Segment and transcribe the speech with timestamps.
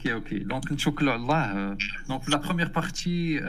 [0.00, 1.76] OK OK donc نتوكلوا على الله
[2.08, 3.40] donc la première partie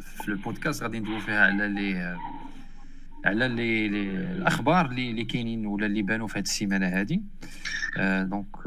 [0.00, 2.18] في البودكاست غادي ندويو فيها على لي
[3.24, 3.86] على لي,
[4.32, 7.20] الاخبار اللي كاينين ولا اللي بانوا في هذه السيمانه هذه
[8.22, 8.66] donc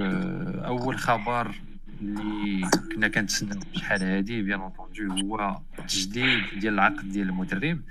[0.66, 1.56] اول خبر
[2.02, 7.82] اللي كنا كنتسناو شحال هذه bien entendu هو التجديد ديال العقد ديال المدرب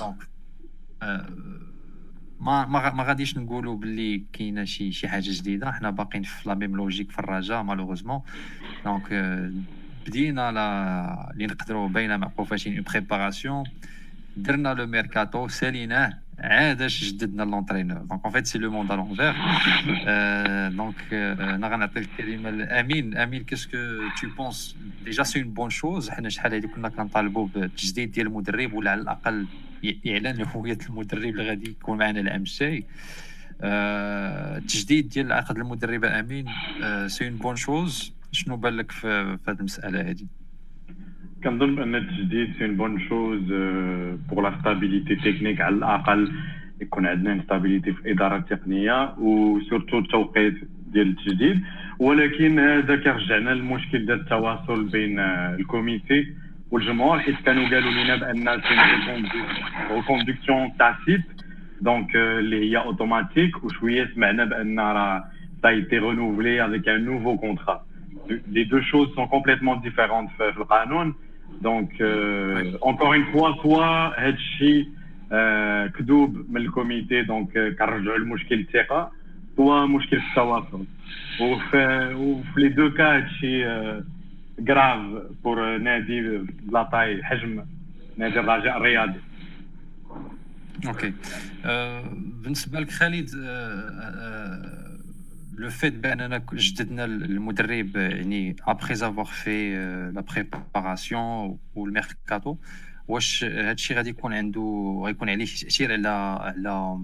[0.00, 0.28] donc
[2.40, 5.72] ما ما ما غاديش نقولوا باللي كاينة شي شي حاجة جديدة.
[5.72, 8.20] حنا باقيين في la même logique في الرجاء malheureusement
[8.84, 9.12] donc
[10.06, 13.64] بدينا لا اللي نقدروا باينه مع فاشين en préparation
[14.36, 16.27] درنا le mercato ساليناه.
[16.38, 19.34] عاد جددنا l'entraîneur donc en fait c'est le monde à l'envers
[20.76, 23.78] donc أنا غنعطي الكلمة لامين امين qu'est-ce que
[24.20, 28.72] tu penses déjà c'est une bonne chose حنا شحال هادي كنا كنطالبوا بالتجديد ديال المدرب
[28.72, 29.46] ولا على الاقل
[30.06, 32.84] اعلان هويه المدرب اللي غادي يكون معنا العام الجاي
[33.62, 36.46] التجديد ديال عقد المدرب امين
[37.06, 40.26] c'est une bonne chose شنو بان لك في هذه المساله هذه
[41.44, 43.44] كنظن ان التجديد c'est une bonne chose
[44.28, 46.32] pour la stabilité technique على الاقل
[46.80, 50.54] يكون عندنا stabilité في الاداره التقنيه و surtout التوقيت
[50.92, 51.60] ديال التجديد
[51.98, 55.18] ولكن هذا كيرجعنا للمشكل ديال التواصل بين
[55.58, 56.26] ال comité
[56.70, 58.74] والجمهور حيت كانوا قالوا لنا بان c'est
[59.94, 61.24] reconduction tacite
[61.80, 65.24] donc اللي هي اوتوماتيك وشويه سمعنا بان راه
[65.62, 67.84] ça a été renouvelé avec un nouveau contrat.
[68.56, 70.30] Les deux choses sont complètement différentes
[71.62, 72.02] في القانون donc
[72.82, 74.88] encore une fois soit هادشي
[75.98, 79.12] كذوب من ال comité donc كنرجعوا المشكل الثقه
[79.56, 80.84] soit مشكل في التواصل
[81.40, 83.64] وفي وفي les deux cas هادشي
[84.66, 85.00] grave
[85.44, 86.40] pour نادي
[86.72, 87.64] la taille حجم
[88.16, 89.20] نادي الرجاء الرياضي
[90.86, 91.12] OK
[92.42, 93.30] بالنسبة لك خالد
[95.58, 99.74] le fait باننا جددنا المدرب يعني après avoir fait
[100.14, 102.56] la préparation وال mercato
[103.08, 106.98] واش هادشي غادي يكون عنده غيكون عليه تاثير على على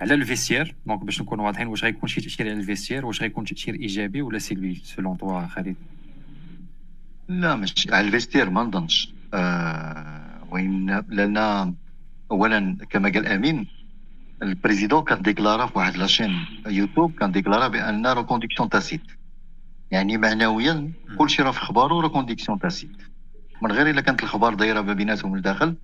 [0.00, 3.22] على ال vestiaire donc باش نكونوا واضحين واش غيكون شي تاثير على ال vestiaire واش
[3.22, 5.76] غيكون تاثير ايجابي ولا سلبي selon toi خالد
[7.28, 11.74] لا مش على ال vestiaire ما نظنش آه وين لأن
[12.30, 13.66] اولا كما قال امين
[14.42, 19.02] ال président كان déclara في واحد la chaîne YouTube كان déclara بان reconduction tacite
[19.90, 23.02] يعني معنويا كلشي راه في خبارو reconduction tacite
[23.62, 25.74] من غير إلا كانت الخبار دايرة ما بيناتهم لداخل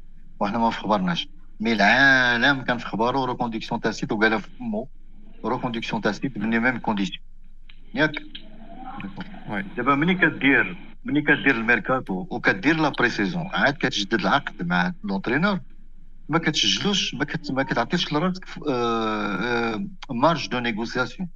[0.40, 1.28] وحنا ما في خبرناش.
[1.60, 4.88] mais العالم كان في خبارو reconduction tacite وقالها في فمو
[5.44, 7.20] reconduction tacite من même condition
[7.94, 8.12] ياك.
[9.76, 15.60] دابا ملي كدير ملي كدير الميركاتو وكدير la présaison عاد كتجدد العقد مع l'entraîneur
[16.28, 17.50] ما كتسجلوش ما, كت...
[17.52, 18.44] ما كتعطيش لراسك
[20.10, 21.28] marge de négociation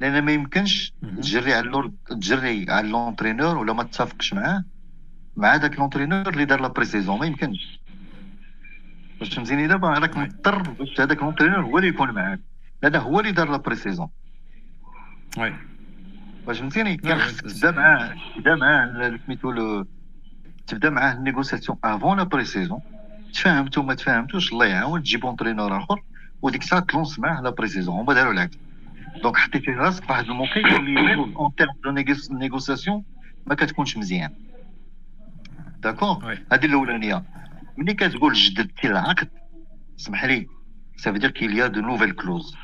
[0.00, 1.92] لأن ما يمكنش تجري على اللور...
[2.10, 4.64] تجري على l'entraîneur ولا ما تتفقش معاه
[5.36, 7.80] مع داك l'entraîneur اللي دار la présaison ما يمكنش.
[9.18, 12.40] باش فهمتيني دابا راك مضطر باش هذاك l'entraîneur هو اللي يكون معاك.
[12.82, 14.08] لأن هو اللي دار la présaison
[15.38, 15.54] oui.
[16.46, 19.84] باش فهمتيني كان خصك تبدا معاه تبدا معاه سميتو
[20.66, 22.80] تبدا معاه ال négociation avant la présaison
[23.34, 26.02] تفاهمتوا ما تفاهمتوش الله يعاون تجيب entraîneur آخر.
[26.42, 28.58] وديك الساعة ت lance معاه la présaison هما داروا العكس
[29.22, 31.90] donc حطيتي راسك في واحد الموقع اللي en termes de
[32.30, 33.04] négociation
[33.46, 34.30] ما كتكونش مزيان.
[35.82, 37.22] d'accord هذه الأولانية.
[37.76, 39.28] ملي كتقول جددتي العقد
[40.00, 40.46] اسمح لي
[40.96, 42.54] ça veut dire qu'il y a de nouvelles clauses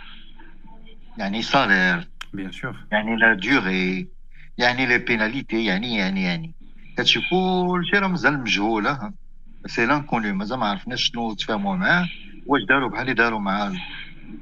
[1.19, 4.09] يعني salaire bien sûr يعني la durée
[4.59, 6.55] يعني les pénalités يعني يعني يعني.
[6.99, 9.13] هادشي كلشي راه مازال مجهوله
[9.67, 12.09] c'est l'inconnu مازال ما عرفناش شنو تفاهموا معاه
[12.47, 13.73] واش داروا بحال اللي داروا مع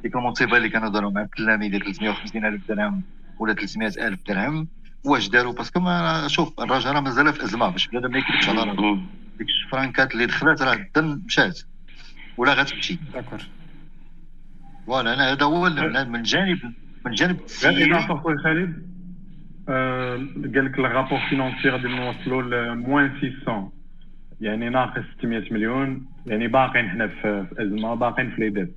[0.02, 3.02] ديك المنصبه اللي كانوا داروا مع التلاميذ ديال 350 الف درهم
[3.38, 4.68] ولا 300 الف درهم
[5.04, 8.48] واش داروا parce que ما شوف الراجل راه مازال في ازمه باش بنادم ما يكذبش
[8.48, 8.96] على راسو
[9.38, 11.60] ديك الفرانكات اللي دخلت راه الدم مشات
[12.36, 13.40] ولا غتمشي d'accord
[14.86, 15.70] voilà أنا هذا هو
[16.04, 16.58] من جانب
[17.06, 18.92] من جانب التسيير خويا خالد
[20.54, 23.81] قال لك ال rapport financier غادي نوصلوا ل moins 600
[24.42, 28.74] يعني ناقص 600 مليون يعني باقيين حنا في أزمة باقيين في les dettes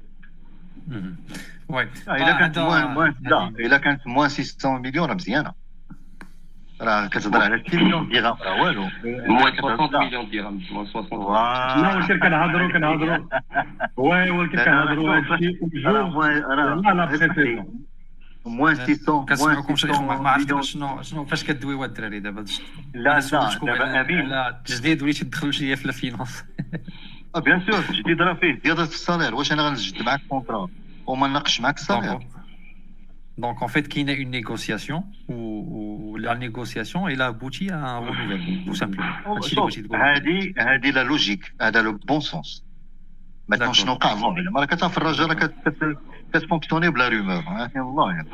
[1.70, 5.52] oui الا كانت moins لا الا كانت moins 600 مليون راه مزيانة.
[6.82, 8.86] راه كتهضر على 6 مليون درهم راه والو.
[9.06, 11.04] moins 60 مليون درهم moins 60
[11.82, 13.18] لا ولكن كنهضروا كنهضروا
[13.98, 17.68] oui ولكن كنهضروا هادشي راه لا
[18.46, 22.46] moins 600 كنسمعكم شي ما عرفت شنو شنو فاش كدويو الدراري دابا
[22.94, 26.44] لا لا دابا امين لا التجديد وليتي تدخلوا شي في ال finance
[27.36, 30.68] bien sûr التجديد راه فيه زياده في ال salaire واش أنا غنجد معاك contrat
[31.08, 32.20] وما ناقش معاك ال salaire
[33.38, 37.98] Donc, en fait, qu'il y a une négociation où, la négociation, elle aboutit à un
[37.98, 39.12] renouvellement, tout simplement.
[40.58, 42.65] هذه la logique, هذا le bon sens.
[43.48, 45.50] Maintenant, شنو وقع فون ما كتعرف الرجاء راه
[46.34, 47.44] كت fonctionner بلا rumeur
[47.76, 48.28] الله يعني.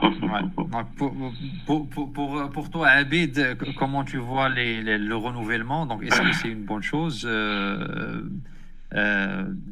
[1.68, 6.22] Pour, pour, pour, pour toi, Abid, comment tu vois les, les, le renouvellement Donc, est-ce
[6.22, 7.20] que c'est une bonne chose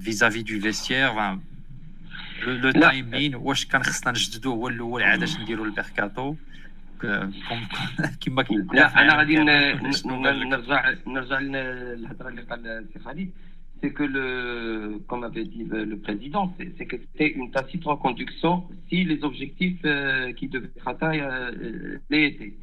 [0.07, 1.13] vis-à-vis euh, -vis du vestiaire
[2.47, 6.35] لو تايمين واش كان خصنا نجددوه هو الأول عادة نديروا البيركاتو
[8.21, 13.29] كما كاين لا أنا غادي نرجع نرجع للهضره اللي قال السي خالد
[13.81, 19.03] c'est que le, comme avait dit le président, c'est que c'était une tacite reconduction si
[19.03, 22.53] les objectifs euh, qui devaient être atteints euh, euh l'étaient.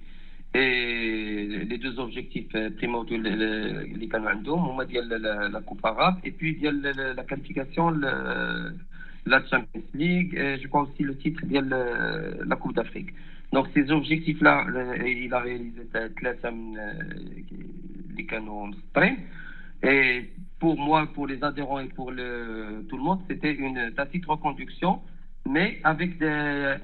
[0.55, 6.31] Et les deux objectifs euh, primo les canaux on va dire la Coupe arabe et
[6.31, 7.91] puis il y a la qualification
[9.29, 13.11] la Champions League, et je crois aussi le titre de la Coupe d'Afrique.
[13.53, 14.67] Donc ces objectifs-là,
[15.05, 15.83] il a réalisé
[18.17, 18.71] les canaux en
[19.83, 24.26] et pour moi, pour les adhérents et pour le, tout le monde, c'était une tacite
[24.26, 25.02] reconduction,
[25.54, 26.28] mais avec des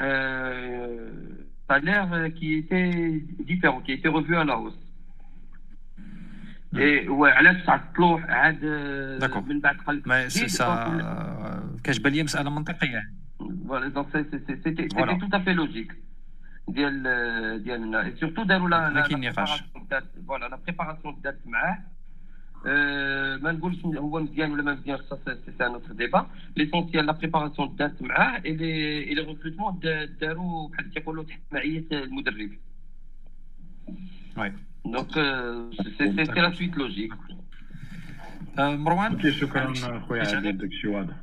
[0.02, 1.10] euh,
[1.70, 4.80] salaires qui étaient différents, qui étaient revus à la hausse.
[6.76, 8.66] Et ouais, علاش تعطلوا عاد
[9.48, 10.90] من بعد خلق Mais c'est ça
[11.84, 13.04] كتبان لي مسألة منطقية
[13.66, 15.92] Voilà, donc c'était tout à fait logique.
[16.68, 19.64] ديال ديالنا et surtout داروا لا ما كاين نقاش
[20.28, 21.91] فوالا لا بريباراسيون دات معاه ما نقولش هو
[22.67, 26.27] مزيان ولا ما مزيانش سي ان اوتر ديبا
[26.57, 29.81] ليسونسيال لا بريباراسيون دات معاه اي لي ريكروتمون
[30.21, 32.51] داروا بحال كيقولوا تحت معية المدرب.
[34.39, 34.53] Oui
[34.85, 37.13] Donc, euh, c'est la suite logique.
[38.59, 41.15] مروان شكرا خويا عبد داك الشيء واضح.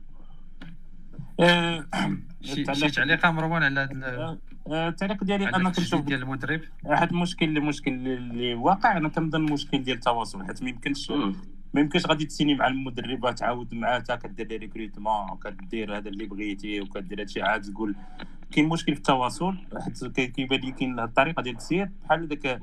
[2.41, 4.37] شي تعليق مروان على هذا
[4.71, 8.97] التعليق ديالي أنا كنشوف ديال المدرب؟ واحد المشكل اللي مشكل اللي واقع.
[8.97, 11.11] أنا كنظن المشكل ديال التواصل حيت ما يمكنش
[11.73, 16.25] ما يمكنش غادي تسيني مع المدرب تعاود معاه حتى كدير les recrutements وكدير هذا اللي
[16.25, 17.41] بغيتي وكدير هادشي.
[17.41, 17.95] عاد تقول
[18.51, 21.89] كاين مشكل في التواصل حيت كيبان لي كاين الطريقة ديال التسيير.
[22.05, 22.61] بحال داك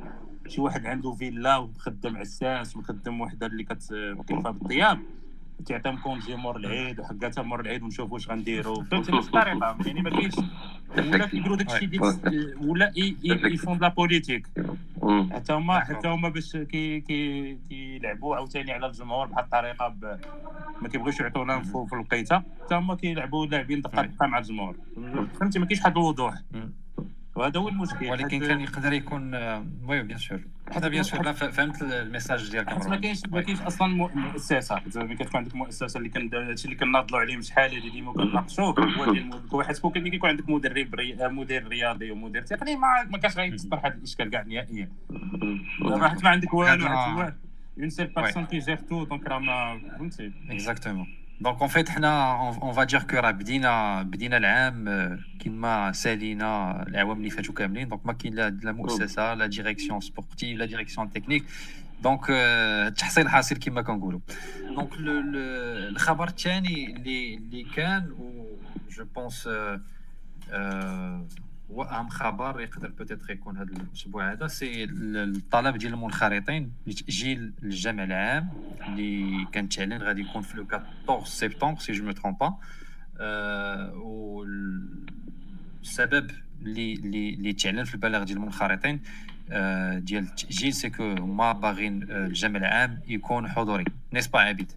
[0.48, 4.98] شي واحد عنده فيلا ومخدم عساس ومخدم وحدة اللي كتكلفها بالطياب.
[5.66, 8.82] تعطيهم congé مور العيد وحكاتها مور العيد ونشوفوا واش غنديروا.
[8.90, 10.34] فهمتي نفس الطريقة يعني ما كاينش
[10.98, 12.18] ولا كيديروا داك الشيء ديال
[12.68, 12.92] ولا
[13.24, 14.46] ils font la politique
[15.32, 19.94] حتى هما حتى هما باش كيلعبوا عاوتاني على الجمهور بهذه الطريقة
[20.82, 24.76] ما كيبغيوش يعطونا في الوقيته حتى هما كيلعبوا لاعبين دقة دقة مع الجمهور.
[25.40, 26.34] فهمتي ما كاينش واحد الوضوح.
[27.36, 28.06] وهذا هو المشكل.
[28.06, 29.34] ولكن كان يقدر يكون
[29.84, 30.40] oui bien sûr.
[30.72, 35.36] هذا bien sûr فهمت ال message ديالك ما كاينش ما كاينش أصلا مؤسسه زعما كتكون
[35.36, 39.84] عندك مؤسسه اللي كان هادشي اللي كناضلوا عليه شحال هادي ديما كنناقشوه هو ديال حيت
[39.84, 44.42] ممكن كيكون عندك مدرب مدير رياضي ومدير تقني ما ما كاش غيتصدر هذا الإشكال كاع
[44.42, 44.88] نهائيا.
[46.08, 46.86] حيت ما عندك والو
[47.78, 50.32] une seule personne qui gère tout donc راه ما فهمتي.
[50.50, 51.06] Exactement
[51.40, 52.32] donc en fait حنا
[52.62, 54.84] on va dire que راه بدينا بدينا العام
[55.38, 60.58] كيما سالينا العوام اللي فاتوا كاملين donc ما كاين لا لا مؤسسه la direction sportive
[60.58, 61.44] la direction technique
[62.02, 64.20] donc التحصيل حاصل كما كنقولوا
[64.76, 68.46] donc الخبر الثاني اللي اللي كان و
[68.90, 69.48] je pense
[71.70, 78.48] واهم خبر يقدر peut-être يكون هذا الأسبوع هذا c'est الطلب ديال المنخرطين لتاجيل الجمع العام
[78.88, 82.54] اللي كان تعلن غادي يكون في le 14 سبتمبر si je me trompe pas
[85.82, 86.30] والسبب
[86.62, 89.00] اللي اللي اللي تعلن في البلاغ ديال المنخرطين
[89.96, 94.72] ديال التأجيل c'est que هما باغيين الجمع العام يكون حضوري n'est-ce pas عبيد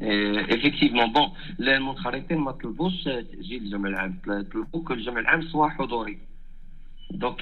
[0.00, 1.28] effectivement bon
[1.60, 6.18] المنخرطين ما طلبوش تاجيل الجمع العام طلبوا كل الجمع العام soit حضوري
[7.10, 7.40] donc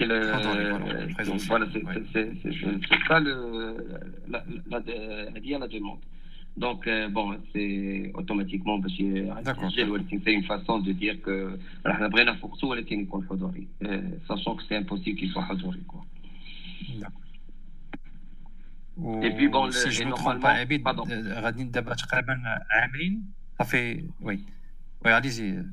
[1.49, 1.81] voilà c'est
[2.15, 3.17] ça
[4.73, 4.93] هذه
[5.45, 6.01] هي la demande
[6.57, 11.51] donc bon c'est automatiquement باش يسجل ولكن c'est une façon de dire que
[11.87, 13.67] حنا بغينا فوقتو ولكن يكون حضوري
[14.29, 15.81] sachant que c'est impossible qu'il يكون حضوري
[18.96, 20.88] كوا اي بي بون سي جو نورمالمون عبيد
[21.28, 22.42] غادي دابا تقريبا
[22.72, 23.24] عامين
[23.60, 24.40] صافي وي
[25.06, 25.64] وي عليزي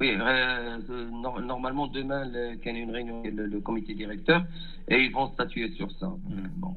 [0.00, 0.78] Oui, euh,
[1.52, 4.44] normalement demain, il y a une réunion le, le comité directeur
[4.88, 6.08] et ils vont statuer sur ça.
[6.08, 6.48] Mm.
[6.56, 6.74] Bon,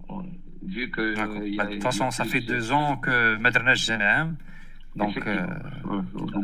[0.61, 1.03] vu que.
[1.47, 4.35] Y a, de toute façon, ça fait deux ans que Madrnaj Janam.
[4.95, 5.17] Donc.
[5.17, 5.45] Euh,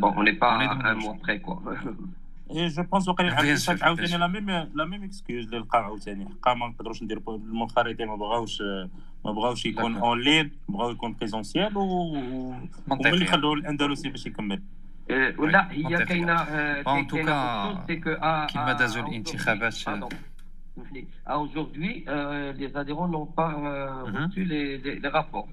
[0.02, 1.62] bon, on n'est pas on est à un mois près, quoi.
[2.51, 6.67] اي جو بونس وقيلا عاوتاني لا ميم لا ميم اكسكيوز اللي لقاو عاوتاني حقا ما
[6.67, 8.61] نقدروش نديرو المنخرطين ما بغاوش
[9.25, 12.13] ما بغاوش يكون اون لين بغاو يكون بريزونسيال و
[12.91, 14.61] هما اللي خلوا الاندلسي باش يكمل
[15.37, 17.85] ولا هي كاينة ان توكا
[18.45, 19.73] كيما دازوا الانتخابات
[21.27, 24.27] Aujourd'hui, euh, les adhérents n'ont pas euh, mm -hmm.
[24.27, 25.47] reçu les, les, les, rapports.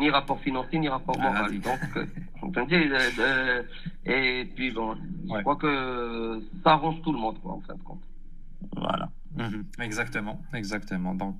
[0.00, 1.50] Ni rapport financier, ni rapport ah, moral.
[1.60, 2.06] Donc, euh,
[3.20, 3.62] euh,
[4.14, 4.88] et puis bon,
[5.30, 5.72] je crois que
[6.62, 8.04] ça arrange tout le monde, quoi, en fin de compte.
[8.76, 9.06] Voilà.
[9.36, 9.60] Mhm.
[9.86, 11.14] Exactement, exactement.
[11.14, 11.38] Donc,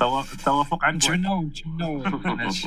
[0.00, 2.02] التوافق عن بعد نتمناو نتمناو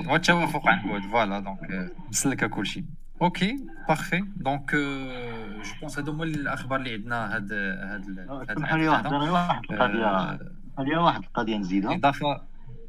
[0.07, 2.85] والتوافق عن بعد voilà donc مسلكه كلشي
[3.21, 3.55] ok
[3.87, 9.63] parfait donc je pense هادو هما الاخبار اللي عندنا هاد هاد اسمح لي واحد واحد
[9.71, 10.39] القضية
[10.79, 12.41] هذه واحد القضية نزيدها اضافه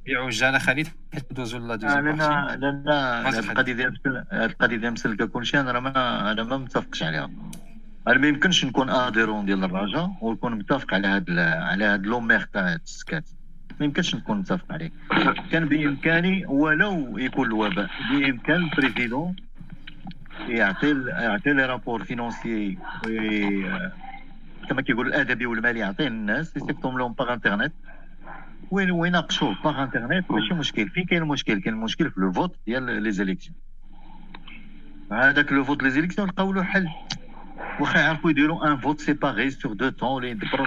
[0.07, 0.89] بعجاله خالد
[1.33, 2.19] ندوزو la deuxième لأن
[2.61, 3.97] لأن القضية ديال
[4.33, 7.31] القضية ديال مسلكة كلشي أنا ما أنا ما متفقش عليها.
[8.09, 12.73] أنا ما يمكنش نكون adhérent ديال الرجاء ونكون متفق على هاد على هاد l'omerta تاع
[12.73, 13.25] هاد السكات.
[13.81, 14.91] ما يمكنش نكون متفق عليه.
[15.51, 19.37] كان بإمكاني ولو يكون الوباء بإمكان ال président
[20.49, 22.79] يعطي يعطي les rapports financiers
[24.69, 27.73] كما كيقول الأدبي والمالي يعطيه للناس يصيفطهم لهم par internet
[28.75, 33.03] وين ويناقشوه par internet ماشي مشكل فين كاين المشكل كاين المشكل في le vote ديال
[33.03, 33.57] les élections
[35.13, 36.89] هذاك le vote les élections لقاو له حل
[37.81, 40.67] واخا يعرفوا يديروا un vote séparé sur deux temps ولا يدبروا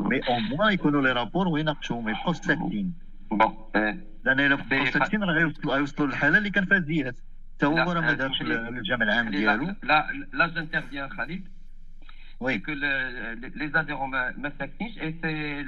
[0.00, 2.92] مي أو موان يكونوا لي رابور ويناقشوا ما يبقاوش ساكتين
[3.30, 3.54] بون
[4.24, 7.16] لأن الا بقاو ساكتين راه غيوصلوا غيوصلوا للحاله اللي كان فيها زياد
[7.56, 11.48] حتى هو راه ما دارش الجامع العام ديالو لا لا جانترفيان خالد
[12.40, 12.60] Oui.
[12.60, 15.62] que le, les, les adhérents me s'affichent et c'est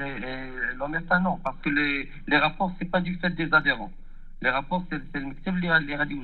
[0.74, 3.90] l'homme non, parce que les, les rapports, c'est pas du fait des adhérents.
[4.42, 6.22] Les rapports, c'est le métier les radios.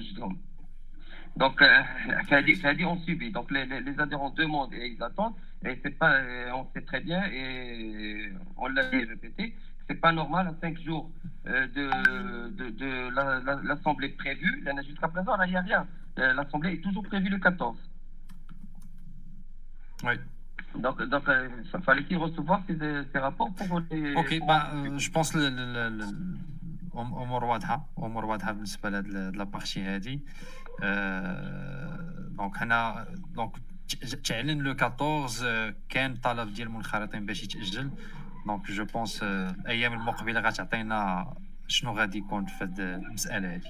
[1.37, 1.83] Donc, euh,
[2.85, 3.33] on subit.
[3.33, 5.35] Donc, les, les, les, adhérents demandent et ils attendent.
[5.65, 9.55] Et pas, euh, on sait très bien, et on l'a répété,
[9.89, 11.11] c'est pas normal à cinq jours
[11.47, 14.65] euh, de, de, de l'Assemblée la, prévue.
[14.87, 15.87] Jusqu'à présent, là, il n'y a rien.
[16.19, 17.77] Euh, L'Assemblée est toujours prévue le 14.
[20.05, 20.15] Oui.
[20.77, 21.49] Donc, donc euh,
[21.85, 22.77] fallait-il recevoir ces,
[23.13, 24.15] ces, rapports pour les.
[24.17, 26.05] Ok, bah, je pense le, le, le
[26.97, 30.21] امور واضحه امور واضحه بالنسبة لهاد لابارتي هادي
[32.31, 33.57] donc هنا donc
[34.25, 37.91] تعلن le 14 كان طلب ديال المنخرطين باش يتاجل
[38.47, 41.35] donc je pense الأيام المقبله غتعطينا
[41.69, 43.69] شنو غادي يكون في هاد المساله هادي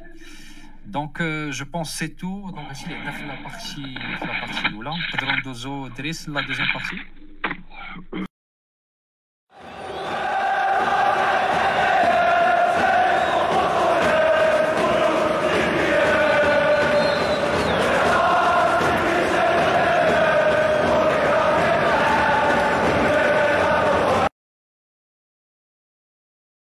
[0.87, 4.91] donc je pense c'est tout donc هادشي اللي عندنا في la partie في لابارتي الاولى
[4.91, 6.97] نقدروا ندوزو دريس la deuxième partie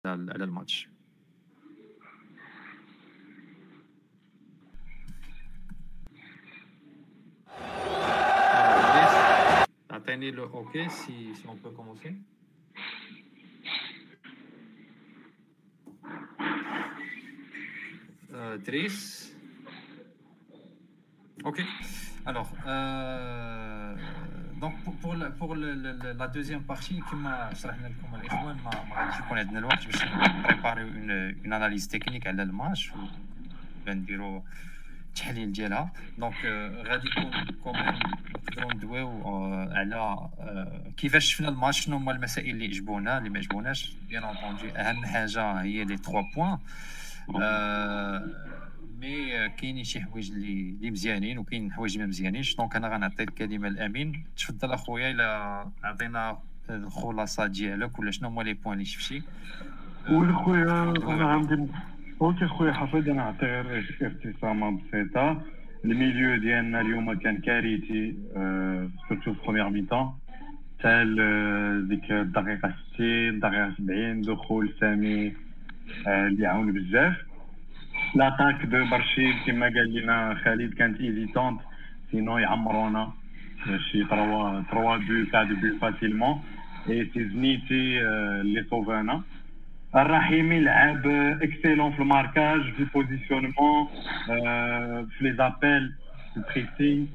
[0.07, 0.89] على الماتش
[10.11, 12.15] اعطيني le OK si si on peut commencer
[18.67, 19.33] دريس
[21.47, 21.65] OK
[22.29, 22.47] alors
[24.61, 29.87] donc pour pour la deuxième partie كما شرحنا لكم الاخوان ما غاديش يكون عندنا الوقت
[29.87, 32.93] باش نبريباريو une une analyse technique على الماتش
[33.87, 34.43] ونديرو
[35.11, 36.35] التحليل ديالها donc
[36.87, 37.31] غادي يكون
[37.63, 37.99] comment
[38.49, 39.23] نقدروا ندويو
[39.73, 40.29] على
[40.97, 45.53] كيفاش شفنا الماتش شنو هما المسائل اللي عجبونا اللي ما عجبوناش bien entendu اهم حاجة
[45.53, 46.59] هي les 3 points
[49.01, 53.69] mais كاينين شي حوايج اللي اللي مزيانين وكاين حوايج ما مزيانينش donc أنا غنعطي الكلمة
[53.69, 56.39] لامين تفضل اخويا الا عطينا
[56.71, 59.23] الخلاصه ديالك ولا شنو هما les points اللي شفتي
[60.09, 61.67] قول خويا أنا عندي
[62.21, 65.43] OK خويا حفيظ أنا غير ابتسامه بسيطة.
[65.85, 68.15] ال milieu ديالنا اليوم كان كارثي
[69.09, 70.13] surtout في première mi-temps
[70.79, 71.05] حتى
[71.89, 75.33] ديك الدقيقة 60 الدقيقه 70 دخول سامي
[76.07, 77.17] اللي عاون بزاف.
[78.15, 81.61] l'attaque de برشيد كما قال لنا خالد كانت hésitante
[82.11, 83.13] sinon يعمرونا.
[83.93, 86.41] شي 3 3 buts 4 buts facilement
[86.89, 88.01] اي سي زنيتي
[88.41, 89.23] اللي صوفانا
[89.97, 91.07] الرحيمي لعب
[91.43, 93.87] اكسيلون في الماركاج في البوزيسيونمون
[95.07, 95.93] في لي زابيل
[96.35, 97.07] في البريسينغ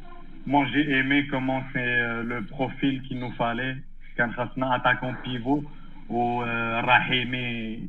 [0.48, 3.77] مون جي ايمي كومون سي لو بروفيل كي نو فالي
[4.17, 5.63] كان خاصنا اتاكون بيفو
[6.10, 7.79] والرحيمي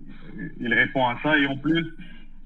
[0.60, 1.38] il répond à ça.
[1.38, 1.86] Et en plus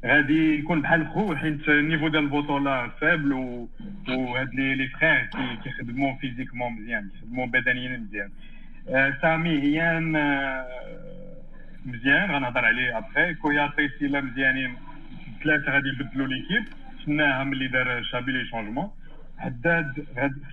[0.06, 3.68] غادي يكون بحال خو حيت النيفو ديال البطوله فابل و
[4.08, 5.28] وهاد لي لي فخير
[5.64, 8.30] كيخدموا physiquement مزيان كيخدموا بدنيا مزيان
[9.22, 10.16] سامي هيان
[11.86, 12.30] مزيان.
[12.30, 14.74] غنهضر عليه ابخي كوياتي سيلا مزيانين
[15.44, 16.64] ثلاثة غادي يبدلوا l'équipe
[17.02, 18.90] شفناها ملي دار شابي les changements
[19.38, 20.06] حداد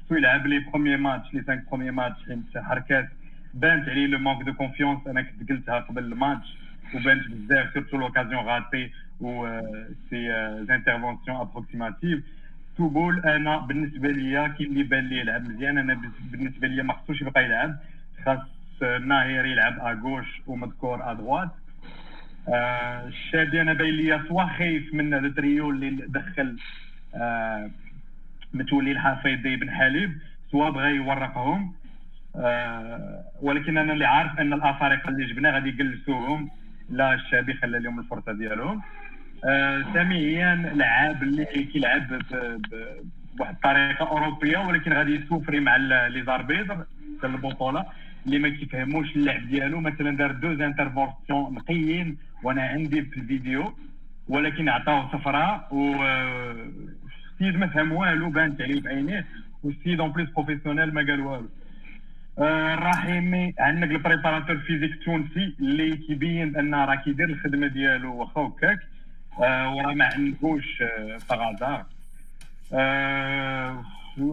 [0.05, 3.09] خصو يلعب les premiers matchs les 5 premiers matchs حيت حركات
[3.53, 6.47] بانت عليه le manque de confiance أنا كنت قلتها قبل الماتش
[6.95, 8.91] وبانت بزاف surtout l'occasion ratée
[9.21, 9.59] و
[10.09, 10.27] ses
[10.67, 12.23] interventions approximatives
[12.77, 15.77] توبول أنا بالنسبة ليا كي اللي بان لي يلعب مزيان.
[15.77, 17.77] أنا بالنسبة ليا ما خصوش يبقى يلعب.
[18.25, 18.39] خاص
[18.83, 21.49] ناهير يلعب à gauche ومذكور à droite
[23.07, 26.57] الشابي أنا باين ليا soit خايف من هذا التريو اللي دخل
[28.53, 30.17] متولي الحفيظي بن حليب.
[30.51, 31.73] soit بغى يورقهم.
[33.41, 36.49] ولكن أنا اللي عارف أن الآفارقة اللي جبنا غادي يجلسوهم.
[36.89, 38.81] لا الشابي خلى لهم الفرصة ديالهم.
[39.93, 42.21] سامي لعاب اللي كيلعب
[43.37, 46.85] بواحد الطريقة أوروبية ولكن غادي يسوفري مع les arbitres
[47.21, 47.85] ديال البطولة.
[48.27, 49.79] اللي ما كيفهموش اللعب ديالو.
[49.79, 53.73] مثلا دار deux interventions نقيين وأنا عندي في الفيديو
[54.27, 56.03] ولكن عطاوه صفراء و
[57.33, 59.25] السيد ما فهم والو بانت عليه بعينيه
[59.63, 61.49] والسيد en plus professionnel ما قال والو.
[62.39, 68.79] الرحيمي عندك ال préparateur physique تونسي اللي كيبين أن راه كيدير الخدمة ديالو واخا هكاك
[69.43, 70.83] آه وراه ما عندوش
[71.29, 71.85] par hasard
[72.73, 73.83] آه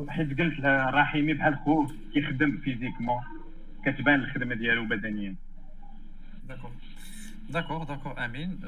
[0.08, 0.60] حيت قلت
[0.94, 3.22] رحيمي بحال خوه كيخدم physiquement
[3.86, 5.34] كتبان الخدمه ديالو بدنيا
[6.48, 6.70] d'accord
[7.50, 8.58] d'accord d'accord امين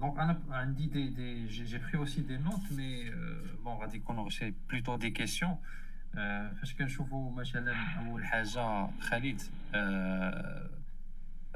[0.00, 3.10] donc أنا عندي des des j'ai pris aussi des notes mais
[3.64, 5.56] bon غادي يكونوا c'est plutôt des questions
[6.60, 9.40] فاش كنشوفوا مثلا اول حاجة خالد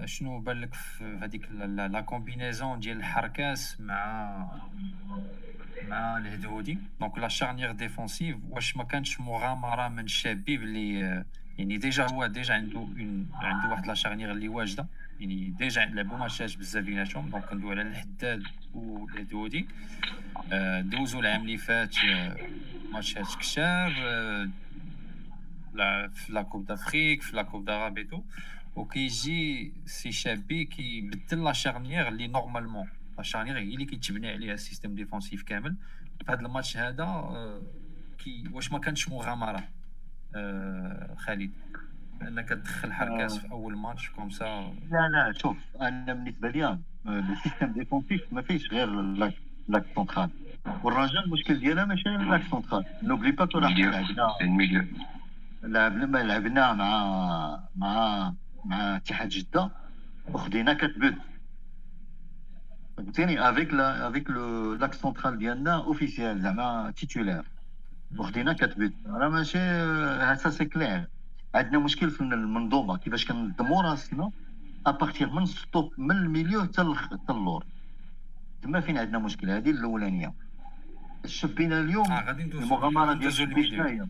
[0.04, 4.50] شنو بان لك في هذيك la combinaison ديال الحركاس مع
[5.82, 10.98] مع الهدهودي donc la charnière défensive واش ما كانش مغامره من شابي بلي
[11.58, 14.86] يعني déjà هو déjà عنده un عنده واحد la charnière اللي واجده
[15.20, 18.42] يعني déjà لعبوا ماتشات بزاف بيناتهم donc كندوي على الحداد
[18.74, 19.66] والهدودي
[20.80, 21.96] دوزو العام اللي فات
[22.92, 23.90] ماتشات كبار
[26.14, 28.22] في la Coupe d'Afrique في la Coupe arabe et tout
[28.76, 32.88] وكيجي سي شابي كيبدل la charnière اللي normalement
[33.22, 35.76] charnière هي اللي كيتبنى عليها ال système défensif كامل
[36.26, 37.30] في هذا الماتش هذا
[38.18, 39.68] كي واش ما كانش مغامره
[41.16, 41.50] خالد
[42.22, 47.14] انك تدخل حركاس في اول ماتش comme ça لا لا شوف أنا بالنسبة لي ال
[47.14, 48.90] système défensif ما فيش غير
[49.68, 50.30] l'axe central
[50.82, 54.86] والرجاء المشكل ديالها ماشي l'axe central n'oublie pas كون لعبنا
[55.62, 58.32] لعبنا لعبنا مع مع
[58.64, 59.70] مع اتحاد جده
[60.28, 61.14] وخدينا quatre buts
[62.96, 67.44] فهمتيني avec la avec le l'axe central ديالنا officiel زعما titulaire
[68.18, 71.08] وخدينا quatre buts راه ماشي هسا c'est clair
[71.54, 74.30] عندنا مشكل في المنظومه كيفاش كنظموا راسنا
[74.86, 77.64] à partir من ستوب من ال milieu حتى اللور
[78.62, 80.34] تما فين عندنا مشكل هذه الاولانيه
[81.26, 83.32] شفينا اليوم آه المغامره ديال
[83.80, 84.08] هي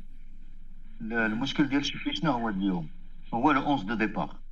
[1.27, 2.89] المشكل ديال شنو هو اليوم
[3.35, 4.44] هو le 11 de départ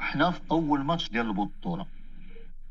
[0.00, 1.86] حنا في أول ماتش ديال البطولة.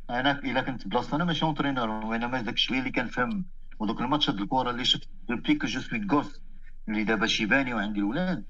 [0.10, 3.46] أنا إلا كنت بلاصه أنا ماشي entraîneur وانما داك الشويه اللي كنفهم.
[3.80, 6.42] ودوك الماتشات الكره اللي شفت depuis que je suis gosse
[6.90, 8.44] اللي دابا شيباني وعندي الاولاد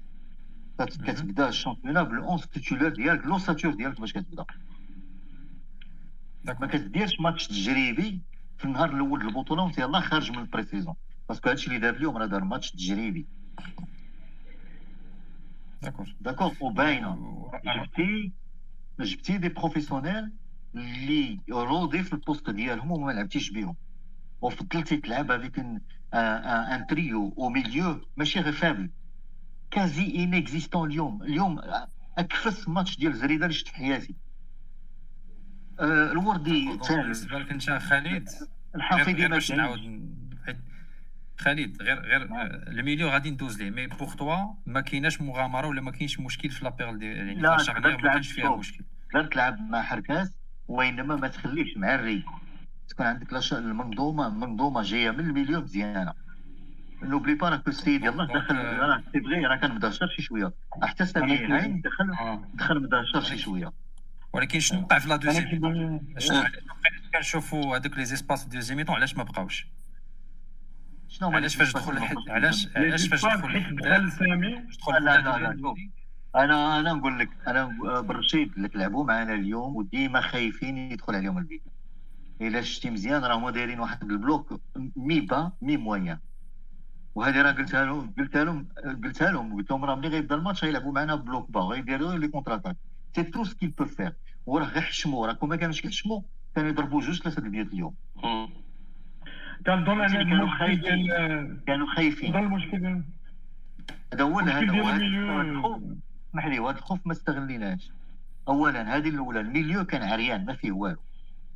[0.78, 4.44] كتبدا ال championnat بال 11 titulaire ديالك l'ossature ديالك باش كتبدا.
[6.44, 8.20] ما كديرش ماتش تجريبي
[8.58, 10.94] في النهار الأول البطولة وانت يلاه خارج من ال présaison
[11.28, 13.26] parce que هادشي اللي دار اليوم راه دار ماتش تجريبي.
[15.82, 18.32] d'accord d'accord وباينه جبتي
[19.04, 20.32] جبتي des professionnels
[20.74, 23.76] اللي rodés في ال poste ديالهم وما لعبتيش بهم
[24.40, 25.80] وفضلتي تلعب avec un
[26.14, 28.90] un trio au milieu ماشي غير faible
[29.70, 31.22] quasi inexistant اليوم.
[31.22, 31.60] اليوم
[32.18, 34.14] أكفس ماتش ديال زريدة اللي شفت في حياتي.
[35.80, 38.28] الوردي بالنسبة لك أنت خالد
[38.74, 40.10] الحفيظي باش نعاود
[41.38, 42.22] خالد غير غير
[42.68, 43.70] ال milieu غادي ندوز ليه.
[43.70, 44.36] mais pour toi
[44.66, 48.32] ما كايناش مغامرة ولا ما كاينش مشكل في la paire ديال يعني لا ما كانش
[48.32, 48.84] فيها مشكل.
[49.12, 52.24] تقدر تلعب مع حركاس وإنما ما تخليش مع الري
[52.88, 56.12] تكون عندك المنظومة منظومه جاية من ال milieu مزيانه
[57.02, 60.52] n'oublie pas راك السيد يلاه دخل راه c'est vrai راه كان مدهشر شي شوية.
[60.82, 63.72] حتى سامي عين دخل دخل مدهشر شي شوية.
[64.32, 66.00] ولكن شنو وقع في la deuxième
[67.14, 69.66] كنشوفوا هذوك les espaces deuxième mi-temps علاش ما بقاوش؟
[71.08, 74.66] شنو علاش فاش دخل علاش علاش فاش دخل دخل سامي.
[74.88, 75.74] لا لا لا
[76.36, 77.64] أنا أنا نقول لك أنا
[78.00, 81.72] بالرشيد اللي لعبوا معنا اليوم وديما خايفين يدخل عليهم الفيديو.
[82.40, 84.60] إلا شتي مزيان راهما دايرين واحد ال bloc
[84.96, 86.18] mi-bas mi-moyen.
[87.14, 88.68] وهذه راه قلتها لهم قلتها لهم
[89.04, 92.54] قلتها لهم قلت لهم راه ملي غيبدا الماتش غيلعبوا معنا bloc bas غيديروا les contre-attaques
[92.54, 92.76] c'est
[93.16, 94.12] tout ce qu'ils peuvent faire
[94.46, 96.20] وراه غير حشموا راكم ما كانوش كيحشموا
[96.54, 97.94] كانوا يضربوا جوج ثلاثة ال buts اليوم.
[99.66, 101.02] كنظن أن كانوا خايفين.
[101.02, 102.32] ديال كانوا خايفين.
[102.32, 103.04] ديال
[104.12, 105.80] هذا هو هذا ديال هو
[106.30, 107.90] اسمح لي وهذا الخوف ما استغليناش.
[108.48, 110.96] اولا هذه الأولى الميليو كان عريان ما فيه والو.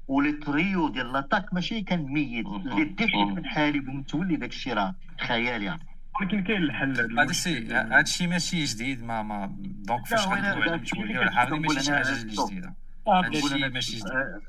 [0.08, 2.46] ولي تريو ديال لاطاك ماشي كان ميت.
[2.46, 3.34] اللي مم.
[3.34, 4.94] من حالي بمتولي داك الشيء راه.
[5.20, 5.78] خيالي
[6.20, 10.48] ولكن كاين الحل هذا هذا الشيء هذا الشيء ماشي جديد ما ما دونك فاش غندوي
[10.48, 12.46] على هذا الشيء المسؤوليه اللي ولا حاجة ماشي شي حاجة.
[12.46, 12.74] جديدة.
[13.08, 14.10] هذا الشيء ماشي جديد.
[14.10, 14.40] آه،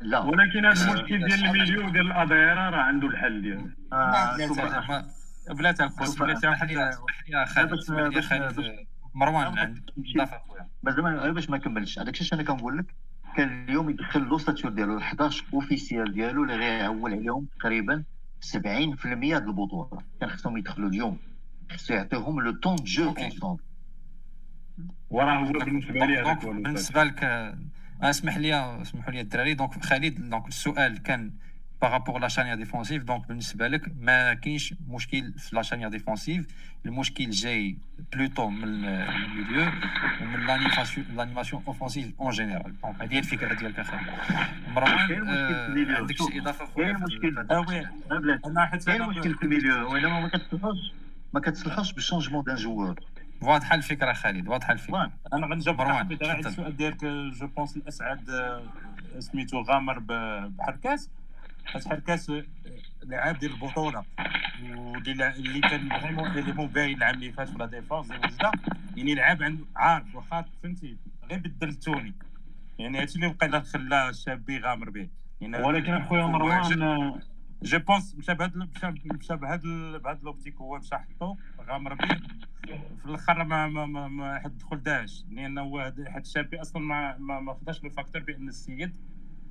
[0.00, 0.18] لا.
[0.18, 3.70] ولكن هذا آه، المشكل ديال المليون ديال الاديره راه عنده الحل ديالو.
[5.50, 8.86] بلاتي الخوت شوف، بلاتي يا خالد.
[9.14, 12.94] مروان بس- خويا بس غير باش ما كملش هذاك الشيء أنا كنقول لك
[13.36, 18.04] كان اليوم يدخل l'ossature ديالو 11 officiel ديالو اللي غيعول عليهم تقريبا
[18.40, 20.02] 70% د البطولة.
[20.20, 21.18] كان خصهم يدخلوا اليوم.
[21.72, 23.14] خصو يعطيهم le temps de jeu.
[23.18, 23.62] ensemble
[25.10, 26.46] وراه هو بالنسبة لي هذاك.
[26.46, 27.58] بالنسبة لك آه،
[28.02, 29.54] اسمح لي اسمحوا لي الدراري.
[29.54, 31.32] donc خالد donc السؤال كان
[31.82, 36.46] par rapport la charnière défensive donc بالنسبة لك ما كاينش مشكل في la charnière défensive
[36.86, 37.76] المشكل جاي
[38.12, 39.72] plutôt من ال milieu
[40.22, 40.46] ومن
[41.16, 43.96] l'animation offensive en général donc هذه هي الفكرة ديالك أخي
[44.74, 45.96] مروان كاين مشكل في ال milieu.
[45.96, 47.86] عندك شي اضافه كاين خويا مشكل آه oui
[48.46, 50.92] أنا حيت كاين أنا- مشكل في ال milieu والا ما كتصلحوش
[51.34, 53.00] ما كتصلحوش بال changement d'un joueur
[53.42, 55.10] واضحه الفكرة خالد واضحه الفكرة.
[55.32, 56.38] أنا غنجاوب مروان، على.
[56.38, 58.30] السؤال ديالك je pense الاسعد
[59.18, 60.52] سميتو غامر ب-
[61.64, 62.44] حركاس آه،
[63.02, 64.04] لعاب ديال البطولة.
[64.62, 68.52] واللي اللي كان vraiment élément bien العام اللي فات في la défense ديال وجده
[68.96, 70.96] يعني لعاب عنده عارف واخا فهمتي؟
[71.30, 72.14] غير بدل توني
[72.78, 75.08] يعني هادشي اللي بقى خلى الشابي غامر به.
[75.40, 77.20] يعني ولكن أخويا مروان
[77.62, 79.62] je pense مشى بهاد مشى بهاد
[80.02, 81.36] بهاد l'optique هو مشى حطو
[81.68, 82.08] غامر به.
[83.02, 86.82] في الأخر ما ما ما, ما حد دخل داعش لأن هو هاد هاد الشابي أصلا
[86.82, 88.96] ما ما, ما خداش le facteur بأن السيد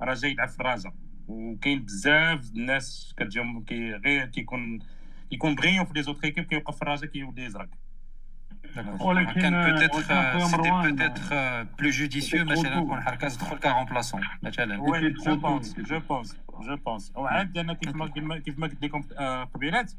[0.02, 0.92] راه جاي يلعب في الرجاء.
[1.30, 4.78] وكاين بزاف الناس كتجيهم كي غير كيكون
[5.30, 7.68] كيكون brillant في les autres équipes كيوقف في الرجاء كيولي يزرق.
[9.00, 12.82] ولكن- كان peut-être c'était peut-être plus judicieux مثلا tôt.
[12.82, 17.72] يكون حركاز دخل ك remplaçant مثلا oui je pense je pense je pense وعاد أنا
[17.74, 19.02] كيف ما كيف ما- قلت لكم
[19.54, 19.92] قبيلات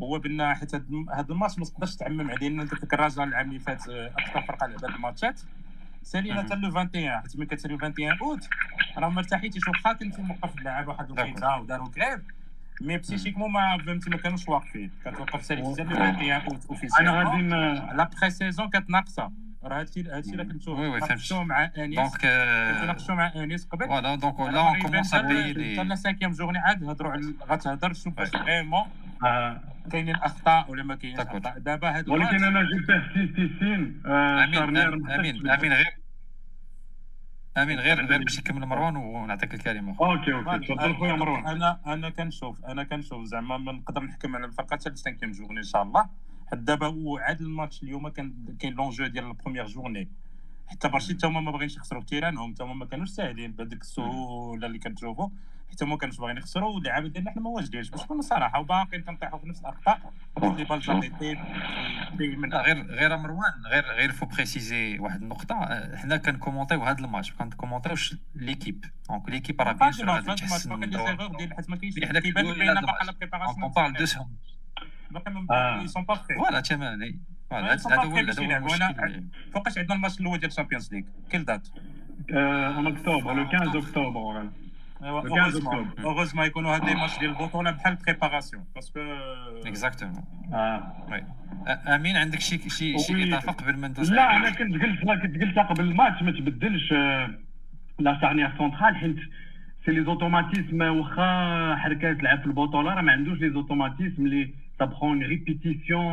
[0.00, 3.88] هو بان حيت هاد الماتش ما تقدرش تعمم عليه لأن ديك الرجاء العام اللي فات
[3.88, 5.40] آه، أكثر فرقة لعبت الماتشات
[6.06, 8.48] سالينا حتى le 21 حيت ملي كتسالي 21 اوت
[8.98, 12.22] راه ما ارتحيتيش واخا كنتي موقف اللعابه واحد الوقيته وداروا كريب
[12.80, 14.90] mais psychiquement ما فهمتي ما كانوش واقفين.
[15.04, 19.30] كتوقف سالي حتى le 21 اوت أنا officiel غادي ن- la pré-saison كانت ناقصه
[19.64, 20.96] راه هادشي هادشي اللي كنتو.
[20.96, 21.96] ناقشتو مع أنيس.
[21.98, 22.10] donc
[22.72, 23.86] كنتو ناقشتو مع أنيس قبل.
[23.86, 27.34] voilà donc là on commence à بايي حتى la, la cinquième journée عاد هضروا على
[27.50, 28.28] غتهضر شوف واش.
[28.28, 28.84] vraiment
[29.92, 31.30] كاينين أخطاء ولا ما كاينينش D'accord.
[31.34, 31.58] أخطاء.
[31.58, 35.14] دابا هاد ولكن أنا جبته في سيسين آه، آمين charnière آمين
[35.50, 35.96] آمين غير
[37.56, 39.96] آمين غير غير باش يكمل مروان ونعطيك الكلمة.
[40.00, 40.66] OK OK.
[40.66, 41.46] تفضل خويا مروان.
[41.46, 45.58] أنا أنا كنشوف أنا كنشوف زعما ما نقدر نحكم على الفرقة حتى ل cinquième journée
[45.58, 46.08] إن شاء الله.
[46.46, 50.08] حتى دابا هو عاد الماتش اليوم كان كاين l'enjeu ديال ال première journée
[50.68, 53.80] حتى برشيد حتى هما ما باغينش يخسروا في تيرانهم حتى هما ما كانوش ساهلين بهذيك
[53.80, 55.28] السهولة اللي كنشوفوا
[55.72, 58.60] حتى هما كانوش باغيين يخسروا واللعابه ديالنا حنا ما واجدينش باش نكونوا صراحة.
[58.60, 60.12] وباقيين كنطيحوا في نفس الأخطاء.
[61.00, 61.08] لي
[62.36, 65.54] بال لا غير غير مروان غير غير faut préciser واحد النقطة.
[65.54, 67.32] آه، حنا كنكومونتيو هذا الماتش.
[67.32, 70.72] ما كنكومونتيوش l'équipe donc l'équipe راه bien sûr غادي تحسن
[71.56, 73.12] حيت ما كاينش اللي كيبان بان باقا la.
[73.12, 74.36] préparation on parle de سهم
[75.10, 76.36] باقي ما pas prêts.
[76.38, 77.14] voilà تماما
[77.50, 77.90] voilà هذا هو
[78.86, 81.68] هذا فوقاش عندنا الماتش الأول ديال ال Champions League quelle date
[82.30, 84.50] en octobre le 15 octobre
[85.00, 86.04] Le 15 heureusement octobre.
[86.04, 89.00] heureusement يكونوا هاد les matchs ديال البطوله بحال préparation parce que
[89.66, 90.92] exactement آه
[91.94, 93.24] امين عندك شي شي شي oui.
[93.28, 96.92] اضافه قبل ما ندوز لا على- أنا كنت قلت كنت قلت قبل الماتش ما تبدلش
[96.92, 97.30] آه،
[97.98, 99.16] la charnière centrale حيت
[99.86, 104.50] c'est les automatismes واخا حركات لعب في البطولة راه ما عندوش les automatismes اللي
[104.82, 106.04] ça prend une répétition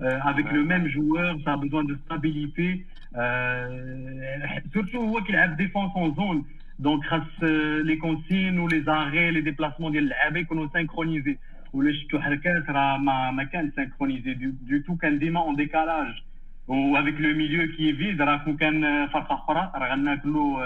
[0.00, 2.68] euh, avec le même joueur ça a besoin de stabilité
[3.16, 6.44] euh, surtout هو كيلعب défense en
[6.78, 7.42] zone donc خاص
[7.84, 11.38] les consignes و les arrêts les déplacements ديال اللعابه يكونوا synchronisés
[11.72, 16.22] ولا شفتوا حركات راه ما ما كان synchronisés du, du tout كان ديما un décalage
[16.68, 20.62] و avec le milieu qui est vide راه كون كان فرقه أخرى راه غناكلوا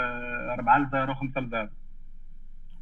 [0.54, 1.68] 4 ل 0 5 ل 0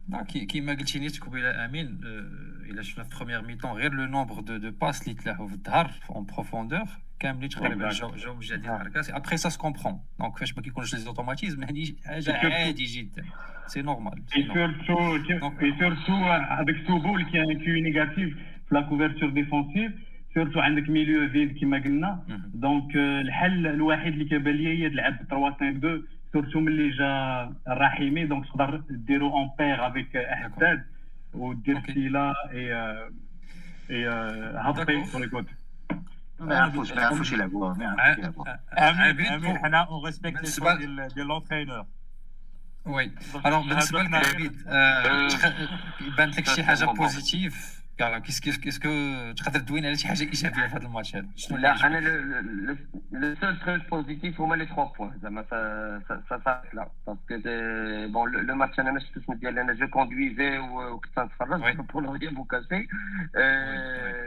[0.08, 4.04] لا كي كيما قلتي نيت قبيله امين آه، الا شفنا في première mi-temps غير le
[4.04, 6.88] nombre de de passes اللي تلاحوا في الظهر en profondeur
[7.20, 7.94] كاملين تقريبا Exact.
[8.00, 11.64] جاو جاو جا ديال الحركات après ça se comprend donc فاش ما كيكونش les automatismes
[11.64, 13.24] هذه حاجة Surtout- عادي جدا
[13.66, 15.20] c'est normal Et surtout,
[15.60, 18.34] et surtout euh, avec Souboul qui a un QI négatif
[18.68, 19.92] في la couverture défensive
[20.34, 22.24] surtout عندك milieu vide كما قلنا
[22.54, 28.26] donc الحل الوحيد اللي كيبان لي هي تلعب 3 5 2 surtout ملي جا الرحيمي
[28.26, 30.84] donc تقدر ديرو une paire avec احداد
[31.34, 32.74] ودير سيلا اي
[33.90, 34.06] اي
[34.56, 35.46] هابي فور جود
[36.40, 41.26] ما يعرفوش ما يعرفوش يلعبوها ما يعرفوش يلعبوها امين امين حنا on respecte ديال ديال
[41.26, 41.86] l'entraîneur
[42.86, 43.10] oui
[43.46, 44.62] alors بالنسبة لك عبيد
[46.16, 48.92] بانت لك شي حاجة positive كاع qu'est-ce que
[49.32, 52.00] تقدر تدوين على شي حاجة ايجابيه في هذا الماتش هذا شنو لا أنا
[53.12, 57.40] le seul truc positif هما les 3 points زعما ça ça là parce que
[58.12, 62.30] bon le match أنا ما شفتش ديال أنا je conduisais وكنت نتفرج pour le dire
[62.30, 62.86] بو كاسي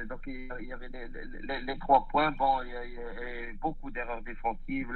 [0.10, 2.66] donc il y avait les 3 points bon
[3.62, 4.88] beaucoup d'erreurs défensives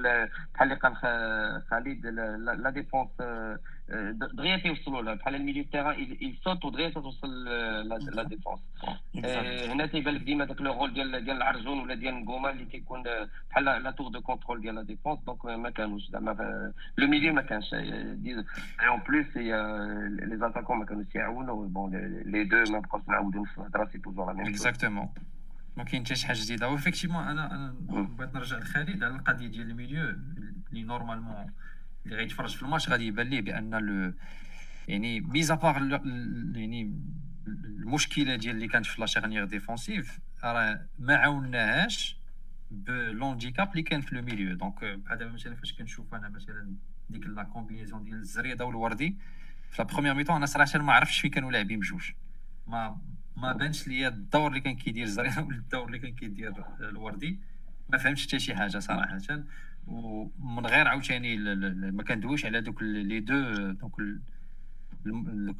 [0.53, 0.95] بحال اللي قال
[1.69, 3.09] خالد la défense
[4.33, 5.13] دغيا تيوصلوا لها.
[5.13, 7.43] بحال ال milieu terrain il saute ودغيا توصل
[8.15, 8.59] la défense.
[9.69, 13.03] هنا تيبان لك ديما داك le rôle ديال ديال العرجون ولا ديال نقوما اللي كيكون
[13.49, 15.19] بحال la tour de contrôle ديال la défense.
[15.25, 17.73] donc ما كانوش زعما le milieu ما كانش.
[17.73, 21.67] en plus les attaquants ما كانوش يعاونوا.
[21.67, 25.09] bon les deux ما بقاوش نعاودوا نفس الهضره c'est toujours la même exactement
[25.77, 29.47] ما كاين حتى شي حاجة جديده و effectivement أنا أنا بغيت نرجع لخالد على القضية
[29.47, 30.15] ديال ال milieu
[30.71, 31.51] اللي normalement
[32.05, 34.13] اللي غيتفرج في الماتش غادي يبان ليه بأن le
[34.87, 35.59] يعني ميزا
[36.55, 36.93] يعني
[37.47, 42.17] المشكلة ديال اللي كانت في la charnière défensive راه ما عاوناهاش
[42.71, 46.75] ب l'handicap اللي كان في le milieu donc بحال مثلا فاش كنشوف أنا مثلا
[47.09, 49.17] ديك la combinaison ديال الزريدة والوردي
[49.71, 52.11] في la première mi-temps أنا صراحة ما عرفتش فين كانوا لاعبين بجوج.
[52.67, 53.01] ما
[53.37, 57.39] ما بانش ليا الدور اللي كان كيدير الزريدة ولا الدور اللي كان كيدير الوردي.
[57.89, 59.17] ما فهمتش حتى شي حاجة صراحة.
[59.87, 61.37] ومن غير عاوتاني
[61.91, 64.01] ما كندويش على دوك les deux دوك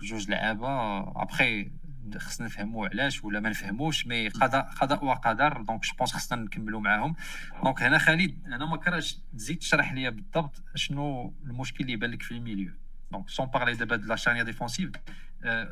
[0.03, 0.99] جوج لعابة.
[1.21, 1.71] ابخي
[2.17, 5.61] خصنا نفهموا علاش ولا ما نفهموش mais قضاء قضاء وقدر.
[5.61, 7.15] donc je pense خصنا نكملوا معاهم.
[7.63, 12.21] donc هنا خالد أنا ما كرهتش تزيد تشرح لي بالضبط شنو المشكل اللي يبان لك
[12.21, 12.71] في ال milieu.
[13.11, 14.91] donc sans parler دابا de la charnière défensive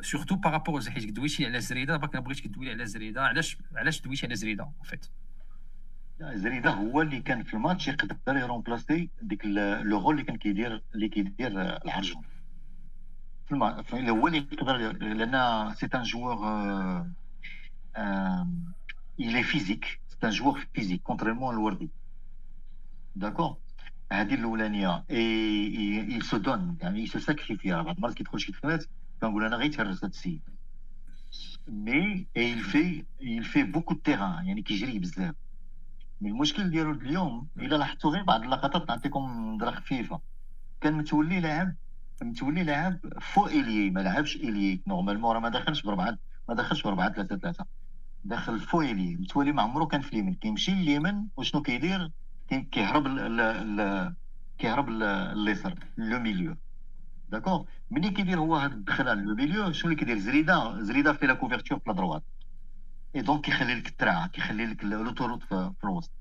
[0.02, 3.22] surtout par rapport حيت كدويتي على زريدة دابا كنبغيك تدوي على زريدة.
[3.22, 5.06] علاش علاش دويتي على زريدة en fait
[6.22, 11.10] زريدة هو اللي كان في الماتش يقدر يرومبلاسي ديك le rôle اللي كان كيدير اللي
[11.10, 11.52] كيدير
[11.86, 12.24] العرجون.
[13.46, 16.38] في الماتش هو اللي يقدر لأن c'est un joueur
[19.20, 19.88] il est physique.
[20.10, 21.90] C'est un joueur physique contrairement الوردي
[23.16, 23.58] d'accord
[24.12, 27.68] هذه الاولانيه اي il se donne يعني il se sacrifie.
[27.68, 28.86] بعض المرات كيدخل شي تكنات
[29.22, 30.42] كنقول أنا غير تهرس هذا السيد
[31.68, 34.46] مي اي il fait il fait beaucoup de terrain.
[34.48, 35.36] يعني كيجري بزاف
[36.28, 40.20] المشكل ديالو اليوم إلا لاحظتوا غير بعض اللقطات نعطيكم نظره خفيفة.
[40.82, 41.76] كان متولي لاعب
[42.22, 46.18] متولي لاعب faux ailier ما لعبش ailier normalement راه ما دخلش بربعه
[46.50, 47.66] ما دخلش بربعه ثلاثة ثلاثة.
[48.24, 49.16] داخل faux ailier.
[49.16, 50.34] متولي ما عمرو كان في اليمين.
[50.34, 52.12] كيمشي لليمين وشنو كيدير؟
[52.50, 53.08] كيهرب
[54.58, 56.56] كيهرب اليسار le milieu.
[57.30, 60.82] d'accord؟ ملي كيدير هو هاد الدخلة le milieu شنو اللي كيدير؟ زريدة.
[60.82, 62.24] زريدة في la couverture في la droite
[63.16, 66.12] et donc كيخلي لك الترعه كيخلي لك l'autoroute في الوسط.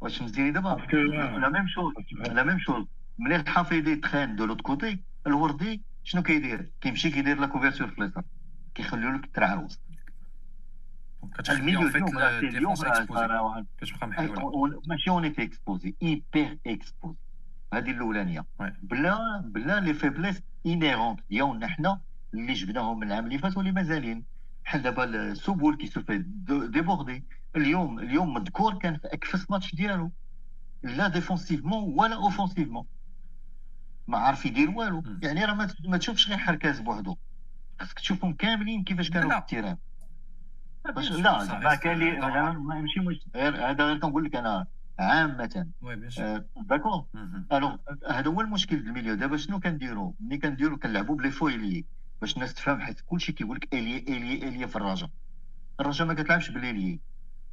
[0.00, 1.92] واش مزياني دابا؟ la même chose
[2.32, 2.86] la même chose
[3.18, 8.24] ملي الحفيظي تخان de l'autre côté الوردي شنو كيدير؟ كيمشي كيدير la couverture في اليسار
[8.74, 9.80] كيخليو لك الترعه الوسط.
[11.50, 12.74] ال milieu اليوم
[14.86, 17.18] ماشي on était exposés hyper exposés
[17.74, 18.44] هذه الأولانية.
[18.82, 22.00] بلا بلا les faiblesses inhérentes ديالنا حنا
[22.34, 24.24] اللي جبناهم من العام اللي فات واللي مازالين.
[24.68, 26.18] بحال دابا السبل qui se fait
[26.68, 27.24] déborder.
[27.56, 30.12] اليوم اليوم مذكور كان في أكفس ماتش ديالو.
[30.82, 32.84] لا défensivement ولا offensivement.
[34.08, 35.02] ما عارف يدير والو.
[35.22, 37.16] يعني راه ما تشوفش غير حركاز بوحدو.
[37.80, 39.76] خاصك تشوفهم كاملين كيفاش كانوا في ال terrain.
[40.94, 42.20] باش لا ما كان لي
[42.58, 44.66] ماشي مش هذا غير كنقول لك أنا
[44.98, 45.66] عامة.
[46.56, 47.06] d'accord.
[47.52, 47.76] alors
[48.10, 49.14] هذا هو المشكل ال milieu.
[49.14, 51.84] دابا شنو كنديرو؟ ملي كنديرو كنلعبو ب les faux ailiers.
[52.20, 55.10] باش الناس تفهم حيت كلشي كيقول لك ailier ailier ailier في الرجاء
[55.80, 57.00] الرجاء ما كتلعبش بال ailier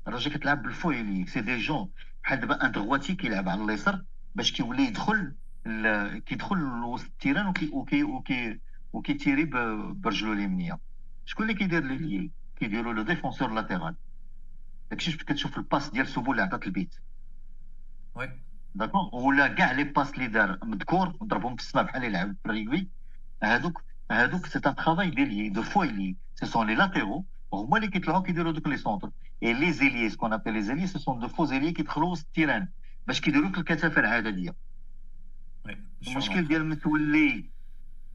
[0.07, 1.89] الرجاء كتلعب بال faux ailier c'est des gens
[2.23, 4.03] بحال دابا un droitier كيلعب على اليسر
[4.35, 5.35] باش كيولي يدخل
[6.25, 8.59] كيدخل لوسط ال terrain وكي وكي وكي
[8.93, 9.45] وكيتيري
[9.93, 10.79] برجلو اليمنية.
[11.25, 13.95] شكون اللي كيدير لي كيديروا le défenseur latéral.
[14.89, 16.95] داكشي كتشوف ال passe ديال سوبو اللي عطات البيت.
[18.15, 18.29] oui.
[18.75, 22.51] d'accord ولا كاع les passes اللي دار مذكور ضربهم في السماء بحال اللي يلعب ب
[22.51, 22.87] rugby.
[23.43, 27.87] هادوك هادوك c'est un travail des deux faux ailiers ce sont les latéraux هما اللي
[27.87, 29.09] كيطلعوا كيديروا دوك les centres
[29.43, 32.25] et les ailiers ce qu'on appelle les ailiers ce sont deux faux ailiers كيدخلوا وسط
[32.25, 32.67] ال terrain
[33.07, 34.55] باش كيديروا لك الكثافه العدديه
[36.07, 37.55] المشكل ديال متولي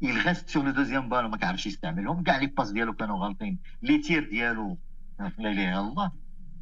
[0.03, 3.59] il reste sur le deuxième ballon ما كيعرفش يستعملهم كاع les passes ديالو كانوا غالطين
[3.83, 4.79] les tirs ديالو
[5.21, 6.13] لا اله الا الله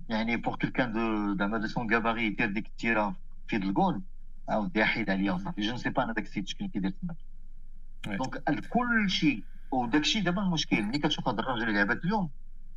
[0.09, 3.17] يعني pour quelqu'un de زعما de son gabarit يدير ديك التيره
[3.49, 4.03] في الجول
[4.49, 7.15] عاود حيد عليا وصافي je sais pas أنا داك السيد شكون كيدير تما
[8.07, 12.31] donc كل شيء وداك الشيء دابا المشكل ملي كتشوف هاد الراجا اللي لعبات اليوم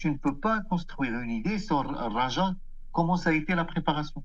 [0.04, 1.80] tu ne peux pas construire une idée sur
[2.18, 2.56] Raja.
[2.92, 4.24] Comment ça a été la préparation?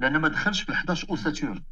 [0.00, 1.62] لأن ما دخلش في ال 11 ossature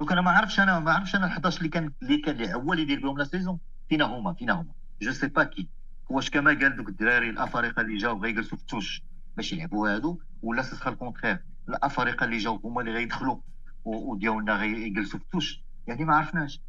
[0.00, 2.72] donc أنا ما عرفتش أنا ما عرفتش أنا ال 11 اللي كان اللي كان هو
[2.72, 5.68] اللي يدير بهم la saison فينا هما فينا هما je sais pas qui
[6.10, 9.02] واش كما قال دوك الدراري الافارقه اللي جاو غيجلسوا في ال touche
[9.36, 11.38] باش يلعبوا هادو ولا ce sera le contraire
[11.68, 13.36] الافارقه اللي جاو هما اللي غيدخلوا
[13.84, 16.60] وديالنا غيجلسوا في ال touche يعني ما عرفناش.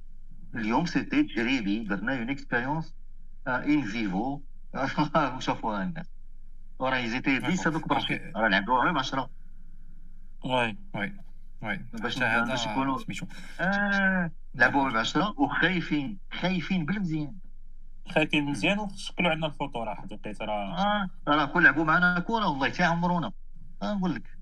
[0.56, 2.94] اليوم c'était تجريبي درنا une expérience
[3.48, 4.42] in vivo
[5.36, 6.06] وشافوها الناس
[6.80, 9.30] وراه ils étaient 10 هذوك برشيد راه لعبوا غير 10
[10.46, 11.14] oui oui
[11.64, 12.98] oui باش باش يكونوا
[13.60, 17.36] آه لعبوا ب 10 وخايفين خايفين بالمزيان
[18.10, 22.88] خايفين مزيان وشكلوا عندنا الخطوره حقيقه راه آه راه كون لعبوا معنا كره والله تاع
[22.88, 23.32] عمرونا
[23.84, 24.37] نقول لك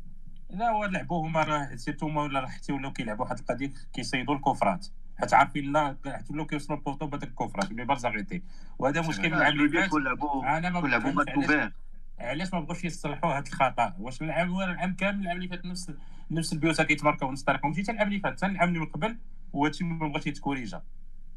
[0.49, 4.87] لا هو لعبوا هما راه سيرتو هما ولا حتى ولاو كيلعبوا واحد القضية كيصيدوا الكفرات.
[5.17, 8.43] حيت عارفين لا حتى ولاو كيوصلوا البوطو بهذاك الكفرات اللي بارزاغيتي
[8.79, 9.93] وهذا مشكل مع اللي فات
[10.43, 11.71] أنا ما لعبوا ما
[12.19, 15.91] علاش ما بغاوش يصلحوا هذا الخطأ؟ واش العام العام كامل العام اللي فات نفس
[16.31, 19.17] نفس البيوت كيتماركاو نفس الطريقة ماشي حتى العام اللي فات حتى العام اللي من قبل
[19.53, 20.81] وهادشي ما بغاش يتكوريجا.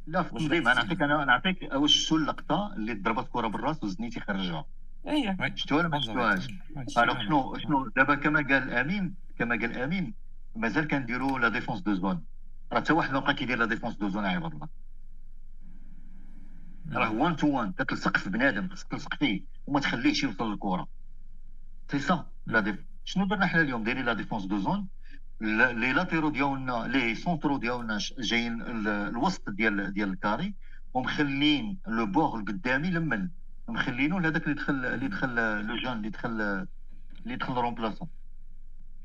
[0.07, 4.21] لا في التنظيم أنا نعطيك أنا نعطيك واش شو اللقطة اللي ضربت كرة بالراس وزنيتي
[4.21, 4.65] خرجها؟
[5.07, 6.49] اييه شفتوها ولا ما شفتوهاش
[6.89, 10.15] شنو شنو دابا كما قال امين كما قال أمين
[10.57, 12.25] مازال كنديروا la défense de zone.
[12.73, 14.69] راه حتى واحد ما بقى كيدير la défense de zone عباد الله.
[16.93, 20.89] راه one to one كتلصق في بنادم خصك تلصق فيه وما تخليهش يوصل للكره
[21.91, 24.89] c'est ça la déf شنو درنا حنا اليوم؟ دايرين la défense de zone.
[25.41, 30.55] les latéraux ديالنا les centraux ديالنا جايين الوسط ديال ديال ال carré
[30.95, 33.29] ومخلين لو بور القدامي لمن؟
[33.69, 35.35] مخلينو لهذاك اللي دخل اللي دخل
[35.67, 36.67] لو جون اللي دخل
[37.25, 38.09] اللي دخل رومبلاسون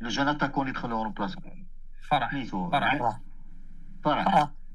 [0.02, 1.44] لو جون اتاكون اللي دخل رومبلاسون
[2.10, 2.30] فرح.
[2.72, 3.20] فرح.
[4.04, 4.26] فرح.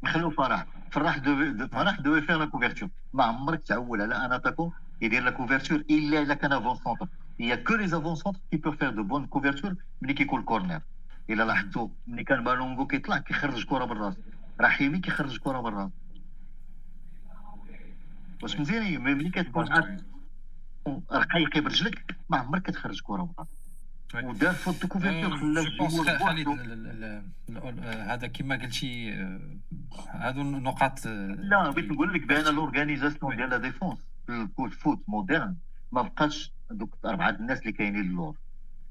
[0.04, 0.66] نخلو فرح.
[0.90, 1.18] فرح.
[1.18, 5.78] دو فرح دو فيغ لا كوفرتور ما عمرك تعول على أن اتاكون يدير لا كوفرتور
[5.78, 7.06] إلا إلا كان افون سونتر
[7.40, 10.80] هي كو لي افون سونتر كي بو فيغ دو بون كوفرتور ملي كيكون كورنر
[11.30, 14.14] إلا لاحظتوا ملي كان بالونغو كيطلع كيخرج كرة بالراس.
[14.60, 15.90] رحيمي كيخرج كرة بالراس.
[18.42, 19.68] واش مزيان ملي كتكون
[21.12, 23.68] رقيقي برجلك ما عمرك كتخرج كرة بالراس
[24.24, 26.10] ودار فوت couverture خلى الجمهور
[27.84, 29.12] هذا كما قلتي
[30.08, 35.56] هادو النقاط لا بغيت نقول لك بأن l'organisation ديال la défense في ال foot moderne
[35.92, 38.36] ما بقاش دوك أربعة الناس اللي كاينين اللور.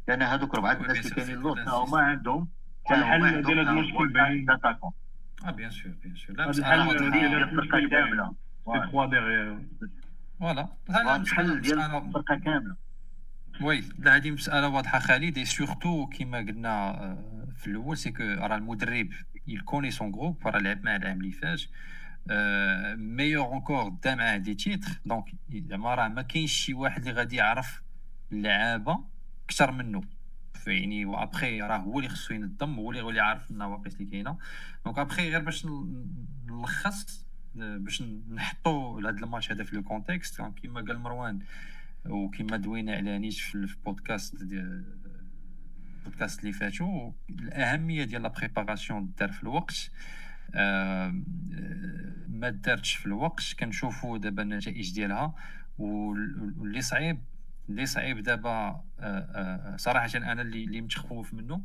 [0.07, 2.47] لأن هذوك أربعة الناس اللي كاينين اللور هما عندهم
[2.91, 6.35] الحل ديال هذا المشكل بعيد آه bien sûr bien sûr.
[6.35, 8.33] لا الحل ديال الفرقه كاملة.
[10.39, 10.69] voilà.
[10.89, 12.75] الحل ديال الفرقة كاملة.
[13.61, 14.99] oui هذه مسألة واضحة.
[14.99, 16.93] خالد surtout كما قلنا
[17.55, 19.09] في الأول c'est que راه المدرب
[19.49, 21.61] il connaît son groupe راه لعب معاه العام اللي فات.
[22.99, 27.35] mieux encore دا معاه des titres donc زعما راه ما كاينش شي واحد اللي غادي
[27.35, 27.81] يعرف
[28.31, 29.03] اللعابه
[29.45, 30.01] أكثر منه.
[30.67, 34.37] يعني وأبخي راه هو اللي خصو ينظم هو اللي هو اللي عارف النواقص اللي كاينة.
[34.85, 35.67] donc après غير باش
[36.47, 37.26] نلخص
[37.57, 41.39] باش نحطوا هذا الماتش هذا في le contexte كما قال مروان
[42.05, 44.85] وكما دوينا على نيش في البودكاست ديال
[45.97, 49.91] البودكاست اللي فاتوا الأهمية ديال la préparation دار في الوقت.
[50.55, 51.23] آه
[52.27, 55.35] ما دارتش في الوقت كنشوفوا دابا النتائج ديالها
[55.77, 57.19] واللي صعيب
[57.69, 61.61] اللي صعيب دابا آه آه صراحة أنا اللي اللي متخوف منه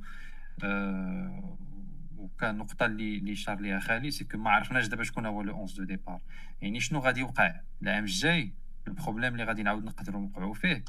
[2.22, 5.76] وكان نقطه اللي اللي شار ليها خالد c'est ما عرفناش دابا شكون هو le 11
[5.76, 6.20] de départ
[6.62, 8.52] يعني شنو غادي يوقع؟ العام الجاي
[8.88, 10.84] ال problème اللي غادي نعاود نقدروا نوقعوا فيه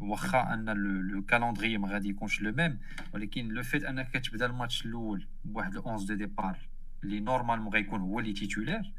[0.00, 0.64] واخا أن
[1.08, 2.78] le calendrier ما غادي يكونش le même
[3.14, 6.58] ولكن le fait أنك كتبدا الماتش الأول بواحد 11 de départ
[7.04, 8.92] اللي normalement غيكون هو اللي titulaire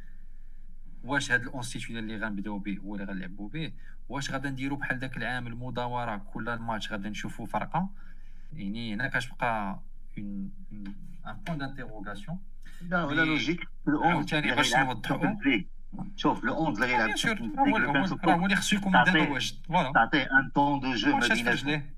[1.04, 3.72] واش هاد ال11 titulaire اللي غنبداو به هو اللي غنلعبوا به؟
[4.10, 7.89] واش غادا نديروا بحال داك العام المداورة؟ كل الماتش غادا نشوفوا فرقة؟
[8.54, 9.80] يعني هنا كتبقى
[10.17, 10.52] un
[11.28, 12.39] un point d'interrogation
[12.82, 15.36] لا و la logique عاوتاني باش نوضحوا
[16.15, 20.50] شوف le 11 اللي غيلعب راه هو اللي خصو يكون دابا واجد voilà تعطيه un
[20.56, 21.94] temps de jeu ما مشاش ليه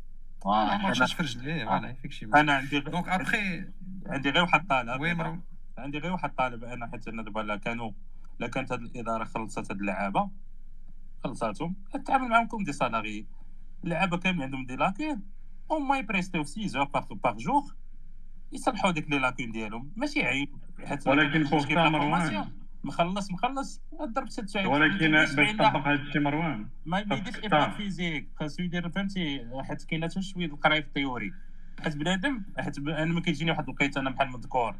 [0.45, 3.65] ما مشاش في رجليه voilà effectivement أنا عندي donc après
[4.07, 5.39] عندي غير واحد الطالب oui مرو
[5.77, 7.91] عندي غير واحد الطالب أنا حيت أنا دابا لا كانوا
[8.39, 10.29] لا كانت هذه الاداره خلصت هاد اللعابه
[11.23, 11.75] خلصاتهم
[12.05, 13.27] تعامل معاهم comme des salariés
[13.83, 15.21] اللعابه كامل عندهم des lacunes
[15.71, 16.83] هما يبريستيو 6 heures
[17.23, 17.75] par jour
[18.55, 20.49] يصلحوا ديك les lacunes ديالهم ماشي عيب.
[21.05, 22.47] ولكن فوق مروان.
[22.83, 23.81] مخلص مخلص.
[24.03, 24.67] ضرب ست ساعات.
[24.67, 26.67] ولكن باش تطبق هذا الشيء مروان.
[26.85, 28.27] ما يديرش effort physique.
[28.39, 31.33] خاصو يدير فهمتي حيت كاينة حتى شوية القرايه في ال théorie
[31.83, 34.75] حيت بنادم حيت أنا ما كيجيني واحد الوقيتة أنا بحال مذكور.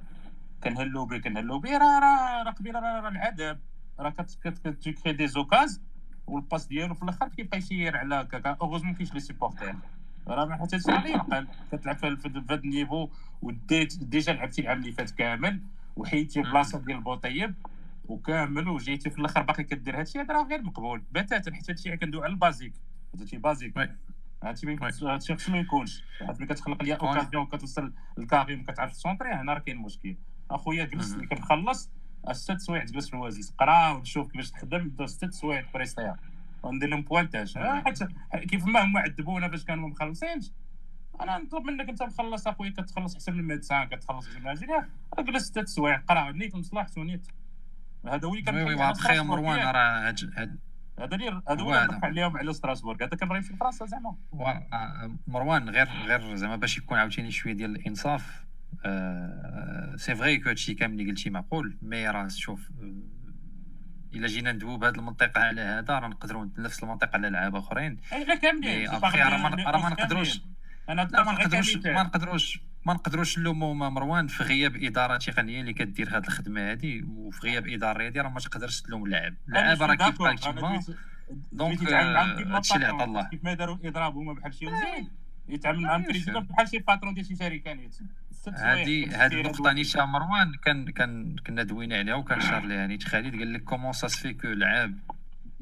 [0.64, 3.60] كنهلو به كنهلو به راه راه راه قبيلة راه العذاب.
[4.00, 5.82] راه كتكري دي زوكاز
[6.28, 8.58] والباس ديالو في الآخر كيبقى يسير على كاكا.
[8.62, 9.76] اوغوزمون كاينش لي سيبورتير
[10.28, 12.08] راه ما حتى اللي يعقل كتلعب في
[12.50, 13.10] هذا النيفو.
[13.46, 15.62] وديت ديجا لعبتي العام اللي فات كامل
[15.96, 17.56] وحيدتي بلاصة ديال البوطيب
[18.08, 21.04] وكامل وجيتي في الآخر باقي كدير هادشي هذا راه غير مقبول.
[21.12, 22.74] بتاتا حيت هادشي كندوي على البازيك.
[23.20, 23.90] هادشي بازيك.
[24.44, 26.04] هادشي هادشي خصو ما يكونش.
[26.20, 30.16] حيت ملي كتخلق ليا أوكازيون كتوصل للكاري ما كتعرف تسونطري هنا راه كاين مشكل.
[30.52, 31.92] أخويا جلس اللي كنخلص
[32.32, 36.16] ست سوايع تجلس في الوازيس قرا ونشوف كيفاش تخدم ست سوايع بريستيا
[36.64, 37.58] وندير لهم بوانتاج.
[37.58, 38.08] حتى
[38.50, 40.52] كيف ما هما عذبونا باش كانوا مخلصينش
[41.22, 44.90] أنا نطلب منك انت مخلص اخويا كتخلص حسب الميدسان كتخلص جيمنازيا
[45.20, 47.28] جلس ست سوايع قرأ نيت مصلحته نيت
[48.08, 48.76] هذا هو اللي كان وي
[49.10, 50.16] oui مروان راه
[51.00, 53.04] هذا اللي هذا هو اللي عليهم على ستراسبورغ.
[53.04, 54.16] هذا كان في فرنسا زعما.
[54.34, 58.46] آه، مروان غير غير زعما باش يكون عاوتاني شوية ديال الإنصاف
[59.96, 63.04] c'est vrai que هادشي كامل اللي قلتي معقول mais راه شوف آه،
[64.14, 67.98] إلا جينا ندويو بهذه المنطقة على هذا راه نقدروا نفس المنطقة على لعابه أخرين.
[68.28, 68.90] لا كاملين.
[68.90, 70.42] راه ما نقدروش.
[70.90, 76.18] أنا ما نقدروش ما نقدروش ما نقدروش نلومو مروان في غياب إدارة تقنية اللي كدير
[76.18, 79.34] هذه الخدمة هذه وفي غياب إدارة رياضيه راه ما تقدرش تلوم اللاعب.
[79.48, 80.82] اللاعب راه كيبقى تما
[81.52, 83.30] donc هادشي اللي عطا الله.
[83.30, 85.08] كيف ما داروا إضراب هما بحال شي مزيان
[85.50, 87.90] يتعامل مع ال président بحال شي patron ديال شي شركة
[88.54, 90.54] هذه هذه النقطه نيشا مروان.
[90.64, 92.88] كان كان كنا دوينا عليها وكان شار ليها.
[92.88, 95.00] نيت خالد قال لك comment ça se fait que لعاب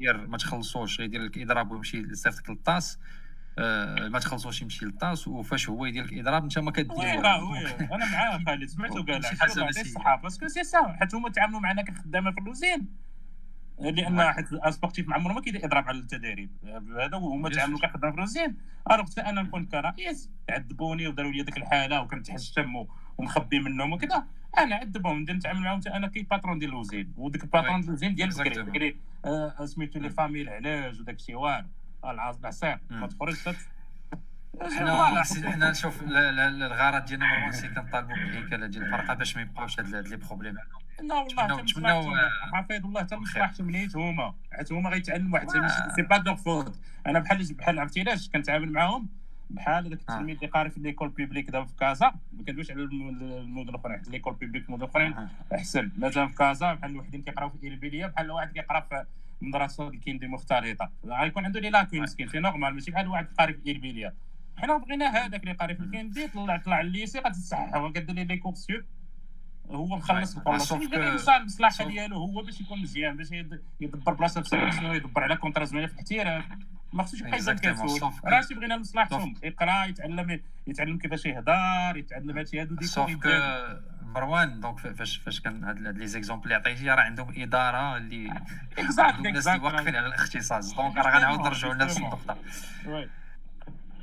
[0.00, 2.98] ما تخلصوش يدير لك إضراب ويمشي لصيفط الطاس
[3.58, 7.18] ما تخلصوش يمشي للطاس وفاش هو يدير لك اضراب انت ما كدير
[7.92, 9.26] أنا معاه خالد سمعتو قال
[9.80, 10.22] الصحافة.
[10.22, 12.86] parce que c'est ça حيت هما تعاملوا معنا كخدامة في اللوزين
[13.80, 16.50] لأن حيت اسبورتيف مع عمره ما كيدير اضراب على التدريب.
[16.98, 18.56] هذا هما تعاملوا كخدام في اللوزين
[18.90, 20.30] الوغ أنا نكون كرئيس.
[20.50, 22.86] عذبوني وداروا لي ديك الحالة وكنتحشم
[23.18, 24.26] ومخبي منهم وكذا.
[24.58, 25.18] أنا عذبهم.
[25.18, 29.64] ندير نتعامل معاهم أنا كي باترون ديال الوزين وديك الباترون ديال الوزين ديال بكري آه،
[29.64, 31.66] سميتو لي فامي العلاج وداك الشيء والو
[32.10, 33.48] العصير ما تخرجش
[34.62, 39.86] حنا حنا نشوف الغرض ديالنا مروان سي كنطالبوا بالهيكله ديال الفرقة باش ما يبقاوش هاد
[39.86, 40.54] لي بروبليم
[41.02, 42.16] لا والله نتمناو
[42.52, 44.34] حفيظ الله حتى مصلحتهم نيت هما.
[44.52, 46.80] حيت هما غيتعلموا حتى c'est pas de leur faute.
[47.06, 49.08] أنا بحال بحال عرفتي علاش؟ كنتعامل معاهم
[49.50, 52.14] بحال هذاك التلميذ اللي قاري في l'école publique دابا في كازا.
[52.32, 55.90] ما كندويش على المدن الأخرين حيت l'école publique المدن الأخرين أحسن.
[55.96, 59.04] مازال في كازا بحال الوحدين كيقراو في إيربيليا بحال واحد كيقرا في
[59.44, 60.90] مدرسة كيندي مختلطة.
[61.06, 64.14] غيكون عنده les lacunes مسكين c'est normal ماشي بحال واحد قاري في إيربيليا.
[64.56, 68.82] حنا بغينا هذاك اللي قاري في الكيندي طلع طلع ال lycée غتتصحح وكدير لي كورسيو
[69.70, 73.30] هو مخلص الانسان المصلحه ديالو هو باش يكون مزيان باش
[73.80, 76.44] يدبر بلاصة في sélection يدبر على contrat زوينه في الاحتراف.
[76.94, 82.60] ما خصوش يبقى كيسول راه شي بغينا لمصلحتهم يقرا يتعلم يتعلم كيفاش يهضر يتعلم هادشي
[82.60, 82.88] هادو ديك
[84.14, 88.30] مروان donc فاش فاش كان هاد les exemples اللي عطيتي راه عندهم إدارة اللي
[88.78, 90.74] عندهم الناس اللي واقفين على الاختصاص.
[90.74, 92.36] donc راه غنعاود نرجعوا لنفس النقطة.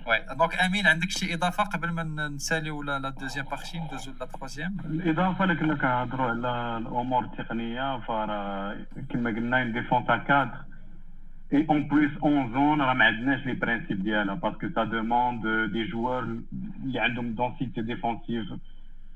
[0.08, 4.78] oui donc امين عندك شي إضافة قبل ما نساليو la deuxième partie ندوزو la troisième
[4.86, 8.78] الإضافة اللي كنا كنهضروا على الأمور التقنية فراه
[9.10, 10.66] كما قلنا défense à
[11.52, 14.84] quatre et en plus en zone راه ما عندناش les principes ديالها parce que ça
[14.84, 16.24] demande des joueurs
[16.84, 18.46] اللي عندهم densité défensive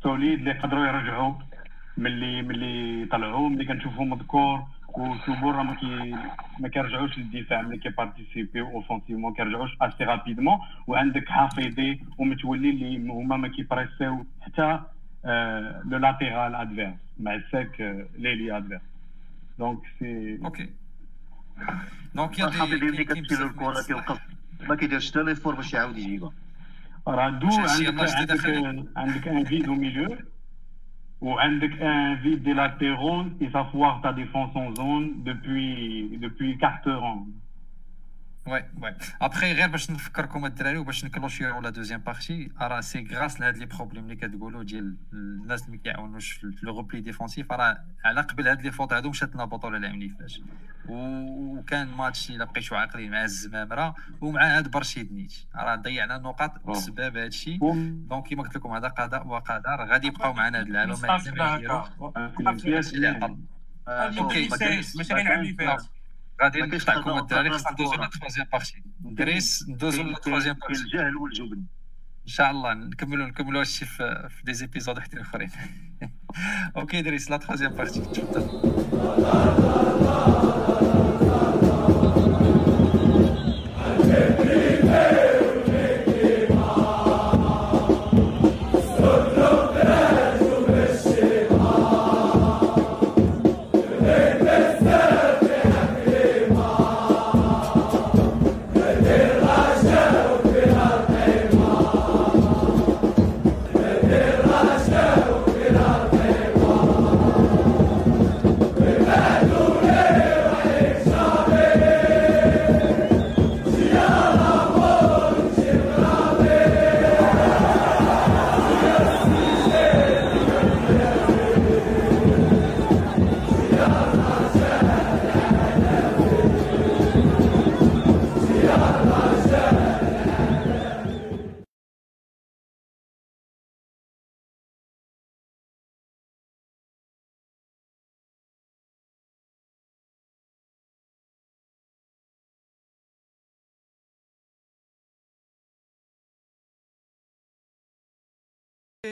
[0.04, 1.34] solide اللي يقدروا يرجعوا
[1.98, 4.64] ملي ملي طلعوا ملي كنشوفوا مذكور
[4.98, 6.16] وسوبور ما كي
[6.60, 13.38] ما كيرجعوش للدفاع ملي كي participe offensivement كيرجعوش assez rapidement وعندك حافظي ومتولي اللي هما
[13.38, 14.80] ما كيبريسيو حتى
[15.86, 18.82] لو لاتيرال ادفيرس مع الساك ليلي ادفيرس
[19.60, 20.70] دونك سي أوكي
[22.16, 24.20] دونك يا حافظي ملي كتمشي الكره كيوقف
[24.70, 26.32] ما كيديرش حتى ليفور باش يعاود يجيبها
[27.08, 30.18] راه دو عندك عندك ان فيد أو ميليو
[31.22, 37.28] عندك ان vide des latéraux et savoir ta défense en zone depuis, depuis 4 ans.
[38.48, 43.42] وي وي ابخي غير باش نفكركم الدراري وباش نكلوشيو la deuxième partie راه c'est grâce
[43.42, 47.78] لهاد les problèmes اللي كتقولوا ديال الناس اللي ما كيعاونوش في le repli défensif راه
[48.06, 50.32] على قبل هاد les fautes هادو مشات لنا البطوله العام اللي فات
[50.90, 57.18] وكان ماتش إلا بقيتو عاقلين مع الزمامره ومع هاد برشيد نيت راه ضيعنا نقاط بسبب
[57.18, 57.58] هادشي
[58.10, 60.90] donc كيما قلت لكم هذا قضاء وقدر غادي يبقاو معنا هاد العام
[64.20, 64.48] OK.
[64.98, 65.86] ماشي غير العام اللي فات.
[66.44, 71.58] غادي نقطعكم الدراري خصنا ندوزو la troisième partie دريس ندوزو la troisième partie الجهل والجبن
[72.24, 75.52] ان شاء الله نكملوا نكملوا هادشي في في des épisodes وحدين اخرين
[76.78, 78.62] OK دريس la troisième partie تفضل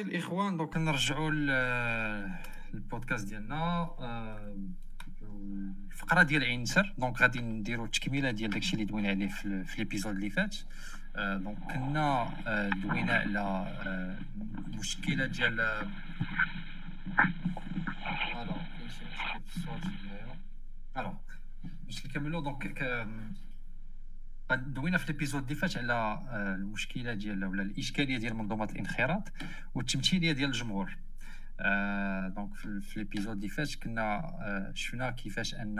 [0.02, 1.32] الإخوان donc نرجعوا
[2.74, 3.90] للبودكاست ديالنا.
[5.92, 10.16] الفقرة ديال عين نسر donc غادي نديروا تكميله ديال داكشي اللي دوينا عليه في, l'épisode
[10.16, 10.56] اللي فات.
[11.16, 12.30] donc كنا
[12.84, 13.78] دوينا على
[14.68, 15.60] المشكلة ديال
[20.98, 21.14] ألو
[21.86, 23.08] باش نكملوا donc
[24.52, 26.20] دوينا في l'épisode اللي فات على
[26.60, 29.32] المشكلة ديال ولا الإشكالية ديال منظومة الانخراط
[29.76, 30.98] والتمثيلية ديال الجمهور.
[31.60, 35.80] آه donc في l'épisode اللي فات كنا آه شفنا كيفاش أن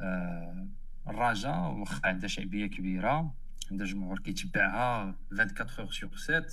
[0.00, 0.66] آه
[1.08, 3.34] الرجاء واخا عندها شعبية كبيرة
[3.70, 6.46] عندها جمهور كيتبعها 24 heures sur 7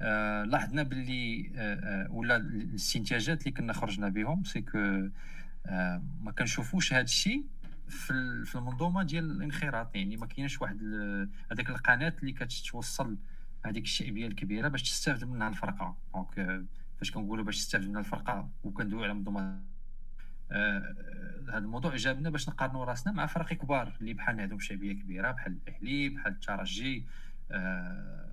[0.00, 4.78] آه لاحظنا باللي آه ولا الإستنتاجات اللي كنا خرجنا بهم c'est que
[5.66, 7.44] آه ما كنشوفوش هذا الشيء
[7.88, 10.82] في في المنظومة ديال الانخراط يعني ما كاينش واحد
[11.52, 13.16] هذيك القناة اللي كتوصل
[13.66, 15.96] هذيك الشعبية الكبيرة باش تستافد منها الفرقة.
[16.14, 16.64] donc
[16.98, 19.60] فاش كنقولوا باش تستافد من الفرقة وكندويو على منظومة
[20.50, 20.94] آه
[21.48, 25.58] هذا الموضوع جابنا باش نقارنوا رأسنا مع فرق كبار اللي بحال عندهم شعبية كبيرة بحال
[25.68, 27.04] الأهلي بحال الترجي
[27.50, 28.32] آه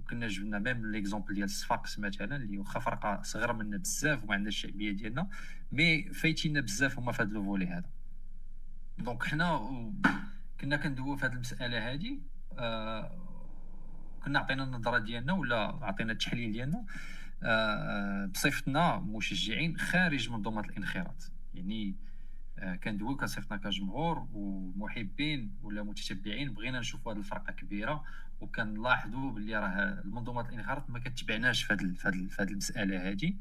[0.00, 4.64] وكنا جبنا même l'exemple ديال الصفاقس مثلا اللي واخا فرقة صغيرة منا بزاف وما عندهاش
[4.64, 5.28] الشعبية ديالنا
[5.72, 7.90] mais فايتينا بزاف هما في هذا ال volet هذا.
[9.00, 9.60] donc حنا
[10.60, 12.20] كنا كندويو في هذه المسألة هذه
[12.58, 13.30] آه
[14.24, 16.84] كنا عطينا النظرة ديالنا ولا عطينا التحليل ديالنا.
[17.42, 21.32] آه، بصفتنا مشجعين خارج منظومة الانخراط.
[21.54, 21.96] يعني
[22.58, 28.04] آه، كندويو كصفتنا كجمهور ومحبين ولا متتبعين بغينا نشوفوا هذه الفرقة كبيرة
[28.40, 31.74] وكنلاحظوا باللي راه المنظومه الانخراط ما كتبعناش في
[32.38, 33.34] هذه المسألة هذه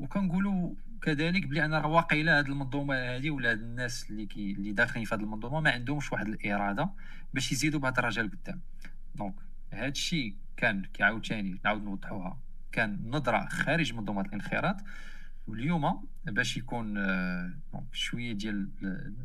[0.00, 0.74] وكنقولوا
[1.04, 5.04] كذلك بلي أنا راه واقيلا هذه المنظومة هذه ولا هاد الناس اللي كي اللي داخلين
[5.04, 6.90] في هذه المنظومة ما عندهمش واحد الإرادة
[7.34, 8.60] باش يزيدوا بهذا الرجاء قدام.
[9.14, 9.34] donc
[9.70, 12.38] هذا الشيء كان كيعاود ثاني نعاود نوضحوها
[12.72, 14.76] كان نظرة خارج منظومة الانخراط
[15.46, 17.52] واليوم باش يكون آه،
[17.92, 18.68] شوية ديال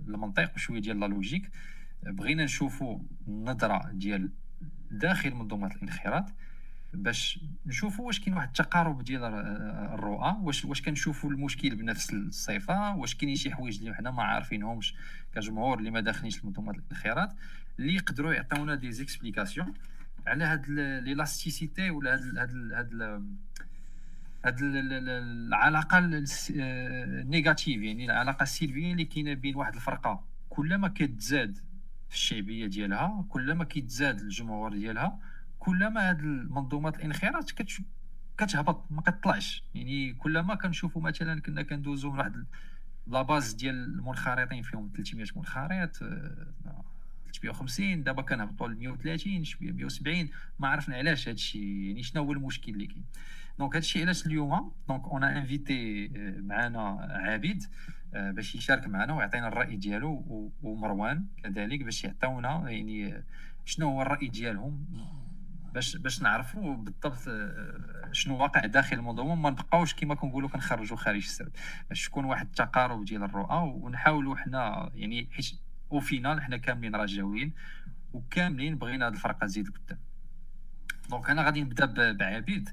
[0.07, 1.51] المنطق وشوية ديال la logique
[2.03, 4.29] بغينا نشوفوا النظره ديال
[4.91, 6.33] داخل منظومة الانخراط
[6.93, 13.15] باش نشوفوا واش كاين واحد التقارب ديال الرؤى واش واش كنشوفوا المشكل بنفس الصفة واش
[13.15, 14.95] كاينين شي حوايج اللي حنا ما عارفينهمش
[15.35, 17.35] كجمهور اللي ما داخلينش لمنظومه الانخراط
[17.79, 19.73] اللي يقدروا يعطيونا des explications
[20.27, 20.69] على هاد
[21.03, 23.21] l'élasticité ولا هاد هاد هاد
[24.45, 25.97] هاد العلاقة
[26.49, 31.57] ال négative يعني العلاقة السلبية اللي كاينة بين واحد الفرقة كلما كتزاد
[32.09, 35.19] في الشعبية ديالها كلما كيتزاد الجمهور ديالها
[35.59, 37.51] كلما هاد المنظومات الانخراط
[38.37, 42.45] كتهبط ما كتطلعش يعني كلما كنشوفوا مثلا كنا كندوزو من واحد
[43.07, 45.95] la base ديال المنخرطين فيهم 300 منخرط
[47.33, 50.29] 350 دابا كنهبطوا ل 130 شوية 170
[50.59, 53.05] ما عرفنا علاش هذا الشيء يعني شنو هو المشكل اللي كاين.
[53.59, 56.07] donc هذا الشيء علاش اليوم donc on a invité
[56.37, 57.63] معنا عبيد
[58.13, 63.23] آه، باش يشارك معنا ويعطينا الرأي ديالو ومروان كذلك باش يعطيونا يعني
[63.65, 64.85] شنو هو الرأي ديالهم.
[65.73, 71.23] باش باش نعرفوا بالضبط آه، شنو واقع داخل المنظومة ما نبقاوش كما كنقولوا كنخرجوا خارج
[71.23, 71.57] السرب.
[71.89, 75.51] باش تكون واحد التقارب ديال الرؤى ونحاولوا حنا يعني حيت
[75.91, 77.53] au final حنا كاملين رجاويين
[78.13, 79.99] وكاملين بغينا هذه الفرقة تزيد قدام.
[81.09, 82.69] donc أنا غادي نبدأ بعبيد.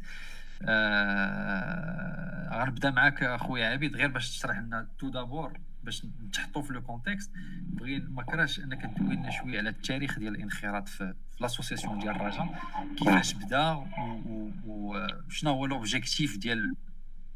[0.62, 6.82] آه غنبدأ معاك أخويا عبيد غير باش تشرح لنا tout d'abord باش نتحطوا في le
[6.82, 7.30] contexte.
[7.62, 12.58] بغينا انك تدوي لنا شوية على التاريخ ديال الانخراط في, في l'association ديال الرجاء
[12.98, 13.86] كيفاش بدا
[14.66, 16.74] وشنو هو l'objectif ديال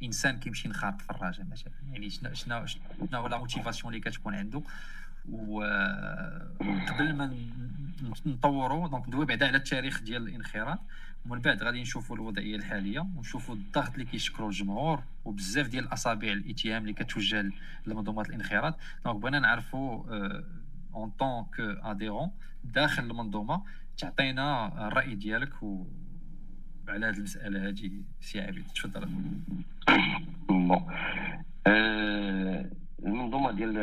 [0.02, 4.62] انسان كيمشي ينخرط في الرجاء مثلا؟ يعني شنو شنو شنو la motivation اللي كتكون عنده؟
[5.28, 7.34] وقبل ما
[8.26, 10.78] نطوروا donc ندوي بعدا على التاريخ ديال الانخراط.
[11.26, 16.82] ومن بعد غادي نشوفوا الوضعية الحالية ونشوفوا الضغط اللي كيشكلوا الجمهور وبزاف ديال الأصابع الإتهام
[16.82, 17.50] اللي كتوجه
[17.86, 18.78] لمنظومات الانخراط.
[19.04, 20.04] donc بغينا نعرفوا
[20.94, 22.30] en tant qu'adhérent
[22.64, 23.62] داخل المنظومة
[23.98, 25.86] تعطينا الرأي ديالك و
[26.88, 27.90] على هذه المسألة هذه
[28.20, 29.08] سي عبيد تفضل.
[30.48, 30.86] bon
[33.06, 33.78] المنظومة ديال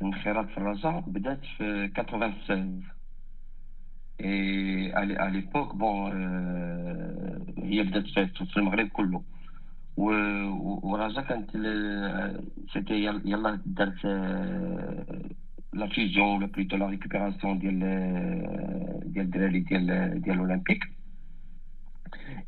[0.00, 2.82] الانخراط في الرجاء بدأت في 96
[4.20, 6.12] اي على ليبوك بون
[7.58, 8.06] هي بدات
[8.52, 9.22] في المغرب كله
[9.96, 11.50] ورجاء كانت
[12.72, 14.04] سيتي يلا دارت
[15.72, 17.80] لا فيزيون ولا بلوتو لا ريكوبيراسيون ديال
[19.12, 19.86] ديال الدراري ديال
[20.22, 20.84] ديال الاولمبيك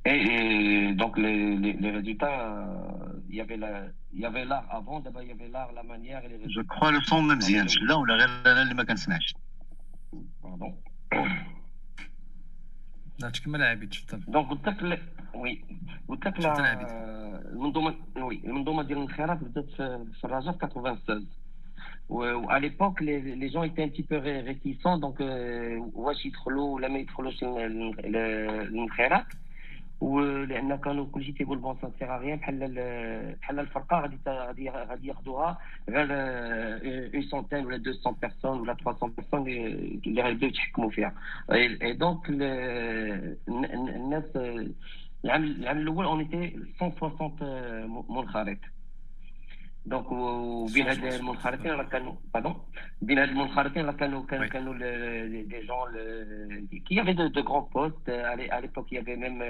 [0.04, 2.64] Et, donc, les, les, les résultats,
[3.28, 5.82] il y avait la, il y avait l'art avant, d'abord il y avait l'art, la
[5.82, 6.60] manière et les résultats.
[6.60, 9.34] Je crois le son même زيان لا ولا غير أنا اللي ما كنسمعش.
[10.42, 10.72] Pardon.
[13.18, 15.02] لا تكمل عبيد تفضل donc قلت لك
[15.34, 15.64] oui
[16.08, 16.36] قلت لك
[17.52, 19.70] المنظومه oui المنظومه ديال الانخراط بدات
[20.20, 21.26] في الرجاء في 96
[22.08, 24.16] و à l'époque les, les gens étaient un petit peu
[24.50, 25.20] réticents donc
[25.94, 29.26] واش يدخلوا ولا ما يدخلوش الانخراط
[30.00, 32.58] ولأن كانوا كلشي تيقول bon ça sert à rien بحال
[33.40, 36.06] بحال الفرقة غادي غادي غادي ياخذوها غير
[37.14, 41.14] une centaine ولا 200 personnes ولا 300 personnes اللي غيبداو يتحكموا فيها.
[41.52, 42.28] et donc
[43.48, 44.36] الناس
[45.24, 48.58] العام العام الأول on était 160 منخرط
[49.88, 52.54] donc وبين هاد المنخرطين راه كانوا باردون
[53.02, 54.74] بين هاد المنخرطين راه كانوا كانوا كانوا
[55.42, 55.88] des gens
[56.88, 58.10] qui avaient de grands postes
[58.50, 59.40] à l'époque il y avait même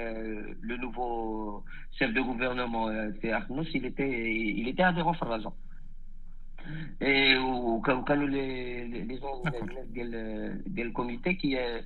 [0.69, 1.63] le nouveau
[1.97, 2.85] chef de gouvernement
[3.21, 5.53] c'est Akhannouch il était il était adhérent في الرجاء
[7.97, 9.51] وكانوا les gens
[9.93, 11.81] ديال ديال ال comité qui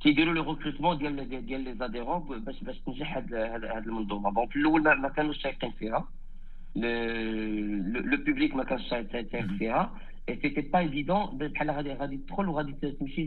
[0.00, 4.56] كيديروا le recrutement ديال ديال les adhérents باش باش تنجح هاد هاد المنظومه bon في
[4.56, 6.08] الأول ما كانوش تايقين فيها
[6.76, 8.94] le, le, public ما كانش
[9.58, 9.92] فيها
[10.28, 13.26] et c'était pas évident بحال غادي غادي تدخل وغادي تمشي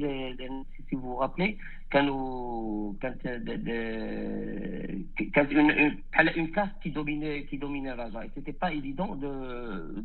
[0.90, 1.58] si vous vous rappelez
[1.92, 3.22] كانوا كانت
[5.34, 5.54] كانت
[6.12, 9.32] بحال une caste qui dominait qui dominait الرجاء et c'était pas évident de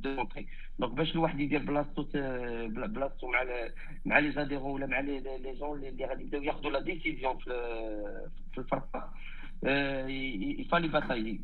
[0.04, 0.46] de montrer.
[0.78, 2.04] Donc باش الواحد يدير بلاصتو
[2.68, 3.44] بلاصتو مع
[4.04, 7.50] مع les adhérents ولا مع les les gens اللي غادي يبداو ياخذوا la décision في
[8.52, 9.10] في الفرقه
[9.64, 11.38] il fallait batailler.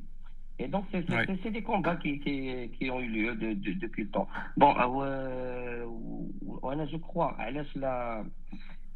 [0.63, 1.51] Et donc, c'est ouais.
[1.51, 4.29] des combats qui, qui, qui, ont eu lieu de, de, depuis le temps.
[4.59, 5.87] Bon, euh,
[6.43, 8.25] وأنا جو كخوا علاش لا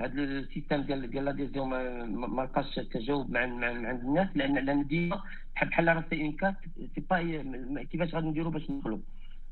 [0.01, 4.87] هذا السيستم ديال ديال لاديزيون ما ما لقاش تجاوب مع مع عند الناس لأن لأن
[4.87, 5.23] ديما
[5.55, 6.55] بحال بحال راه سي اون كات
[6.95, 9.01] سي با كيفاش غادي نديرو باش ندخلو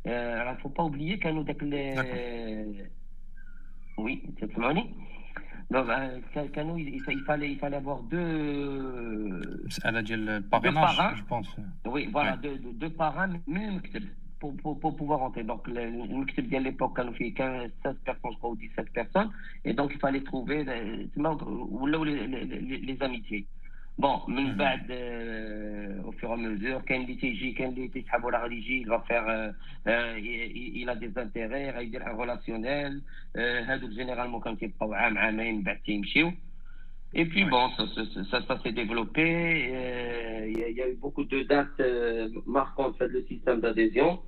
[0.07, 1.63] راه فو با اوبليي كانوا داك
[3.99, 4.95] وي تسمعوني
[5.71, 5.87] Donc,
[6.53, 9.41] Kano, il, il, fallait, il fallait avoir deux.
[9.83, 11.15] À la le parrainage, parrains.
[11.17, 11.57] je pense.
[11.87, 12.39] Oui, voilà, ouais.
[12.43, 13.81] deux, deux, deux parrains, même
[14.39, 15.45] pour, pour, pour pouvoir rentrer.
[15.45, 18.93] Donc, le, le à l'époque, quand on fait 15, 16 personnes, je crois, ou 17
[18.93, 19.31] personnes,
[19.65, 21.09] et donc il fallait trouver les,
[22.27, 23.47] les, les, les amitiés.
[23.98, 24.92] Bon, من بعد
[26.06, 28.90] au fur et à mesure كاين اللي تيجي كاين اللي تيسحب ولا غادي يجي il
[28.90, 29.54] va faire
[30.18, 33.02] il a des intérêts غيدير ان relationnel
[33.38, 36.32] هادوك جينيرالمون كانوا تيبقاو عام عامين من بعد تيمشيو
[37.14, 39.28] Et puis bon, ça, ça, ça, ça s'est développé.
[40.52, 41.82] Il y, y, a eu beaucoup de dates
[42.46, 44.20] marquantes fait le système d'adhésion.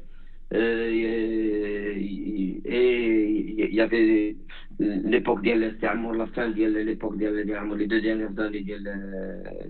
[0.51, 1.95] et
[3.69, 4.35] il y avait
[4.79, 7.33] l'époque ديال الاستعمار la fin ديال l'époque ديال
[7.77, 8.83] les deux dernières années ديال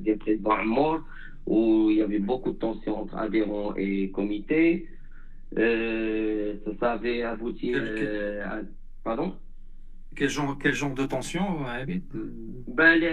[0.03, 1.01] ديال président Amour
[1.47, 4.87] où il y avait beaucoup de tensions entre adhérents et comités
[5.57, 8.61] euh, ça avait abouti euh, à...
[9.03, 9.29] pardon
[10.15, 12.03] quel genre, quel genre de tension عبيد؟
[12.67, 13.03] ben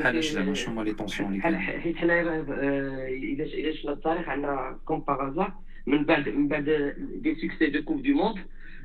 [0.00, 4.78] علاش زعما شنو هما لي tensions اللي كاين؟ حيت حنايا الا الا شفنا التاريخ عندنا
[4.84, 5.52] كوم باغازار
[5.86, 8.38] من بعد من بعد دي سوكسي دو كوب دو موند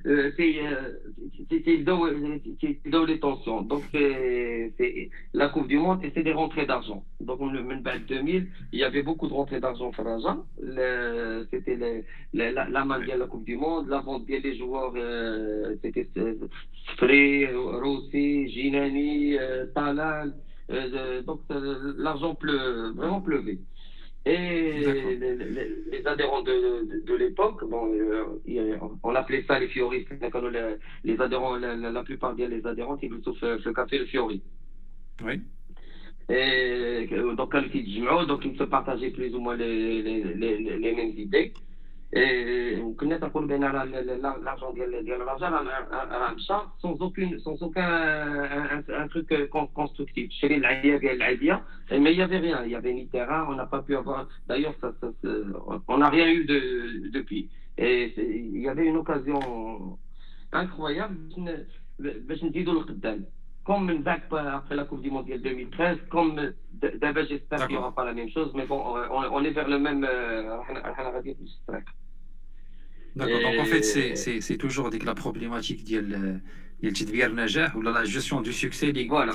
[0.04, 3.62] c'est dans les tensions.
[3.62, 7.04] Donc, c'est la Coupe du Monde et c'est des rentrées d'argent.
[7.20, 9.90] Donc, le Menbad 2000, il y avait beaucoup de rentrées d'argent.
[11.50, 16.08] C'était la, la main de la Coupe du Monde, la vente des joueurs, euh, c'était
[16.96, 20.34] Frey, Rossi, Ginani, euh, Talal.
[20.70, 21.40] Euh, donc,
[21.98, 23.58] l'argent pleu, vraiment pleuvait.
[24.26, 25.36] Et les, les,
[25.92, 30.08] les, adhérents de, de, de l'époque, bon, euh, on appelait ça les fioristes.
[30.10, 34.42] Les, les adhérents, la, la, plupart des les adhérents, ils sauf le café, le fiori.
[35.22, 35.42] Oui.
[36.30, 37.06] Et
[37.36, 37.52] donc,
[38.26, 41.52] donc ils se partageaient plus ou moins les, les, les mêmes idées.
[42.81, 47.83] وكنا تنقول بان لارجون ديال ديال الرجاء راه مشى سون اوكين سون اوكان
[48.89, 49.33] ان تروك
[49.73, 53.45] كونستركتيف شري العاديه ديال العاديه mais il y avait rien il y avait ni terrain
[53.49, 55.29] on n'a pas pu avoir d'ailleurs ça, ça, ça,
[55.87, 56.59] on n'a rien eu de,
[57.17, 58.13] depuis et
[58.55, 59.39] il y avait une occasion
[60.51, 61.17] incroyable
[61.99, 63.25] باش نزيدوا لقدام
[63.69, 66.53] comme من بعد après la Coupe du Monde 2013 comme
[67.01, 68.79] d'abord j'espère qu'il n'y aura pas la même chose mais bon
[69.17, 70.05] on, on est vers le même
[73.16, 76.40] D'accord, donc en fait, c'est toujours avec la problématique ديال
[76.80, 79.02] ديال تدبير النجاح ولا la gestion du succès اللي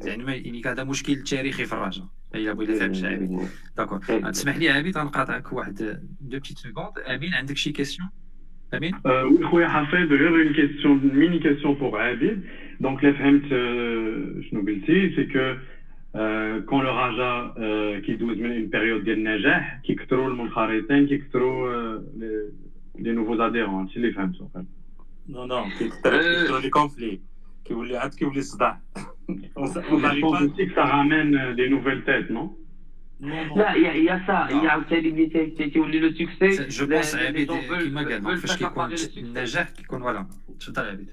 [0.00, 3.38] زعما اللي هذا مشكل تاريخي في الرجاء الا بغيت فهمت عبيد
[3.76, 3.98] d'accord
[4.30, 5.74] تسمح لي عبيد غنقاطعك واحد
[6.20, 8.08] deux petites secondes امين عندك شي question
[8.74, 12.42] امين oui خويا حفيظ غير une question mini question pour عبيد
[12.80, 13.48] donc اللي فهمت
[14.50, 15.54] شنو قلتي c'est que
[16.66, 17.54] quand le Raja
[18.00, 21.98] كيدوز من une période ديال النجاح كيكثروا المنخرطين كيكثروا
[22.98, 24.36] les nouveaux adhérents هادشي اللي فهمت
[25.28, 27.20] non non كيكثروا les conflits
[27.64, 28.80] كيولي عاد كيولي صداع
[29.56, 30.42] on n'arrive pas.
[30.42, 32.48] aussi que ça ramène euh, des nouvelles têtes, non?
[32.48, 32.67] لا
[33.20, 37.52] il y a ça il y a عاوتاني اللي تيولي le succès je pense عبيد
[37.52, 40.26] كيما قال فاش كيكون النجاح كيكون voilà
[40.60, 41.08] تفضل عبيد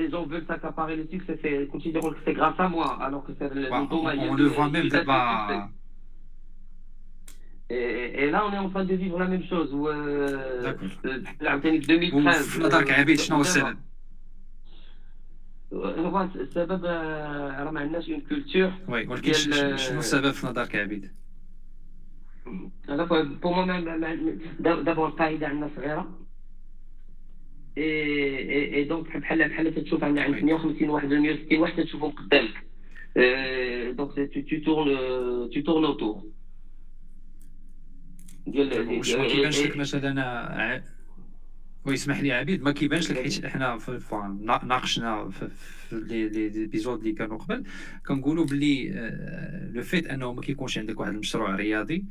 [0.00, 3.32] les gens veulent s'accaparer le succès c'est considérons que c'est grâce à moi alors que
[3.38, 3.72] c'est le
[4.30, 5.70] on le voit même دابا
[7.72, 9.72] Et, et là, on est en train de vivre la même chose.
[9.72, 10.74] Où, euh,
[11.40, 12.48] 2013.
[12.48, 13.78] في نظرك عبيد شنو هو السبب؟
[15.72, 21.19] هو السبب راه ما عندناش une culture oui ولكن شنو السبب في نظرك عبيد؟
[22.46, 22.70] pour moi
[24.60, 26.26] دابا القاعده عندنا صغيره
[27.78, 32.64] et et donc بحال بحال تشوف عندنا عند 150 واحد 160 واحد تشوفهم قدامك.
[33.96, 34.14] donc
[35.52, 36.22] tout tourne autour
[38.46, 40.82] ديال واش ما كيبانش لك مثلا
[41.84, 43.78] ويسمح لي عبيد ما كيبانش لك حيت حنا
[44.64, 45.50] ناقشنا في
[45.92, 47.64] لي ليبيزود اللي كانوا قبل.
[48.06, 48.88] كنقولوا باللي
[49.74, 52.04] لو فيت أنه ما كيكونش عندك واحد المشروع رياضي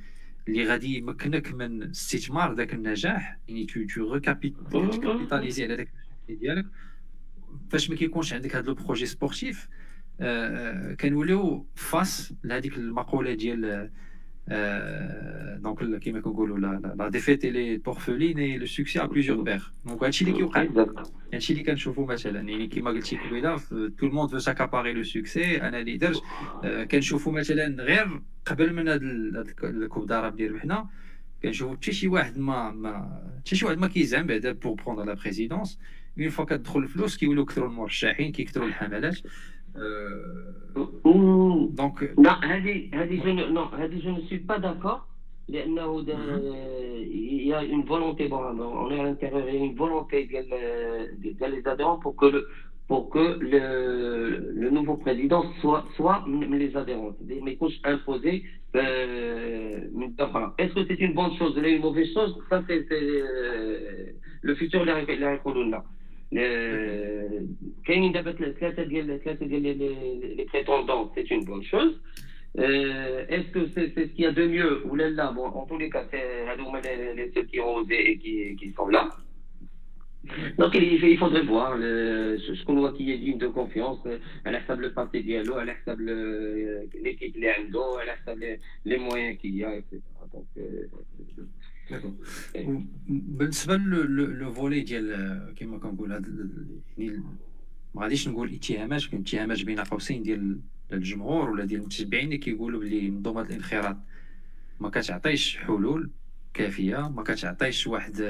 [0.47, 5.93] اللي غادي يمكنك من استثمار ذاك النجاح يعني تو تو ريكابيتاليزي على ذاك
[6.29, 6.65] ديالك.
[7.69, 9.69] فاش ما كيكونش عندك هذا لو بروجي سبورتيف
[10.99, 13.91] كنوليو فاس لهذيك المقولة ديال
[15.59, 16.59] دونك كيما كنقولوا
[16.95, 20.67] لا ديفيت لي بورفولين اي لو سوكسي ا بليزيور بير دونك هادشي اللي كيوقع
[21.33, 23.57] هادشي اللي كنشوفوا مثلا يعني كيما قلتي قبيله
[23.97, 26.21] tout le monde veut s'accaparer le succès أنا اللي درت
[26.91, 29.01] كنشوفوا مثلا غير قبل من هاد
[29.63, 30.89] ال Coupe d'Arabe اللي ربحنا
[31.43, 35.13] كنشوفوا حتى شي واحد ما ما حتى شي واحد ما كيزعم بعدا pour prendre la
[35.13, 35.79] présidence
[36.19, 39.17] une fois كتدخل الفلوس كيولوا كثروا المرشحين كيكثروا الحملات
[41.75, 44.99] donc لا هذه هذه non هذه je ne suis pas d'accord
[45.49, 46.05] لأنه
[47.01, 50.27] il y a une volonté bon on est à l'intérieur il y a une volonté
[50.27, 50.49] ديال
[51.39, 52.45] ديال les adhérents pour que le
[52.89, 58.43] pour que le, le nouveau président soit, soit les adhérents, mais qu'on imposé
[58.75, 59.81] euh,
[60.57, 64.07] Est-ce que c'est une bonne chose ou une mauvaise chose Ça, c'est euh,
[64.41, 65.83] le futur, les là.
[67.84, 72.00] كاينين دابا ثلاثه ديال ثلاثه ديال لي بريتوندون سي اون بون شوز
[72.56, 75.78] est-ce que c'est ce qu'il y a de mieux ou là là bon en tous
[75.78, 79.04] les cas c'est les ceux qui ont osé et qui, qui sont là
[80.58, 83.98] donc il, il faudrait voir le, ce qu'on voit qui est digne de confiance
[84.44, 85.94] à la le parti dialogue à la
[87.04, 88.34] l'équipe les عنده à la
[88.84, 90.00] les moyens qu'il y a etc
[90.32, 90.86] donc euh,
[93.07, 96.11] بالنسبة لو فولي ديال كما كنقول
[96.97, 97.23] يعني
[97.95, 100.59] ما غاديش نقول اتهامات كاين اتهامات بين قوسين ديال
[100.93, 103.97] الجمهور ولا ديال المتتبعين اللي كيقولوا بلي منظومه الانخراط
[104.79, 106.09] ما كتعطيش حلول
[106.53, 108.21] كافيه ما كتعطيش واحد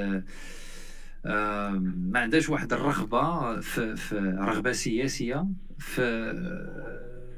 [1.86, 5.48] ما عندهاش واحد الرغبه في, في رغبه سياسيه
[5.78, 6.02] في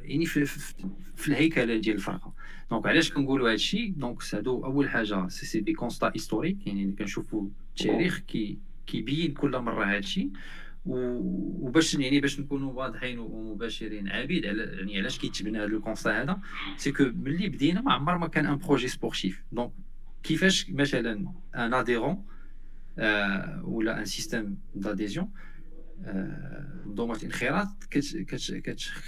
[0.01, 0.45] يعني في,
[1.15, 2.33] في, الهيكلة ديال الفرقة.
[2.71, 6.91] donc علاش كنقولوا هذا الشيء؟ donc هادو أول حاجة c'est, c'est des constats historiques يعني
[6.91, 7.47] كنشوفوا
[7.79, 10.29] التاريخ كي كيبين كل مرة هذا الشيء.
[10.85, 16.39] وباش يعني باش نكونوا واضحين ومباشرين عبيد على يعني علاش كيتبنى هذا ال constat هذا؟
[16.77, 19.71] c'est que ملي بدينا ما عمر ما كان un projet sportif donc
[20.23, 22.25] كيفاش مثلا un adhérent
[22.99, 25.29] آه ولا un système d'adhésion
[26.85, 27.67] منظومه الانخراط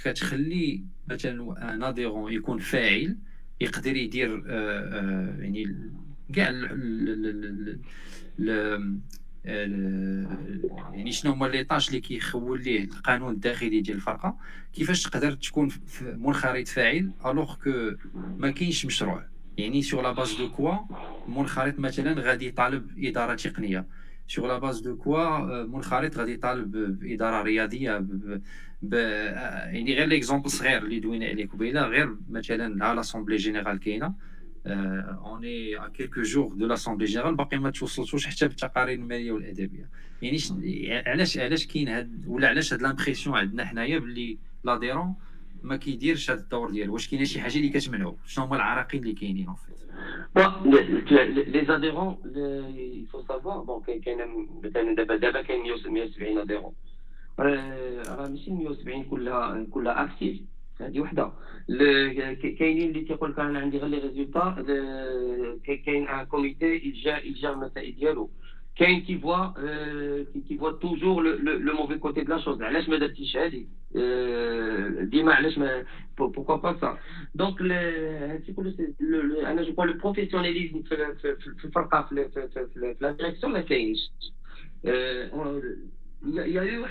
[0.04, 3.16] كتخلي مثلا un adhérent يكون فاعل
[3.60, 4.46] يقدر يدير
[5.40, 5.90] يعني
[6.34, 6.50] كاع
[10.92, 14.36] يعني شنو هما les tâches اللي كيخول ليه القانون الداخلي ديال الفرقة
[14.72, 15.68] كيفاش تقدر تكون
[16.02, 19.26] منخرط فاعل alors que ما كاينش مشروع.
[19.58, 20.76] يعني sur la base de quoi
[21.28, 23.86] منخرط مثلا غادي يطالب إدارة تقنية.
[24.28, 26.70] sur la base de quoi منخرط غادي يطالب
[27.00, 27.98] باداره رياضيه
[28.82, 28.92] ب...
[29.72, 34.14] يعني غير l'exemple صغير اللي دوينا عليه قبيله غير مثلا ها l'assemblée générale كاينة
[34.66, 39.88] on est à quelques jours de l'assemblée générale باقي ما توصلتوش حتى بالتقارير الماليه والادبيه
[40.22, 40.38] يعني
[41.08, 45.14] علاش علاش كاين هاد ولا علاش هاد l'impression عندنا حنايا باللي l'adhérent
[45.62, 49.12] ما كيديرش هاد الدور ديالو واش كاينة شي حاجة اللي كتمنعو شنو هما العراقيل اللي
[49.12, 49.83] كاينين en fait
[51.54, 53.82] les adhérents, il faut savoir, bon,
[54.94, 56.74] دابا دابا كاين 170 adhérents.
[57.38, 60.40] راه ماشي 170 كلها كلها actifs
[60.80, 61.32] هذه وحده
[62.58, 64.64] كاينين اللي تيقول لك أنا عندي غير les résultats
[65.86, 68.30] كاين un comité يجا يجا المسائل ديالو
[68.76, 69.46] كاين qui voit
[70.48, 73.66] qui voit toujours le mauvais côté de la chose علاش ما درتيش هذه
[75.04, 75.84] ديما علاش ما
[76.18, 76.98] pourquoi pas ça
[77.34, 78.74] donc هادشي كله
[79.50, 84.10] أنا je vois le professionnalisme في الفرقه في la direction ما كاينش
[86.26, 86.84] Il y a eu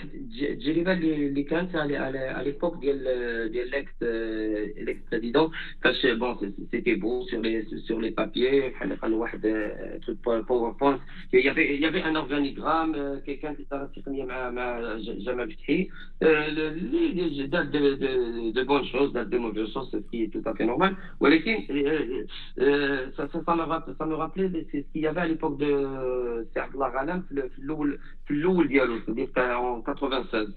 [1.26, 2.92] اللي كانت à l'époque de
[4.84, 5.50] l'ex-président
[5.82, 6.36] parce bon
[6.70, 8.72] c'était beau sur les sur les papiers
[10.02, 11.00] truc PowerPoint
[11.32, 13.64] il y avait il y avait un organigramme quelqu'un qui
[13.96, 15.88] تقنيه مع مع جمال فتحي
[17.54, 20.54] date de, de, de bonnes choses date de mauvaises choses ce qui est tout à
[20.54, 21.56] fait normal ولكن
[23.16, 26.74] ça ça me rappelait ça me rappelait ce qu'il y avait à l'époque de Serge
[26.74, 28.99] الله غانم في الأول في الاول ديالو
[29.77, 30.53] en 96.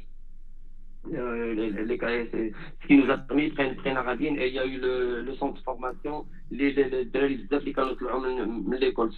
[1.13, 4.79] Euh, les, ce qui nous a permis de prendre Radine et il y a eu
[4.79, 9.11] le, le centre de formation, les, les, les applications de l'école.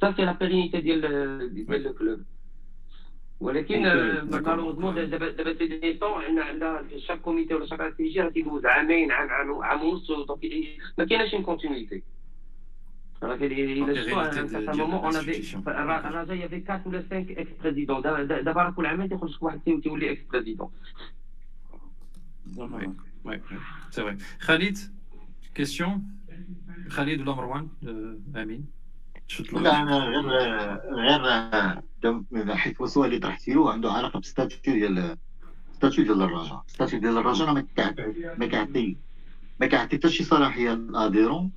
[0.00, 2.20] Ça, c'est la pérennité du club.
[3.40, 3.82] ولكن
[4.30, 9.28] مالوغوزمون دابا سي ديني طون عندنا شاك كوميتي ولا شاك استراتيجي راه كيدوز عامين عام
[9.28, 10.40] عام عام ونص دونك
[10.98, 12.02] ما كايناش اون كونتينيتي
[13.24, 16.92] Alors qu'il il à un certain moment, on avait, Raja, il y avait 4 ou
[16.92, 18.00] 5 ex-présidents.
[18.00, 20.70] D'abord, pour la même, il y a ex-président.
[23.24, 23.34] Oui,
[23.90, 24.16] c'est vrai.
[24.46, 24.78] Khalid,
[25.52, 26.02] question
[26.94, 27.68] Khalid ou Marwan
[28.34, 28.62] Amin
[29.52, 31.22] لا انا غير
[32.32, 35.16] غير حيت السؤال اللي طرحتي له عنده علاقه بالستاتيو ديال
[35.72, 37.52] ستاتيو ديال الرجاء ستاتيو ديال الرجاء
[38.38, 38.96] ما كيعطي
[39.60, 41.50] ما كيعطي حتى شي صلاحيه للاديرون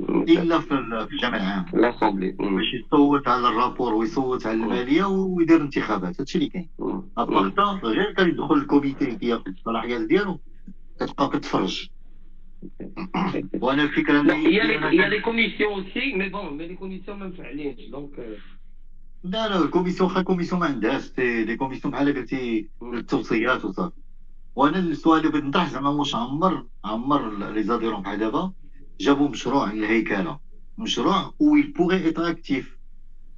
[0.00, 0.74] الا في
[1.12, 6.48] الجامع العام l'assemblée باش يصوت على ال rapport ويصوت على المالية ويدير انتخابات هادشي اللي
[6.48, 6.68] كاين.
[7.18, 10.40] à part ça غير كيدخل ال comité كياخذ الصلاحيات ديالو
[11.00, 11.88] كتبقى كتفرج.
[13.62, 18.38] وأنا الفكرة y a les commissions aussi mais bon mais les commissions ما مفعلينش donc
[19.24, 24.00] لا لا ال commissions la commission ما عندهاش des commissions بحال قلتي التوصيات وصافي.
[24.56, 28.52] وأنا السؤال اللي بغيت نطرح زعما واش عمر عمر les adhérents بحال دابا.
[29.00, 30.38] جابوا مشروع للهيكلة.
[30.78, 32.78] مشروع و pour être actifs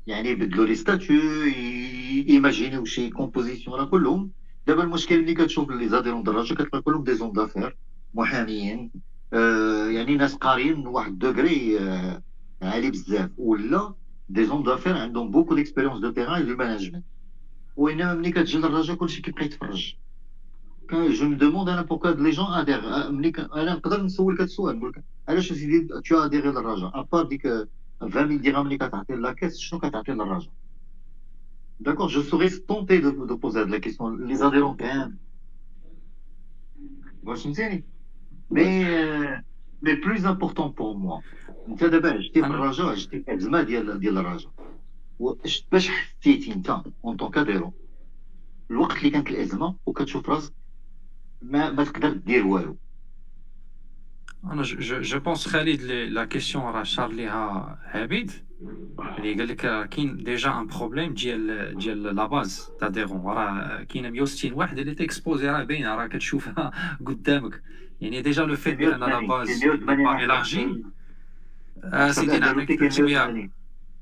[0.06, 1.20] يعني يبدلوا les statuts
[2.28, 4.30] imaginez شي composition راه كلهم.
[4.66, 7.76] دابا المشكل اللي كتشوف les adhérents د الرجاء كتلقى كلهم des hommes d'affaires
[8.14, 8.90] محاميين.
[9.32, 12.22] آه يعني ناس قاريين واحد دوغري آه
[12.62, 13.30] عالي بزاف.
[13.38, 13.94] ولا
[14.28, 17.04] des hommes d'affaires عندهم beaucoup d'expérience de terrain de management
[17.76, 19.94] وإنما ملي كتجي للرجا كلشي كيبقى يتفرج.
[20.94, 24.92] je me demande أنا pourquoi les gens adhèrent ملي أنا نقدر نسولك هذا السؤال نقول
[24.96, 27.46] لك علاش سيدي t'as adhéré للرجاء à part ديك
[28.02, 30.52] 20000 درهم اللي كتعطي la caisse شنو كتعطي للرجاء
[31.80, 34.08] D'accord, je serais tenté de, de poser la question.
[34.08, 35.16] Les adhérents, quand même.
[37.22, 37.82] Moi, je me
[38.50, 39.36] Mais, euh,
[39.82, 41.20] mais plus important pour moi,
[41.68, 44.52] انت دابا جيتي في الرجاء جيتي في ازمه ديال ديال الرجاء
[45.72, 47.72] باش حسيتي انت اون طون كاديرون
[48.70, 50.52] الوقت اللي كانت الازمه وكتشوف راسك
[51.50, 52.76] ما ما تقدر دير والو
[54.44, 58.30] أنا جو بونس خالد لا كيسيون راه شار ليها عبيد
[59.18, 64.12] اللي قال لك كاين ديجا ان بروبليم ديال ديال لا باز تاع ديغون راه كاين
[64.12, 66.70] 160 واحد اللي تيكسبوزي راه باينه راه كتشوفها
[67.06, 67.62] قدامك
[68.00, 70.84] يعني ديجا لو فيت ان لا باز الارجي
[72.10, 73.50] سيدي نعطيك 300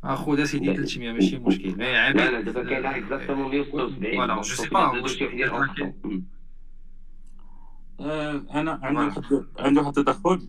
[0.05, 4.43] اخو سيدي 300 ماشي مشكل mais عبيد لا لا دابا كاين exactement 176 voilà je
[4.43, 6.03] sais pas آه،
[8.01, 10.49] أنا عندي واحد عندي واحد التدخل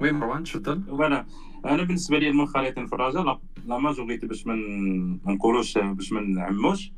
[0.00, 1.26] oui مروان تفضل voilà
[1.64, 4.54] أنا بالنسبة لي المنخرطين في الرجاء la majorité باش ما
[5.26, 6.92] نقولوش باش ما نعموش.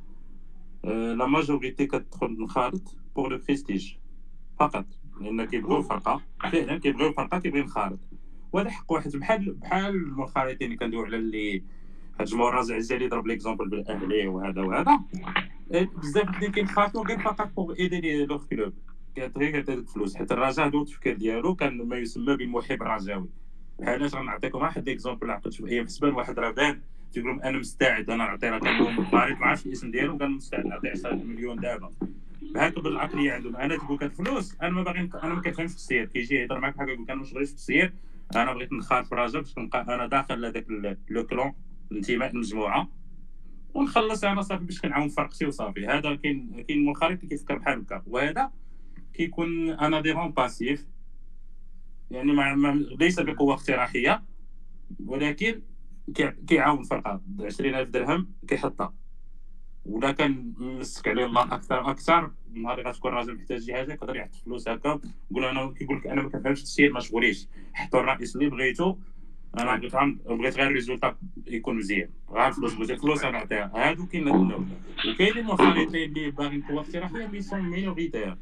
[0.85, 3.93] آه، la majorité كتدخل نخارط pour le prestige
[4.61, 4.87] فقط.
[5.21, 6.21] لأن كيبغيو الفرقة.
[6.53, 8.01] فعلا كيبغيو الفرقة كيبغي نخارط
[8.53, 13.27] وهذا حق واحد بحال بحال المنخرطين اللي كندويو على اللي هاد الجمهور الرازع الجزائري ضرب
[13.27, 15.01] l'exemple بالأهلي وهذا وهذا.
[15.71, 18.73] بزاف اللي كينخاطروا غير فقط pour aider leur club
[19.17, 23.29] كانت غير كتعطي الفلوس حيت الرجاء هذا التفكير ديالو كان ما يسمى بالمحب الرجاوي
[23.83, 26.81] علاش غنعطيكم واحد exemple عقلت في أيام حسبان واحد راه بان
[27.13, 30.89] تيقول لهم أنا مستعد أنا نعطي راه كان ما عرفتش الاسم ديالو كان مستعد نعطي
[30.89, 31.93] 10 مليون دابا
[32.55, 36.05] بهاك بالعقليه عندهم أنا تقول لك الفلوس أنا ما باغي أنا ما كنفهمش في السير
[36.05, 37.93] كيجي يهضر معاك بحال يقول أنا ما شغليش في السير
[38.37, 40.67] أنا بغيت نخاف الرجاء باش نبقى أنا داخل هذاك
[41.11, 41.53] لو كلون
[41.93, 42.89] انتماء المجموعه
[43.77, 45.87] ونخلص أنا صافي باش كنعاون فرقتي وصافي.
[45.87, 48.03] هذا كاين كاين منخرط اللي كيفكر بحال هكا.
[48.07, 48.51] وهذا
[49.15, 50.87] كيكون أنا ديرون باسيف
[52.11, 54.23] يعني ما ليس بقوة اقتراحية
[55.07, 55.63] ولكن
[56.47, 58.95] كيعاون الفرقه ب 20000 درهم كيحطها.
[59.85, 64.39] ولا كان مسك عليه الله أكثر أكثر نهار غتكون راجل محتاج شي حاجة يقدر يعطي
[64.39, 65.01] فلوس هكا
[65.31, 67.49] يقول أنا كيقول لك أنا ما كنفهمش السير ما شغوليش.
[67.75, 68.97] حطوا الرئيس اللي بغيتو
[69.59, 69.95] أنا بغيت
[70.27, 76.11] بغيت غير الريزولتا يكون مزيان غير الفلوس بغيت الفلوس أنا نعطيها هادو كاين وكاينين المخالطين
[76.11, 78.37] اللي باغيين قوه اقتراحيه اللي سون مينوريتير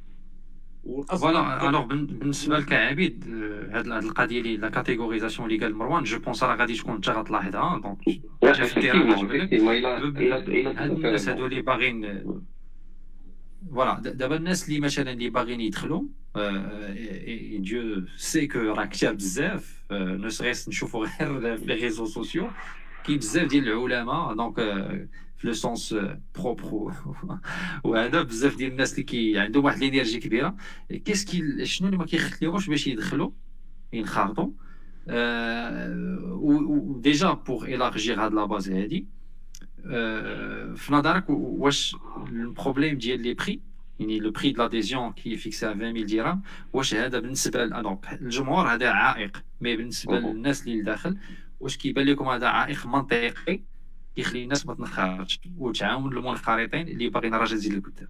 [1.08, 3.24] فوالا الوغ بالنسبة لك عبيد
[3.70, 7.80] هاد القضية اللي لا كاتيغوريزاسيون اللي قال مروان جو بونس راه غادي تكون انت غتلاحظها
[7.82, 7.98] دونك
[8.42, 8.96] جا في هاد
[10.90, 12.24] الناس هادو اللي باغيين
[13.70, 16.02] فوالا دابا الناس اللي مثلا اللي باغيين يدخلوا
[17.58, 22.50] ديو سي كو راه كتاب بزاف نو سغيس نشوفوا غير في لي ريزو سوسيو
[23.04, 24.56] كاين بزاف ديال العلماء دونك
[25.36, 25.96] في لو سونس
[26.34, 26.94] بروبر
[27.84, 30.56] وهذا بزاف ديال الناس اللي كي عندهم واحد الانرجي كبيره
[31.04, 33.30] كيسكي شنو اللي ما كيخليوش باش يدخلوا
[33.92, 34.50] ينخرطوا
[36.30, 39.06] وديجا pour élargir هاد la base هادي
[40.76, 41.96] في نظرك واش
[42.28, 43.60] ال problème ديال les prix
[44.00, 46.42] يعني le prix de l'adhésion qui est fixé 20000 درهم
[46.72, 51.16] واش هذا بالنسبة donc الجمهور هذا عائق mais بالنسبة للناس اللي لداخل
[51.60, 53.60] واش كيبان لكم هذا عائق منطقي
[54.16, 58.08] كيخلي الناس ما تنخرطش وتعاون المنخرطين اللي باغيين الرجاء تزيد لقدام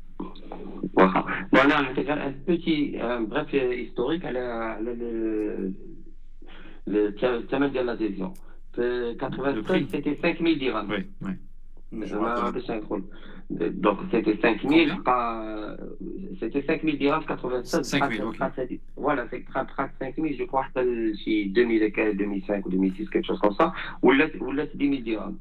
[1.52, 2.98] Voilà نعطيك un petit
[3.30, 4.93] bref historique على على
[6.89, 8.34] الثمن ديال l'adhésion
[8.74, 11.38] في 96 c'était 5000 درهم oui oui
[11.93, 13.03] ما باش ندخل
[13.51, 14.97] Donc c'était 5000,
[16.40, 17.82] c'était 5000 dirhams 96.
[17.82, 18.36] 5000, ok.
[18.97, 19.45] Voilà, c'est
[19.99, 23.72] 5000, je crois, c'est 2005 ou 2006, quelque chose comme ça,
[24.03, 24.38] ou là, 10
[24.78, 25.36] 000 dirhams.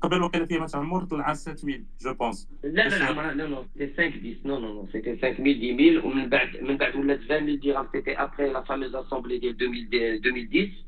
[0.00, 4.44] قبل وكالة تعمر طلع 7000 جو بونس لا لا لا non non c'était 5 10
[4.44, 7.88] non non non c'était 5000 10 000 ومن بعد من بعد ولات 20 000 dirhams
[7.92, 10.87] c'était après la fameuse assemblée ديال 2010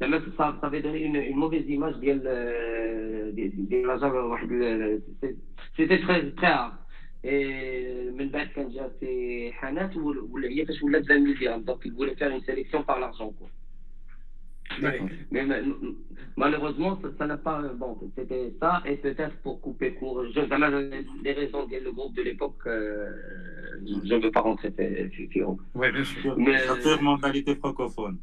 [0.00, 2.22] زعما صافي دوني اون موفيز ايماج ديال
[3.68, 4.48] ديال لاجار واحد
[5.76, 6.72] سيتي تري تري هارد
[8.18, 12.16] من بعد كان جا في حانات ولا هي فاش ولات 20 درهم دونك il voulait
[12.16, 13.48] faire une sélection par l'argent quoi
[15.32, 15.48] mais
[16.36, 20.40] malheureusement ça n'a pas bon c'était ça et peut-être pour couper court je
[21.24, 22.62] les raisons ديال le groupe de l'époque
[24.08, 26.32] je ne veux pas rentrer في Oui, bien sûr.
[26.44, 28.16] Mais c'est mentalité francophone.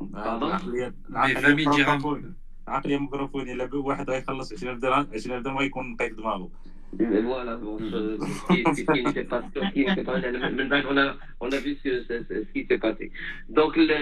[0.00, 2.34] مي 20 درهم
[2.68, 6.50] عقليه ميكروفوني الا واحد غيخلص 20 درهم 20 درهم غيكون نقيد دماغه
[11.60, 13.10] vu ce, ce, ce qui s'est passé.
[13.48, 13.98] Donc, le,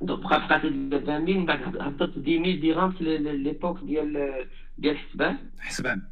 [0.00, 4.46] donc, pratique de 20 000, بعد هبطت 10 000 درهم في ليبوك ديال
[4.78, 5.36] ديال حسبان.
[5.58, 6.02] حسبان.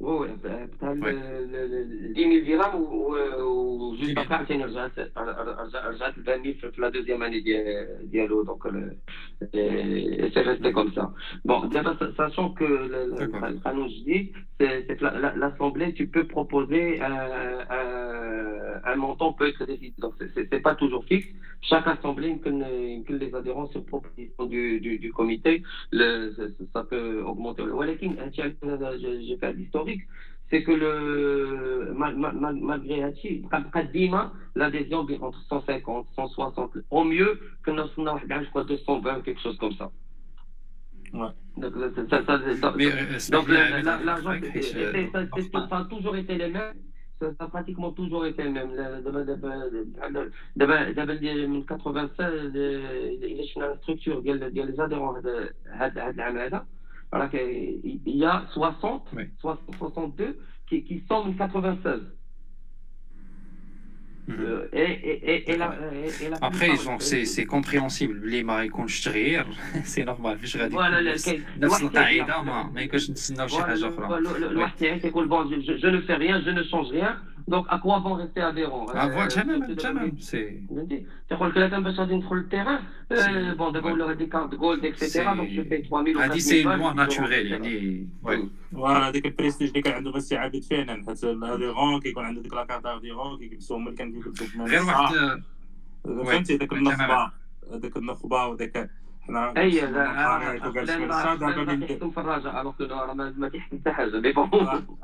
[0.00, 6.88] Oui, بتاع 10 000 درهم وجوست ابخي عاوتاني رجعت رجعت ل 20 000 في لا
[6.88, 7.40] دوزيام اني
[8.02, 8.66] ديالو دونك
[9.52, 11.12] et c'est resté comme ça.
[11.44, 11.62] Bon,
[12.16, 12.64] sachant que
[15.36, 19.94] l'Assemblée, tu peux proposer euh, euh, un, montant peut être décidé.
[19.98, 21.26] Donc, c'est pas toujours fixe.
[21.62, 25.62] Chaque Assemblée, que les adhérents se proposition du, comité,
[25.92, 27.64] ça peut augmenter.
[29.22, 30.02] J'ai fait l'historique.
[30.50, 33.44] C'est que le, mal, mal, malgré Hachi,
[34.56, 39.92] l'adhésion est entre 150, 160, au mieux que nous avons 220, quelque chose comme ça.
[41.12, 41.28] Ouais.
[41.56, 41.72] Donc,
[42.10, 45.10] ça, ça, ça, Mais, euh, donc la- la- la- la- l'argent, la- c'est- euh, c'est-
[45.12, 46.74] ça ça- ça a toujours été les mêmes.
[47.20, 48.74] Ça, ça a pratiquement toujours été le même.
[48.74, 54.80] La- دابا دابا دابا دابا اللي من 96 إلى شفنا la structure ديال ديال les
[54.80, 55.16] adhérents
[55.68, 56.66] هذا
[57.14, 59.24] هذا هذا العام هذا راه كاي- il y a 60 Oui.
[59.40, 60.38] 60 62
[60.68, 62.00] qui, qui sont من 96
[64.28, 64.36] Mhm.
[64.40, 68.14] Euh, et, et, et, et la, et, et la Après, plupart- donc, c'est c'est compréhensible
[68.20, 69.46] بلي ما يكونش تغيير
[69.84, 72.46] c'est normal فاش غادي Voilà, يكون le- نفس كاين- نفس الواحد القاعده كيعرف.
[72.46, 75.50] ما ما يمكنش نتسناو شي Voilà, حاجة le- أخرى le- le- الواحد تاعي تيقول bon
[75.50, 77.18] je, je, je ne fais rien je ne change rien
[77.50, 78.86] donc à quoi bon rester adhérent?
[78.94, 82.14] Ah, Euh, voilà, تماما c'est- c'est- تماما c'est فهمتي تيقول لك لا كان باش غادي
[82.14, 82.78] ندخل للتيران
[83.14, 86.40] سي- بون دابا ولا غادي كارت جولد اكسيتيرا دونك جو باي 3000 و هادي 4000
[86.42, 90.32] سي balles, لوا je ناتوريل rentre, يعني وي فوالا هذاك البريستيج اللي كان عنده بس
[90.32, 94.58] عابد فعلا حيت الاديرون كيكون عنده ديك لاكارت اديرون كيلبسو هما اللي كانوا كيلبسو في
[94.62, 95.42] غير واحد
[96.04, 96.90] فهمتي داك تماما.
[96.90, 97.32] النخبه
[97.78, 98.90] داك النخبه وداك
[99.20, 104.32] حنا أي شي مرسى دابا من تحكم في الرجاء الوغ راه ما تيحكم حتى حاجة
[104.32, 104.50] بون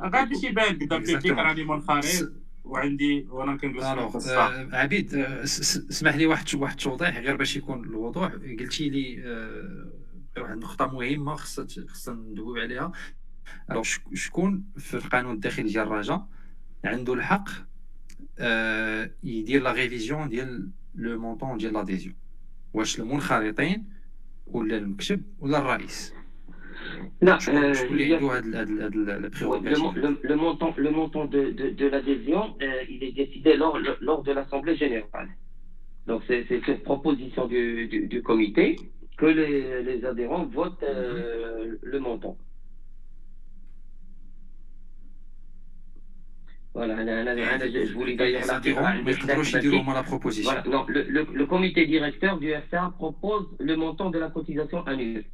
[0.01, 2.33] غير باش يبان قدام راني منخرط
[2.65, 3.59] وعندي وأنا
[4.01, 8.33] القصة آه، عبيد آه، اسمح لي واحد واحد التوضيح غير باش يكون الوضوح.
[8.33, 12.93] قلتي لي آه، واحد النقطه مهمة خصها خصنا ندويو عليها.
[14.15, 16.29] شكون في القانون الداخلي ديال الرجاء
[16.85, 17.49] عنده الحق
[19.25, 22.15] يدير la révision ديال le montant ديال l'adhésion
[22.75, 23.96] واش المنخرطين
[24.48, 26.14] ولا المكتب ولا الرئيس
[27.22, 29.84] لا شكون euh, شكون اللي il y a- عنده هاد هاد هاد Ouais, le, البريروغاتيف
[29.84, 33.78] mon- le- le montant, le montant de, de, de l'adhésion, euh, il est décidé lors,
[34.02, 35.30] lors de l'Assemblée générale.
[36.08, 38.68] Donc, c'est c'est sur proposition du, du, du comité
[39.20, 42.36] que les, les adhérents votent euh, le montant.
[46.77, 50.03] Voilà, أنا- أنا- أنا- je voulais d'ailleurs les l'article adhérents ما يقدروش يديروا هما لا
[50.03, 54.29] Voilà, بروبوزيسيون non, le, le, le comité directeur du RCA propose le montant de la
[54.31, 55.25] cotisation annuelle.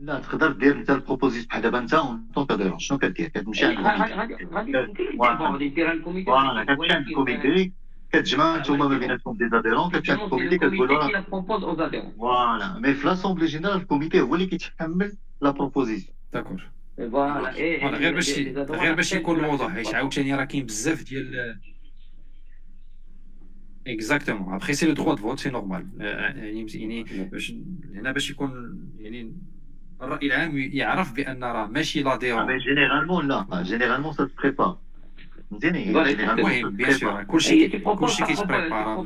[0.00, 3.64] لا تقدر دير انت ال proposition بحال دابا انت en tant qu'adhérent شنو كدير كتمشي
[3.66, 5.40] عند غادي ال comité غادي غادي يمكن Voilà.
[5.42, 7.72] غادي يديرها ال comité voilà كتمشي عند ولكن- ال comité
[8.12, 11.12] كتجمع انتوما ما بيناتكم des adhérents كتمشي عند C'est ال comité le كتقول comité qui
[11.12, 12.18] له la propose aux adhérents.
[12.18, 16.62] voilà mais في l'assemblée générale ال comité هو اللي كيتحمل la proposition d'accord Voilà.
[16.62, 20.44] Et, voilà et غير les- باش les adhérents غير باش يكون الوضوح حيت عاوتاني راه
[20.44, 21.58] كاين بزاف ديال
[23.86, 27.52] exactement après c'est le droit de vote c'est normal يعني يعني باش
[27.94, 29.32] هنا باش يكون يعني
[30.02, 32.46] الرأي العام يعرف بأن راه ماشي لاديرون.
[32.46, 34.28] مي جينيرالمون لا جينيرالمون سا
[35.52, 39.02] جينيرالمون المهم بيان سور كلشي كلشي كيتبريبار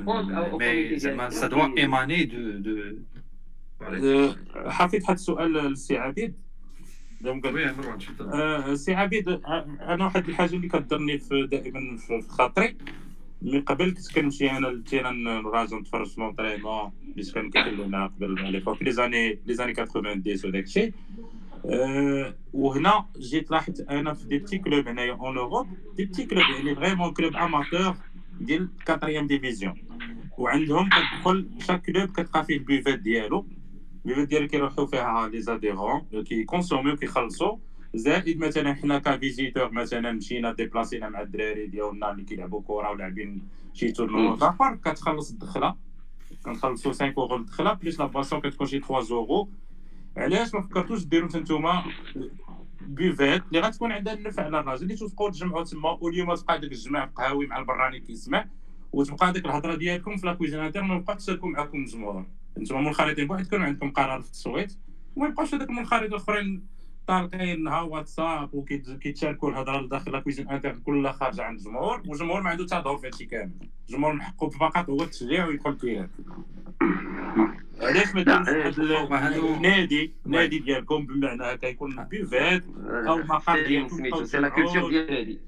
[0.60, 2.58] مي زعما سا دوا ايماني دو
[3.80, 4.32] دو
[4.66, 6.34] حفيظ هذا السؤال للسي عبيد
[8.34, 12.76] آه، سي عبيد آه، أنا واحد الحاجة اللي كضرني في دائما في خاطري
[13.42, 18.52] من قبل كنت كنمشي أنا للتيران الراجل نتفرج في لونطريمون اللي كان كيدير لنا قبل
[18.52, 20.92] ليبوك لي زاني لي زاني 90 وداك الشيء.
[21.66, 25.66] أه وهنا جيت لاحظت أنا في دي بتي كلوب هنايا اون اوروب
[25.96, 27.94] دي بتي كلوب يعني فريمون كلوب اماتور
[28.40, 29.74] ديال 4 ديفيزيون
[30.38, 33.46] وعندهم كتدخل شاك كلوب كتلقى فيه البيفات ديالو.
[34.06, 37.56] البيفات ديالو كيروحوا فيها لي زاديرون كيكونسوميو كيخلصوا
[37.94, 43.92] زائد مثلا حنا كفيزيتور مثلا مشينا ديبلاسينا مع الدراري ديالنا اللي كيلعبوا كره ولاعبين شي
[43.92, 45.74] tournoi اخر كتخلص الدخله
[46.44, 49.48] كنخلصوا 5 اورو الدخله plus la boisson كتكون شي 3 اورو
[50.16, 51.84] علاش ما فكرتوش ديروا نتوما
[52.80, 57.04] buvette اللي غتكون عندها النفع على الراجل اللي تبقاو تجمعوا تما واليوم تبقى داك الجماع
[57.04, 58.46] قهاوي مع البراني كيسمع
[58.92, 62.26] وتبقى ديك الهضره ديالكم في la cuisine interne ما بقاش تسالكم معكم الجمهور
[62.58, 64.78] نتوما منخرطين بوحدكم عندكم قرار في التصويت
[65.16, 66.66] وما يبقاوش هذوك المنخرطين الاخرين
[67.06, 72.64] طالقين ها واتساب وكيتشاركوا الهضره لداخل cuisine interne كلها خارجه عند الجمهور والجمهور ما عنده
[72.64, 73.52] حتى دور في هادشي كامل
[73.88, 76.08] الجمهور من حقه فقط هو التشجيع ويدخل فيها
[77.80, 84.48] علاش ما إيه، النادي نادي ديالكم بمعنى هكا يكون buvette أو مقر ديالكم c'est la
[84.48, 85.40] culture ديال النادي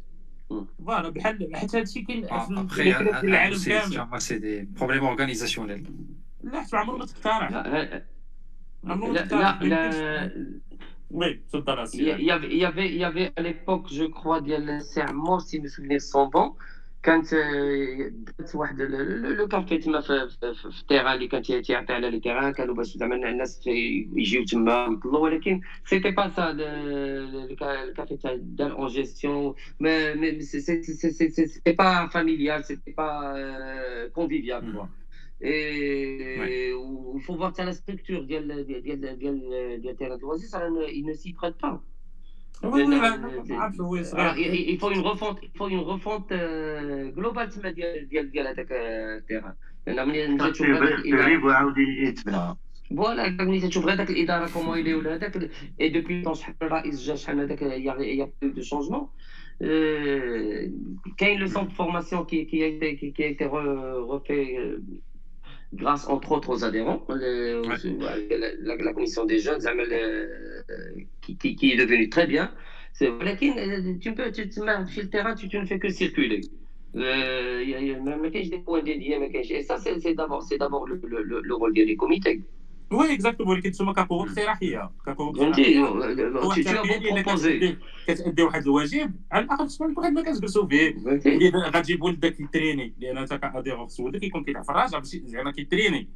[0.87, 2.27] voilà بحال حيت هادشي كاين
[2.69, 2.83] في
[3.25, 5.87] العالم كامل c'est des problèmes organisationnels
[6.45, 8.07] لا حتى عمره ما تقترح لا
[8.85, 10.61] عمره ما لا تقترح لا ما يمكنش- لا
[11.11, 14.05] oui تفضل Il اسيدي y avait, il y avait, il y avait à l'époque, je
[14.05, 16.55] crois, ديال Sermon, si mes souvenirs sont bons,
[17.03, 21.15] كانت آه، بدات واحد ال- ال- le café تما في في- في في ال terrain
[21.15, 25.19] اللي كان تي- تيعطي على les terrains كانوا باش زعما الناس تي- يجيو تما ويطلوا
[25.21, 34.09] ولكن c'était pas ça الكافي تاع دار une gestion mais c'était pas familial c'était pas
[34.15, 34.87] convivial
[35.41, 35.49] Mhm.
[35.51, 36.71] Et
[37.17, 40.61] il faut voir ça, la structure ديال ديال ديال ديال ديال terrain de loisirs, ça,
[40.99, 41.81] il ne s'y prête pas.
[42.65, 45.39] oui oui لا- لا لا- ما عرفتش هو Alors, صغير il, il faut une refonte,
[45.43, 49.55] il faut une refonte euh, globale تما ديال ديال ديال هذاك ال terrain
[49.87, 52.57] لأن ملي ملي تشوف هذاك الاداره تغريب وعاود يتبنى
[52.97, 55.51] voilà ملي تشوف غير داك الاداره comment il est ولا هذاك
[55.81, 59.09] et depuis le temps شحال الرئيس جا شحال هذاك y a deux changements
[61.19, 64.83] كاين le centre formation qui qui a été qui, qui a été re- refait euh,
[65.73, 67.77] grâce entre autres aux adhérents, euh, les, ouais.
[67.77, 70.63] aux, la, la, la, commission des jeunes, les, euh,
[71.21, 72.53] qui, qui, qui, est devenue très bien.
[72.93, 75.89] C'est euh, tu peux, tu te mets sur le terrain, tu, tu ne fais que
[75.89, 76.41] circuler.
[76.97, 79.19] Euh, y a, y des points dédiés,
[79.51, 82.41] et ça c'est d'abord le, le, le, le rôle des comités.
[82.91, 85.79] oui exactement ولكن تسمى كقوه اقتراحيه كقوه فهمتي
[88.07, 90.95] كتأدي واحد الواجب على الاقل لك واحد ما كتجلسوا فيه
[91.57, 96.09] غتجيب ولدك يتريني لأن انت كادير خص ولدك يكون كيلعب في الراجع باش زعما كيتريني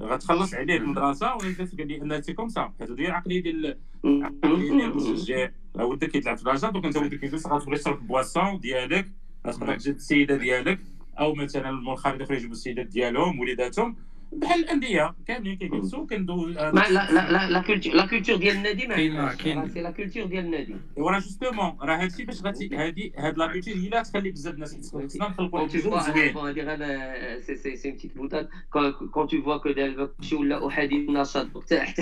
[0.00, 4.70] غتخلص عليه المدرسة ولا قال لي non c'est comme ça حيت هذه العقليه ديال العقليه
[4.70, 9.06] ديال المشجع ولدك كيلعب في الراجع donc انت ولدك كيجلس غتبغي تشرب boisson ديالك
[9.46, 10.78] غتقدر تجيب السيده ديالك
[11.18, 13.96] أو مثلا المنخرط الآخر يجيبوا السيدات ديالهم وليداتهم
[14.32, 18.94] بحال الانديه كاملين كيجلسوا كندوز لا لا لا la culture la culture ديال النادي ما
[19.34, 23.46] كاين- c'est la culture ديال النادي وراه justement راه هادشي باش غادي هادي هاد la
[23.46, 27.96] culture هي اللي غتخلي بزاف الناس خصنا نخلقوا vois, زوين euh, c'est c'est- c'est une
[27.96, 28.48] petite boutade.
[28.74, 32.00] Quand, quand tu vois que دابا كلشي ولا احادي النشاط تحت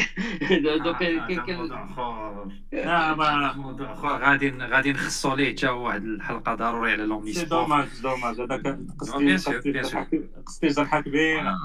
[1.75, 7.33] اخر آه، ما- موضوع اخر غادي غادي نخصو ليه حتى واحد الحلقة ضروري على l'hymne
[7.33, 9.35] et c'est dommage dommage هذاك قصدي
[10.47, 11.57] قصدي جرحه كبيره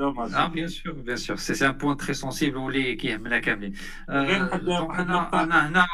[0.00, 3.72] dommage آه bien sûr bien sûr c'est c'est un point très sensible واللي كيهمنا كاملين
[4.10, 5.42] غير واحد- donc واحد أنا النقطة.
[5.42, 5.86] أنا هنا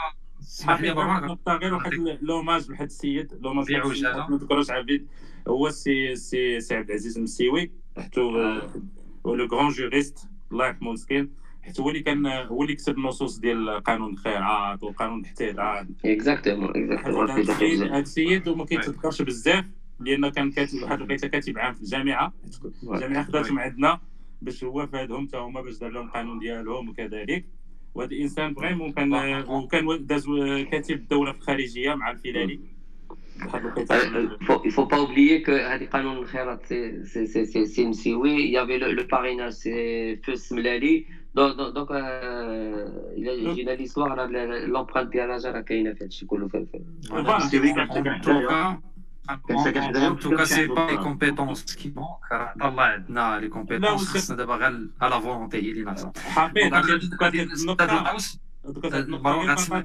[0.43, 1.93] اسمح لي مروان نقطة غير واحد
[2.23, 4.27] l'hommage لواحد السيد l'hommage في لواحد السيد، عجالة.
[4.31, 5.07] ما نذكروش عبيد
[5.49, 8.62] هو ال c'est سي سي عبد العزيز المسيوي حيت هو
[9.27, 11.31] هو le grand juriste الله يرحمه مسكين
[11.62, 17.31] حيت هو اللي كان هو اللي كتب النصوص ديال قانون الإطار وقانون الاحتراف Exactement, exactement.
[17.31, 17.93] هذا c'est السيد exactement.
[17.93, 19.65] هذا السيد وما كيتذكرش بزاف
[20.01, 22.32] لأنه كان كاتب واحد الوقيته كاتب عام في الجامعة.
[22.82, 24.01] الجامعة خداتهم عندنا
[24.43, 27.44] باش هو فادهم حتى هما باش دار لهم القانون ديالهم وكذلك.
[27.94, 29.14] وهذا الإنسان فريمون كان
[29.48, 30.27] وكان داز
[30.70, 32.60] كاتب الدولة في الخارجية مع الفيلالي
[33.55, 36.66] الوقيته Euh, faut- il faut pas oublier que هذه قانون الخيرات
[37.05, 37.27] c'est
[37.66, 41.06] c'est مسيوي il y avait le, le parrainage c'est فوس ملالي
[41.39, 44.27] donc donc, donc euh, il a جينا l'histoire راه
[44.66, 48.95] l'empreinte ديالها راه كاينة في هادشي كله في في- Voilà.
[49.27, 52.32] C'est pas les وكان compétences qui manquent.
[52.32, 56.12] راه الله عندنا les compétences وسي- خصنا دابا غير لا فولونتي هي اللي ناقصه.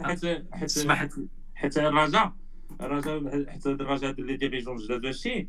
[0.04, 1.12] حيت حيت سمحت
[1.56, 2.34] حيت الرجاء
[2.82, 5.48] الرجاء حتى هاد الرجاء les dirigeants جداد هادشي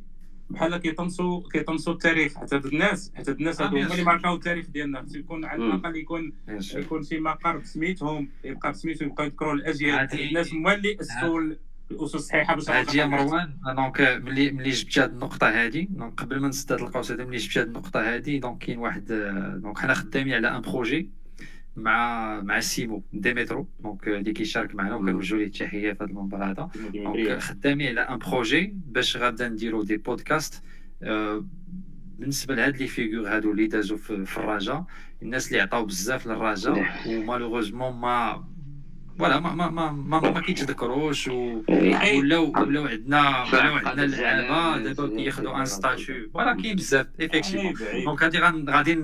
[0.51, 4.05] بحال كيطمسوا كيطمسوا التاريخ حتى هاد الناس حتى هاد الناس هادو هما اللي.
[4.05, 5.65] marqu اوا التاريخ ديالنا خصو يكون على.
[5.67, 6.33] الاقل يكون.
[6.75, 11.41] يكون شي مقر بسميتهم يبقى بسميتهم يبقاو يذكروا الاجيال الناس هما اللي اسسوا
[11.93, 13.57] الأسس الصحيحه باش هادي يا مروان.
[13.77, 17.37] donc ملي ملي جبت هاد النقطة هادي donc قبل ما نسد هاد القوس هادي ملي
[17.37, 21.11] جبت هاد النقطة هادي donc كاين واحد آه، donc حنا خدامين على un projet
[21.77, 26.45] مع مع سيمو ديمترو donc آه، اللي كيشارك معنا وكنوجهوا ليه التحية في هاد المنبر
[26.45, 26.71] هذا.
[26.95, 30.63] donc خدامين على un projet باش غادا نديرو des podcasts
[31.03, 31.45] آه،
[32.19, 34.85] بالنسبة لهاد les figures هادو اللي دازو في, في الرجاء
[35.23, 38.45] الناس اللي عطاو بزاف للرجاء و malheureusement ما
[39.19, 41.63] voilà ما ما ما ما, ما كيتذكروش و...
[41.69, 46.31] ولاو ولاو عندنا ولاو عندنا اللعابه دابا كياخذوا un statut.
[46.35, 47.75] voilà كاين بزاف effectivement
[48.05, 48.39] donc هادي
[48.71, 48.95] غادي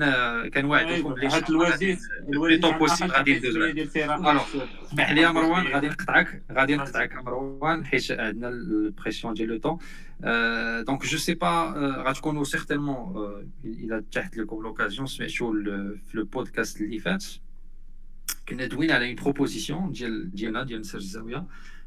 [0.51, 1.99] كنوعدوكم بلي هاد le plus
[2.29, 4.43] le plus tôt possible غادي alors،
[4.87, 6.43] اسمح لي مروان غادي نقطعك.
[6.53, 9.79] غادي نقطعك مروان حيت عندنا ال pression ديال le temps
[10.85, 11.75] donc je sais pas
[12.07, 13.15] غتكونوا certainement
[13.65, 15.53] إلى تحت لكم l'occasion سمعتوا
[16.07, 17.25] في le podcast اللي فات.
[18.49, 21.47] كنا دوينا على une proposition ديال ديالنا ديال نسر الزاويه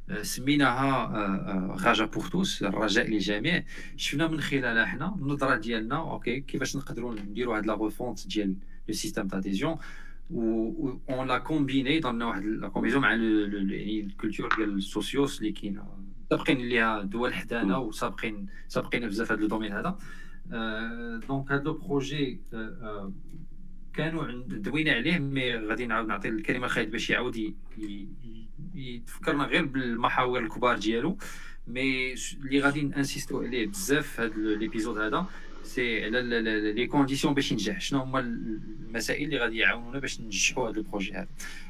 [0.09, 3.63] آه، سميناها آه، آه، رجاء pour tous الرجاء للجميع
[3.97, 8.55] شفنا من خلالها حنا النظره ديالنا okay كيفاش نقدروا نديروا هاد la refonte ديال
[8.87, 9.77] le système d'adhésion
[10.31, 14.77] و en la combinait درنا واحد la combinaison مع ال- ال- يعني ال culture ديال
[14.77, 15.83] ال socios اللي كاينة
[16.29, 19.97] سابقين ليها دول حدانا وسابقين سابقين بزاف هذا ال domaine هذا
[20.51, 23.13] آه، donc هذا le projet آه، آه،
[23.95, 27.53] كانوا عند- دوينا عليه mais غادي نعاود نعطي الكلمة لخالد باش يعاود
[28.75, 31.17] يتفكرنا غير بالمحاور الكبار ديالو.
[31.67, 35.25] mais اللي غادي n'insist يو عليه بزاف في هذا l'épisode هذا
[35.63, 36.21] c'est على
[36.75, 37.81] les conditions باش ينجح.
[37.81, 41.27] شنو هما المسائل اللي غادي يعاونونا باش ننجحوا هذا ال projet هذا.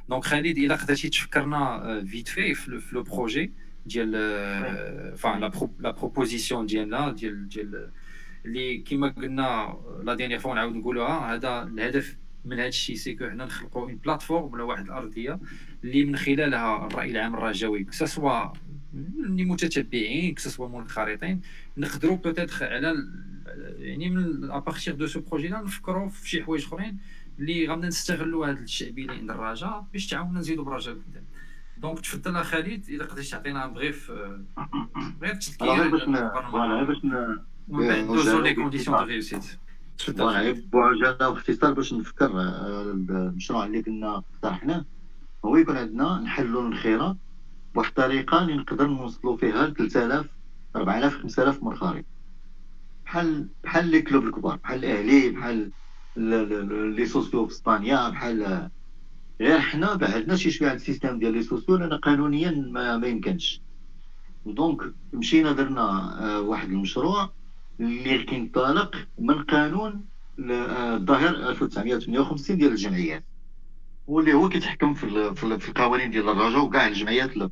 [0.09, 3.51] donc خالد إلا قدرتي تفكرنا vite في في le- في le projet
[3.85, 4.11] ديال
[5.17, 7.89] fin la proposition ديالنا ديال ديال
[8.45, 13.29] اللي كما قلنا la dernière fois نعاود نقولوها هذا الهدف من هذا الشيء c'est que
[13.29, 15.39] حنا نخلقوا une plateforme ولا واحد الأرضية
[15.83, 18.53] اللي من خلالها الرأي العام الرجاوي كسوا
[19.25, 21.41] اللي متتبعين كسوا منخرطين
[21.77, 23.31] نقدروا peut-être على ال-
[23.79, 26.97] يعني من à partir de ce projet-là نفكروا في شي حوايج أخرين
[27.39, 31.23] اللي غادي نستغلوا هذا الشعبيه اللي عند الرجاء باش تعاوننا نزيدوا برجاء قدام
[31.77, 34.11] donc تفضل خالد إذا قدرتي تعطينا bref
[35.21, 37.01] غير تذكير غير باش
[37.71, 39.03] ندوزو les conditions de.
[39.03, 44.85] réussite بعجاله باختصار باش نفكر آه، المشروع اللي كنا اقترحناه
[45.45, 47.17] هو يكون عندنا نحلوا الانخراط.
[47.75, 50.25] بواحد الطريقة اللي نقدر نوصلوا فيها ل 3000
[50.75, 52.05] 4000 5000 منخرط
[53.05, 55.71] بحال بحال les clubs الكبار بحال الأهلي بحال
[56.17, 58.69] ال- ال- ال- les socios في إسبانيا بحال
[59.41, 63.07] غير حنا بعدنا شي شوية على ال système ديال les socios لأن قانونيا ما, ما
[63.07, 63.61] يمكنش.
[64.45, 64.81] donc
[65.13, 65.81] مشينا درنا
[66.25, 67.29] آه، واحد المشروع
[67.81, 70.05] اللي كينطلق من قانون
[70.37, 73.25] ل- آه، الظاهر 1958 ديال الجمعيات
[74.07, 77.51] واللي هو كيتحكم في في ال- في القوانين ديال الرجاء وكاع الجمعيات ال-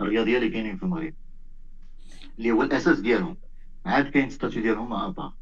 [0.00, 1.14] الرياضية اللي كاينين في المغرب.
[2.38, 3.36] اللي هو الأساس ديالهم.
[3.86, 5.32] عاد كاين statut ديالهم مع ابا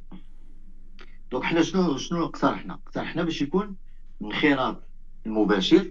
[1.33, 3.77] donc حنا شنو شنو اقترحنا؟ اقترحنا باش يكون
[4.21, 4.83] الانخراط
[5.27, 5.91] المباشر.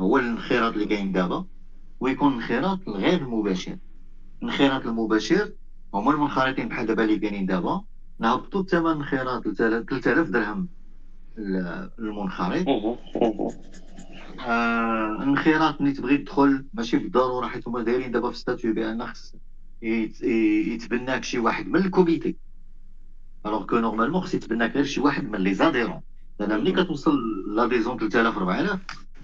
[0.00, 1.46] هو الانخراط اللي كاين دابا.
[2.00, 3.78] ويكون الانخراط الغير المباشر.
[4.42, 5.52] الانخراط المباشر
[5.98, 7.84] هما المنخرطين بحال دابا اللي كاينين دابا
[8.18, 10.68] نهبطوا الثمن الانخراط 3000 درهم
[11.98, 12.68] المنخرط
[14.40, 19.34] آه الانخراط ملي تبغي تدخل ماشي بالضرورة حيت هما دايرين دابا في statut بأن خص
[19.82, 22.36] يتبناك شي واحد من ال comité.
[23.46, 26.00] alors que normalement خص يتبناك غير شي واحد من les adhérents.
[26.40, 27.18] لأن ملي كتوصل
[27.56, 28.80] à disons 3000 4000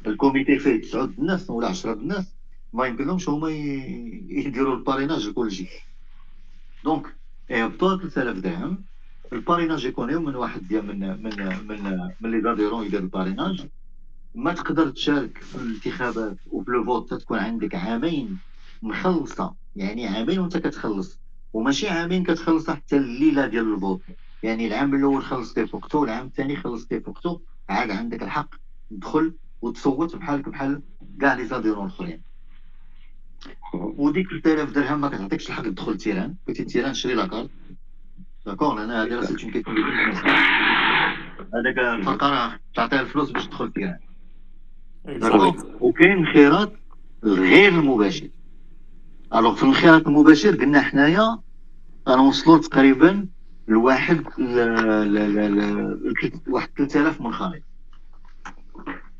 [0.07, 2.37] ال comité فيه 9 الناس ولا 10 الناس
[2.73, 5.67] ما يمكنلهمش هما يديروا ال parrainage لكلشي
[6.85, 7.17] donc
[7.51, 8.85] يهبطوا 3000 درهم
[9.33, 13.67] ال parrainage يكون من واحد ديال من من من من les adhérents يدير ال parrainage
[14.35, 18.41] ما تقدر تشارك في الانتخابات وفي le vote تكون عندك عامين
[18.83, 21.21] مخلصه يعني عامين وانت كتخلص
[21.53, 24.05] وماشي عامين كتخلص حتى الليلة ديال ال vote
[24.43, 28.55] يعني العام الأول خلصتي في وقته والعام الثاني خلصتي في وقته عاد عندك الحق
[28.91, 30.83] تدخل وتصوت بحالك بحال
[31.21, 32.23] كاع les adhérents الاخرين
[33.75, 36.35] وديك 3000 درهم ما كتعطيكش الحق تدخل terrain.
[36.47, 37.51] بغيتي terrain شري la carte
[38.47, 39.75] d'accord لأن هذه راه سيت كيكون
[41.55, 43.99] هذاك الفقره تعطيها الفلوس باش تدخل terrain.
[45.81, 46.73] وكاين انخراط
[47.25, 48.29] غير المباشر.
[49.35, 51.39] alors في الانخراط المباشر قلنا حنايا
[52.09, 53.27] غنوصلوا تقريبا
[53.69, 54.25] لواحد
[56.49, 57.63] واحد 3000 منخرط.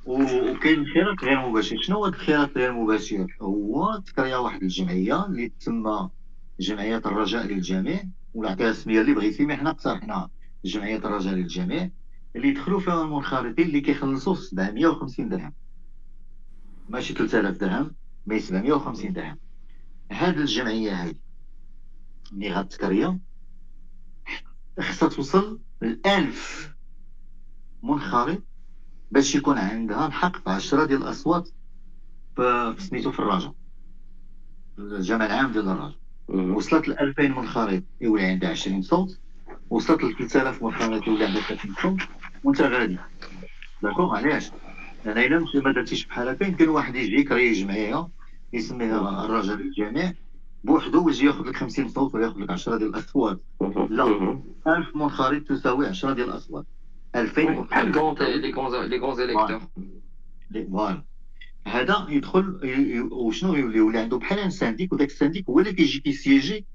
[0.07, 1.77] وكاين انخراط غير مباشر.
[1.83, 6.11] شنو هو الانخراط غير مباشر؟ هو تكريا واحد الجمعية اللي تسمى
[6.61, 8.03] جمعية الرجاء للجميع
[8.35, 10.29] ولا عطيها السمية اللي بغيتي مي حنا اقترحنا
[10.65, 11.91] جمعية الرجاء للجميع
[12.37, 15.53] اللي يدخلوا فيها المنخرطين اللي كيخلصوا 750 درهم.
[16.89, 17.95] ماشي 3000 درهم
[18.27, 19.39] مي 750 درهم.
[20.11, 21.21] هاد الجمعية هادي
[22.33, 23.19] اللي غتكريا
[24.81, 26.75] خصها توصل ل 1000
[27.83, 28.43] منخرط
[29.13, 31.49] باش يكون عندها الحق في 10 ديال الأصوات
[32.37, 33.55] في سميتو في الرجاء
[34.79, 35.99] الجامع العام ديال الرجاء
[36.29, 39.21] وصلت ل 2000 منخرط يولي عندها 20 صوت.
[39.71, 42.01] وصلت ل 3000 منخرط يولي عندها 30 صوت.
[42.45, 42.99] وانت غادي.
[43.83, 44.51] d'accord علاش؟
[45.05, 48.09] لأن إلا ما درتيش بحال هكا يمكن واحد يجي يكري جمعيه
[48.53, 50.13] يسميها الرجاء للجميع
[50.65, 53.41] بوحدو ويجي ياخذ لك 50 صوت ولا ياخذ لك 10 ديال الأصوات.
[53.91, 56.67] لا 1000 منخرط تساوي 10 ديال الأصوات.
[57.17, 59.61] 2000 منخرط les quinze les quinze électeurs
[60.71, 61.03] voilà
[61.67, 62.61] هذا يدخل
[63.13, 66.67] وشنو يولي يولي عنده بحال un syndic وداك ال syndic هو اللي كيجي كيسيجي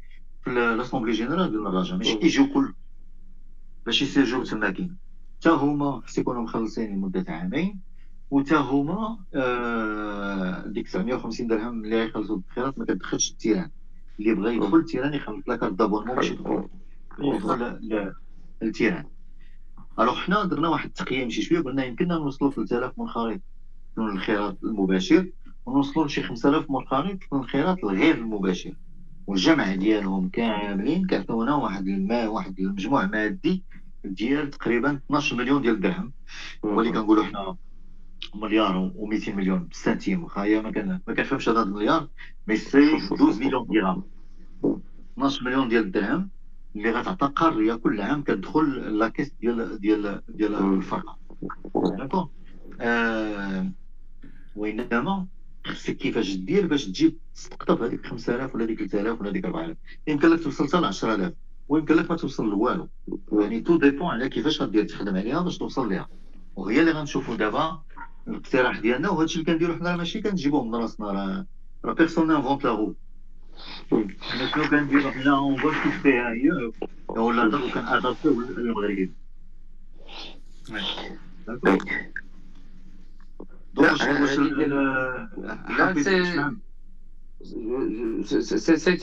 [0.43, 2.73] في l'assemblée générale ديال الرجاء ماشي كيجيو كل
[3.85, 4.97] باش يسيرجيو تماكين
[5.39, 7.79] حتى هما خص يكونوا مخلصين لمده عامين
[8.31, 13.69] وتا هما آه ديك 750 درهم اللي غيخلصوا الانخراط ما كتدخلش ال terrain
[14.19, 16.67] اللي بغى يدخل ال terrain يخلص لك d'abonnement باش يدخل
[17.19, 17.79] يدخل
[18.61, 19.05] لل terrain
[19.99, 23.41] alors حنا درنا واحد التقييم شي شوية قلنا يمكننا نوصلوا 3000 منخرط
[23.97, 25.31] من الانخراط المباشر
[25.65, 28.73] ونوصلوا لشي 5000 منخرط من الانخراط الغير المباشر.
[29.27, 33.63] والجمع ديالهم كاملين كيعطيونا واحد الماء واحد المجموع مادي
[34.05, 36.13] ديال تقريبا 12 مليون ديال الدرهم
[36.65, 37.55] هو اللي كنقولوا حنا
[38.35, 42.07] مليار و200 مليون بالسنتيم واخا ما كان ما كنفهمش هذا المليار
[42.47, 44.03] mais c'est 12 مليون درهم.
[45.17, 46.29] 12 مليون ديال الدرهم.
[46.77, 51.17] اللي غتعطى قاريه كل عام كتدخل la caisse ديال ديال ديال الفرقه
[51.75, 52.29] d'accord
[52.81, 53.71] آه
[54.55, 55.27] وإنما
[55.65, 57.17] خصك كيفاش دير باش تجيب
[57.51, 59.77] تقطب هذيك 5000 ولا ديك 3000 ولا ديك 4000
[60.07, 61.33] يمكن لك توصل حتى ل 10000
[61.69, 62.87] ويمكن لك ما توصل لوالو.
[63.31, 66.09] يعني tout dépend على كيفاش غدير تخدم عليها باش توصل ليها.
[66.55, 67.81] وهي اللي غنشوفوا دابا
[68.27, 71.45] الاقتراح ديالنا وهذا الشيء اللي كنديرو حنا ماشي كنجيبوه من راسنا راه
[71.85, 72.95] راه بيرسون انفونت لا رو
[74.21, 75.71] حنا شنو كنديرو حنا اون فوا
[76.03, 76.71] فيها هي
[77.09, 79.09] ولا دابا كنادابتو للمغرب
[83.75, 84.39] دونك واش
[87.43, 88.93] c'est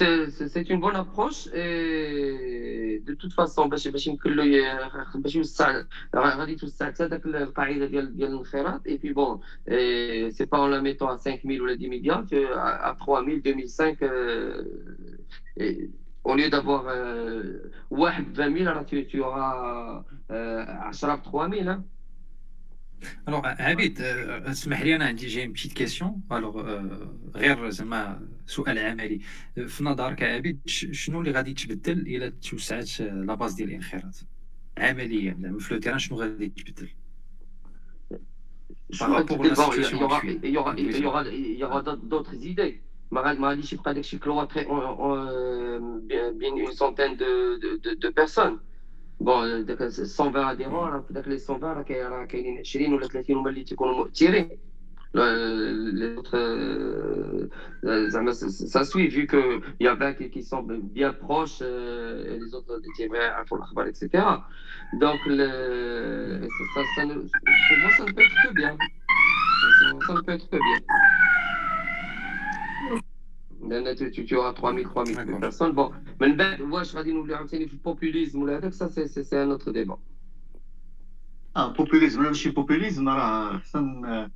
[0.70, 5.82] une bonne approche et de toute façon باش باش يمكن له باش يوسع
[6.16, 9.40] غادي توسع حتى داك القاعده ديال ديال الانخراط اي بي بون
[10.30, 13.98] سي با اون لا ميتو ا 5000 ولا 10 مليار ا 3000 2005
[16.24, 16.84] au lieu d'avoir
[17.90, 20.04] واحد ب 20000 راه tu auras
[20.92, 21.93] 10 ب 3000
[23.28, 26.62] الوغ عبيد اسمح لي أنا عندي جاي بتيت كيسيون الوغ
[27.36, 29.20] غير زعما سؤال عملي.
[29.66, 34.26] في نظرك عبيد شنو اللي غادي تبدل إلى توسعت لا باز ديال الانخراط؟
[34.78, 36.88] عمليا زعما في لو تيران شنو غادي تبدل؟
[38.92, 42.74] Il y aura d'autres idées.
[43.10, 44.64] ما غاديش يبقى داكشي كلواتري
[46.38, 48.58] بين une centaine de, de, de, de personnes.
[49.19, 51.73] بون داك 120 اديرون راه في داك لي 120
[52.11, 54.49] راه كاينين 20 ولا 30 هما اللي تيكونوا مؤثرين
[55.13, 57.49] les autres, euh,
[58.67, 62.79] ça suit, vu qu'il y a 20 qui sont bien proches euh, et les autres,
[63.87, 64.23] etc.
[64.93, 68.77] Donc, le, ça, ça, ça, pour moi, ça ne peut être que bien.
[68.77, 70.79] Ça, ça ne peut être que bien.
[73.68, 75.74] لأن auras 3000 3000 personnes.
[75.74, 79.42] Bon من بعد واش غادي نوليو عاوتاني في ال populisme ولا هذاك ça c'est c'est
[79.42, 79.98] un autre débat
[81.56, 84.30] آه populisme ولا ماشي populisme راه خصنا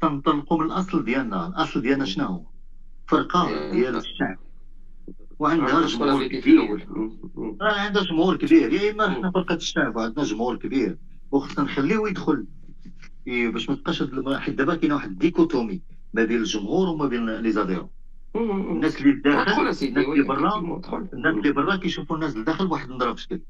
[0.00, 2.42] تنطلقوا من الاصل ديالنا الاصل ديالنا شنو هو
[3.06, 4.38] فرقه ديال الشعب
[5.38, 6.88] وعندها جمهور كبير.
[7.60, 8.72] راه عندها جمهور كبير.
[8.72, 10.98] يا اما حنا فرقة الشعب وعندنا جمهور كبير.
[11.30, 12.46] وخصنا نخليه يدخل.
[13.26, 14.02] باش ما تبقاش
[14.38, 15.82] حيت دابا كاينة واحد ال dichotomie
[16.14, 17.88] ما بين الجمهور وما بين les adhérents.
[18.36, 20.58] الناس اللي داخل الناس اللي برا
[21.14, 23.40] الناس اللي برا كيشوفوا الناس اللي داخل واحد نضرب شكل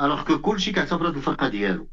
[0.00, 1.88] alors que كلشي كيعتبر هاد الفرقة ديالو.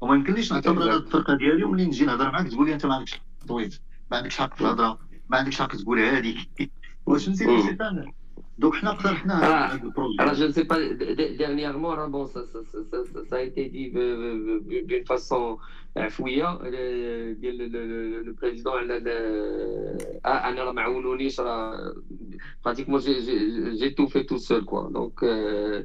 [0.00, 3.20] وما يمكنليش نعتبر هاد الفرقة ديالي وملي نجي نهضر معاك تقول لي أنت ما عندكش
[3.48, 3.80] طويت
[4.10, 4.98] ما عندكش حق في الهضرة.
[5.28, 6.70] ما عندكش حق تقول هذيك
[7.06, 7.78] واش نسيت
[8.62, 10.78] Donc, je ne sais pas,
[11.36, 12.60] dernièrement, bon, ça, ça,
[12.90, 12.98] ça,
[13.28, 15.58] ça, a été dit d'une façon
[16.10, 16.60] fouillant.
[16.62, 18.82] Le, le, le, le président a
[22.62, 24.64] pratiquement j'ai tout fait tout seul.
[24.64, 24.88] Quoi.
[24.92, 25.84] Donc, je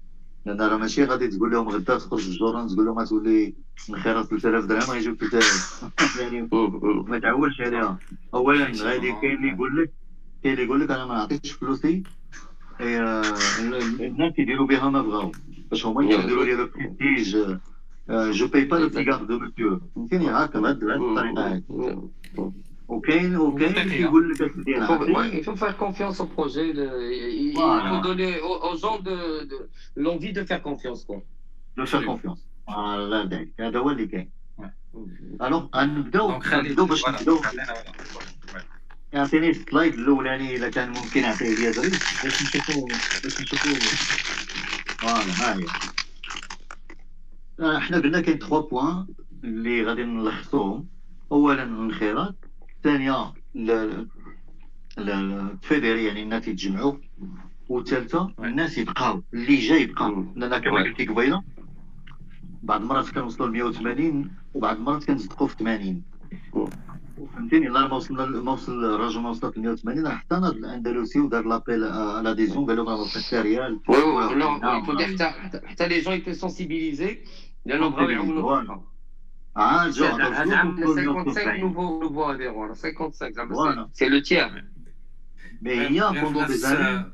[0.45, 3.53] لأن راه ماشي غادي تقول لهم غدا تخرج الجورنال تقول لهم غتولي
[3.89, 6.49] الانخراط 3000 درهم غيجيو 3000 يعني
[7.07, 7.99] ما تعولش عليها
[8.33, 9.91] اولا غادي كاين اللي يقول لك
[10.43, 12.03] كاين اللي يقول لك أنا ما نعطيش فلوسي
[12.81, 15.31] الناس يديروا بها ما بغاو
[15.71, 17.37] باش هما يديروا لي le prestige
[18.09, 21.63] je paye pas le cigare de monsieur فهمتيني هكا بهاد الطريقة هادي
[22.91, 24.51] وكاين وكاين كيقول لك
[25.33, 27.53] il faut faire confiance au projet il
[27.91, 29.17] faut donner aux gens de
[29.95, 31.19] l'envie de faire confiance quoi.
[31.77, 32.41] De faire confiance.
[32.69, 34.29] الله يبارك هذا هو اللي كاين
[35.41, 37.41] alors غنبداو نبداو باش نبداو
[39.13, 42.85] يعطيني ال slide الاولاني الا كان ممكن يعطيه لي ظريف باش نشوفو
[43.23, 43.69] باش نشوفو
[44.99, 45.59] voilà ها
[47.59, 49.07] هي إحنا قلنا كاين 3 points
[49.43, 50.87] اللي غادي نلخصوهم
[51.31, 52.50] اولا الانخراط
[52.83, 53.33] ثانية
[54.97, 56.93] الفيديري يعني الناس يتجمعوا
[57.69, 61.43] والثالثه الناس يبقاو اللي جاي يبقى لأن كما قلت لك قبيله
[62.63, 66.03] بعض المرات كنوصلوا ل 180 وبعض المرات كنصدقوا في 80
[67.35, 71.19] فهمتيني الله ما وصلنا ما وصل الرجل ما وصلت ل 180 راه حتى ناض الاندلسي
[71.19, 72.97] ودار لابيل على ديزون قال لهم راه
[73.33, 73.79] ما ريال
[75.29, 77.17] حتى حتى لي جون يتو سونسيبيليزي
[77.65, 78.77] لأنه بغاو يعاونوا
[79.57, 84.65] آه جو هذا عام 55 نوفو نوفو اديرون 55 c'est le tiers
[85.61, 87.11] mais هي pendant des années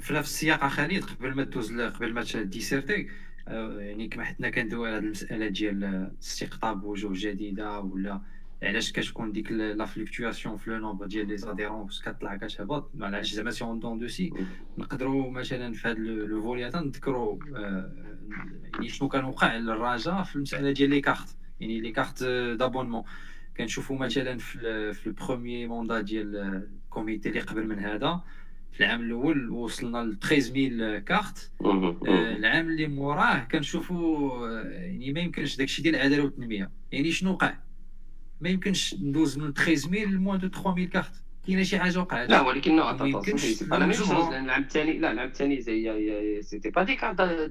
[0.00, 3.08] في نفس السياق خالد قبل ما دوز قبل ما ديسيرتي
[3.46, 8.20] يعني كما حنا كندوي على هذه المساله ديال استقطاب وجوه جديده ولا
[8.62, 13.50] علاش كتكون ديك la fluctuation في le nombre ديال les adhérents كتطلع كتهبط علاش زعما
[13.50, 14.32] c'est en dents de scie
[14.78, 17.38] نقدروا مثلا في هذا le volet نذكروا
[18.74, 22.24] يعني شنو كان وقع للرجاء في المساله ديال les cartes يعني les cartes
[22.58, 23.02] d'abonnement
[23.56, 24.38] كنشوفوا مثلا
[24.92, 26.36] في ال premier mandat ديال
[26.84, 28.20] ال comité اللي قبل من هذا
[28.72, 35.20] في العام الأول وصلنا ل 13000 cartes آه، العام اللي موراه كنشوفوا آه، يعني ما
[35.20, 37.54] يمكنش داكشي ديال العداله والتنميه يعني شنو وقع؟
[38.40, 41.22] ما يمكنش ندوز من 13000 ل moins de 3000 cartes.
[41.46, 42.76] كاينة شي حاجة وقعت؟ لا ولكن
[44.44, 45.60] العام الثاني لا العام الثاني
[46.42, 47.50] c'était pas des cartes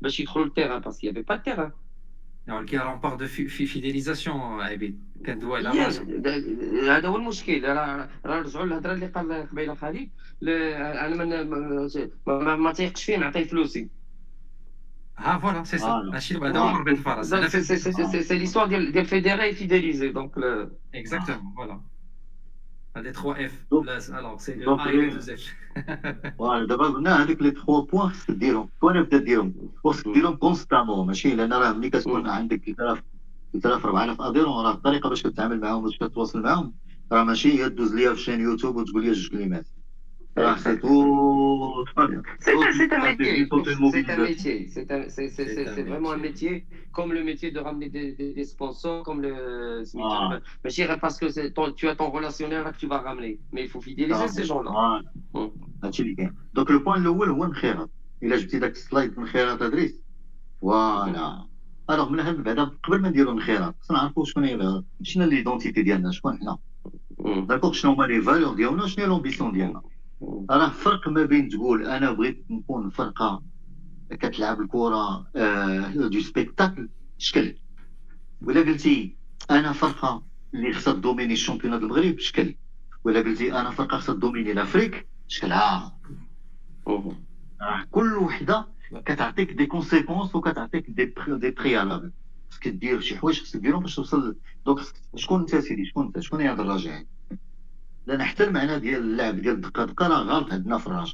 [0.00, 1.70] باش يدخلوا للتيران باسكو يافي با تيران
[2.48, 5.68] ولكن راه بار دو فيديليزاسيون عبيد كندوي على
[6.90, 10.10] هذا هو المشكل راه رجعوا للهضره اللي قال قبيله خالد
[10.42, 11.42] أنا
[12.26, 13.90] ما ما تيقش فيه نعطيه فلوسي
[15.18, 20.12] ها فوالا سي سا هادشي هذا هو ضرب الفرس سي ليستوار ديال ديال فيديري فيديليزي
[20.12, 20.32] دونك
[20.94, 21.80] اكزاكتومون فوالا
[22.96, 28.08] هادي 3 اف الوغ سي لو اي F voilà دابا قلنا هذوك les 3 points
[28.08, 33.02] خصك ديرهم وأنا نبدا ديرهم خصك ديرهم constamment ماشي لأن راه ملي كتكون عندك 3000
[33.52, 36.74] 3000 4000 adhérents راه الطريقة باش كتعامل معاهم باش كتواصل معاهم
[37.12, 39.68] راه ماشي هي دوز ليا في chaîne YouTube وتقول لي جوج كلمات
[40.37, 40.89] راه سي تو
[42.45, 43.47] C'est un, c'est un métier.
[43.95, 44.57] C'est un métier.
[44.75, 46.53] C'est un- c'est- c'est- c'est- c'est vraiment un métier,
[46.95, 49.33] comme le métier de ramener des, des- des sponsors, comme le.
[49.97, 50.39] Ah.
[50.61, 53.01] Mais je dirais parce que c'est ton- tu as ton relationnel là que tu vas
[53.09, 53.33] ramener.
[53.53, 54.71] Mais il faut fidéliser ces gens-là.
[54.71, 55.51] آه.
[55.83, 57.89] هادشي اللي كاين دوك لو بوان الاول هو الانخراط
[58.23, 60.01] الا جبتي داك السلايد الانخراط ادريس
[60.61, 61.45] فوالا
[61.89, 66.11] الوغ من هاد بعدا قبل ما نديرو الانخراط خصنا نعرفو شكون هي شنو ليدونتيتي ديالنا
[66.11, 66.57] شكون حنا
[67.21, 67.27] Mm.
[67.47, 69.81] داكوغ شنو هما لي فالور ديالنا شنو هي لومبيسيون ديالنا
[70.50, 73.42] راه فرق ما بين تقول أنا بغيت نكون فرقة
[74.10, 76.88] كتلعب الكرة آه de spectacle
[77.18, 77.54] شكل.
[78.42, 79.16] ولا قلتي
[79.50, 80.22] أنا فرقة
[80.54, 82.54] اللي خصها dominer ال championnat المغرب؟ شكل.
[83.04, 85.96] ولا قلتي أنا فرقة خصها dominer l'Afrique شكلها
[86.88, 87.12] Mhm.
[87.62, 88.66] راه كل وحدة
[89.06, 92.12] كتعطيك des conséquences وكتعطيك des des préalables
[92.50, 94.36] خصك دير شي حوايج خصك ديرهم باش توصل.
[94.66, 97.02] donc خصك- شكون أنت سيدي؟ شكون أنت؟ شكون هي هاد الرجاء
[98.10, 101.12] لأن حتى المعنى ديال اللعب ديال دقه دقة راه غلط عندنا في الرجاء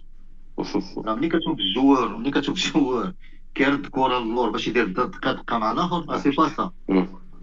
[1.06, 3.12] راه ملي كتشوف الجوار ملي كتشوف الجوار
[3.54, 6.70] كيرد الكره للور باش يدير دقة دقة مع الآخر راه c'est pas ça.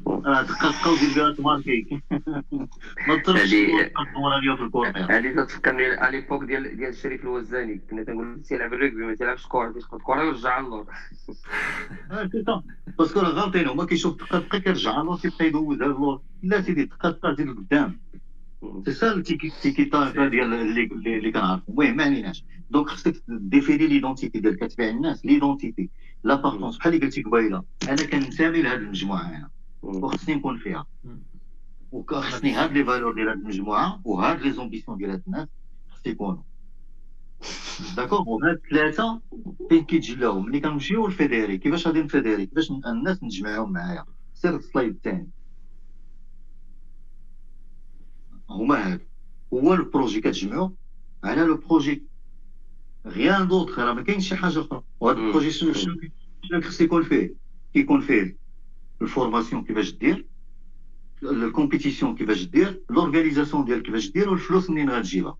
[0.07, 1.85] راه دقة دقة وزيد بها تماركي.
[3.07, 7.81] ما هادي- الكره ديال في ال corner هذه تفكرني على l'époque ديال ديال الشريف الوزاني.
[7.89, 10.85] كنا تنقول تيلعب ال rugby ما تيلعبش كره تيسقط الكره ويرجع للور
[12.45, 12.63] ça
[12.99, 16.85] parce que راه غالطين هما كيشوف دقة دقة كيرجع للور كيبقى يدوزها للور لا سيدي
[16.85, 17.99] دقة دقة زيد لقدام
[18.85, 20.83] c'est ça l'étiquette ديال اللي
[21.17, 25.89] اللي كنعرفو المهم ما عليناش donc خصك définir l'identité ديالك كتبيع الناس l'identité
[26.23, 29.49] l'appartenance بحال اللي قلتي قبيله أنا كننتمي لهاد المجموعه هنا
[29.81, 30.85] وخصني نكون فيها
[31.91, 35.47] وخصني هاد les valeurs ديال هاد المجموعه وهاد les ambitions ديال هاد الناس
[35.89, 36.43] خص يكونوا
[37.97, 39.21] d'accord وهاد الثلاثه
[39.69, 44.55] فين كيتجلاو ملي كنمشيو لل fédérer كيفاش غادي ن fédérer كيفاش الناس نجمعهم معايا سير
[44.55, 45.29] ال slide الثاني
[48.53, 49.03] هما هادو
[49.53, 50.75] هو ال projet كتجمعو
[51.23, 52.03] على le projet
[53.05, 55.27] rien d'autre راه ما كاينش شي حاجة أخرى وهذا مم.
[55.27, 55.95] ال projet شنو شنو
[56.61, 57.35] خص يكون فيه
[57.73, 58.37] كيكون فيه
[59.01, 60.25] ال formation كيفاش دير
[61.23, 65.37] ال compétition كيفاش دير l'organisation ديال كيفاش دير والفلوس منين غتجيبها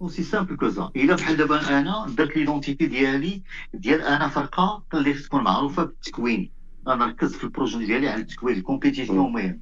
[0.00, 3.42] aussi simple que ça إلا بحال دابا أنا درت l'identité ديالي
[3.74, 6.50] ديال أنا فرقه اللي تكون معروفه بالتكوين
[6.88, 9.60] أنا ركزت في ال projet ديالي على التكوين ال compétition مهم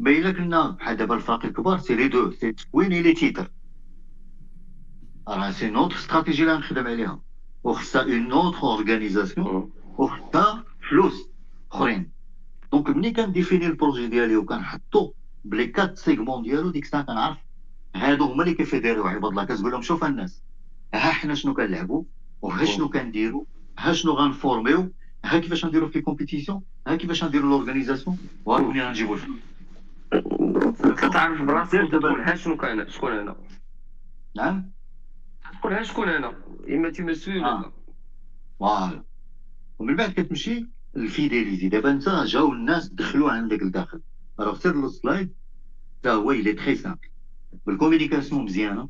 [0.00, 3.50] ما الا كنا بحال دابا الفرق الكبار c'est les deux c'est التكوين et les titres.
[5.28, 7.20] راه c'est notre stratégie اللي غنخدم عليها.
[7.64, 11.28] وخصها un notre organisation وخصها فلوس
[11.72, 12.10] اخرين
[12.72, 15.12] donc ملي كن définir ال projet ديالي وكنحطو
[15.44, 17.38] ب les quatre segments ديالو ديك الساعة كنعرف
[17.96, 20.42] هادو هما اللي كي fédérer يو عباد الله كتقول لهم شوف الناس
[20.94, 22.04] ها حنا شنو كنلعبوا
[22.42, 23.44] وها شنو كنديروا
[23.78, 24.92] ها شنو غن former يو
[25.24, 29.38] ها كيفاش غنديروا في compétition ها كيفاش غنديروا l'organisation وها منين غنجيبوا الفلوس
[30.96, 33.36] كتعرف براسك وتقول ها شنو كان شكون أنا
[34.36, 34.70] نعم؟
[35.60, 36.34] تقول ها شكون أنا
[36.68, 37.72] إما تي مسؤول ولا؟ آه.
[38.58, 39.02] voilà
[39.78, 40.66] ومن بعد كتمشي
[40.96, 44.00] ال fidélité دابا انت جاو الناس دخلوا عندك لداخل.
[44.40, 45.34] راه سير ال slide
[46.02, 46.98] تا هو اللي très simple
[47.66, 48.88] بال communication مزيانة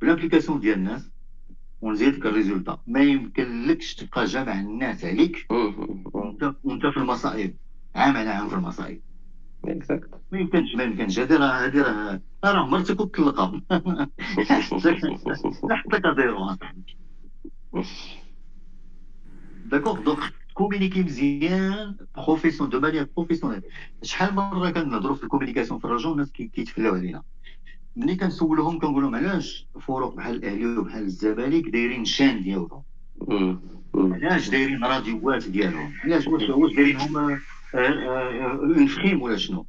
[0.00, 1.10] بال implication ديال الناس
[1.80, 2.82] ونزيدك ال résultat.
[2.86, 5.46] ما يمكنلكش تبقى جامع الناس عليك.
[5.50, 7.56] وانت وانت في المصائب.
[7.94, 9.02] عام على عام في المصائب.
[9.64, 13.60] exact ما يمكنش ما يمكنش هذه راه هذه راه راه مرتك وتطلقها
[15.70, 16.56] حطك zéro
[19.70, 20.18] d'accord donc
[20.54, 23.62] communiquer مزيان profession de manière professionnelle
[24.02, 27.22] شحال مره كنهضروا في ال communication في الرجاء والناس كي- كيتفلاو علينا
[27.96, 32.82] ملي كنسولهم كنقول لهم علاش فروق بحال الاهلي وبحال الزمالك دايرين chaînes ديالهم
[33.96, 37.38] علاش دايرين راديوات ديالهم علاش واش واش دايرينهم
[37.74, 39.66] en frime ولا شنو؟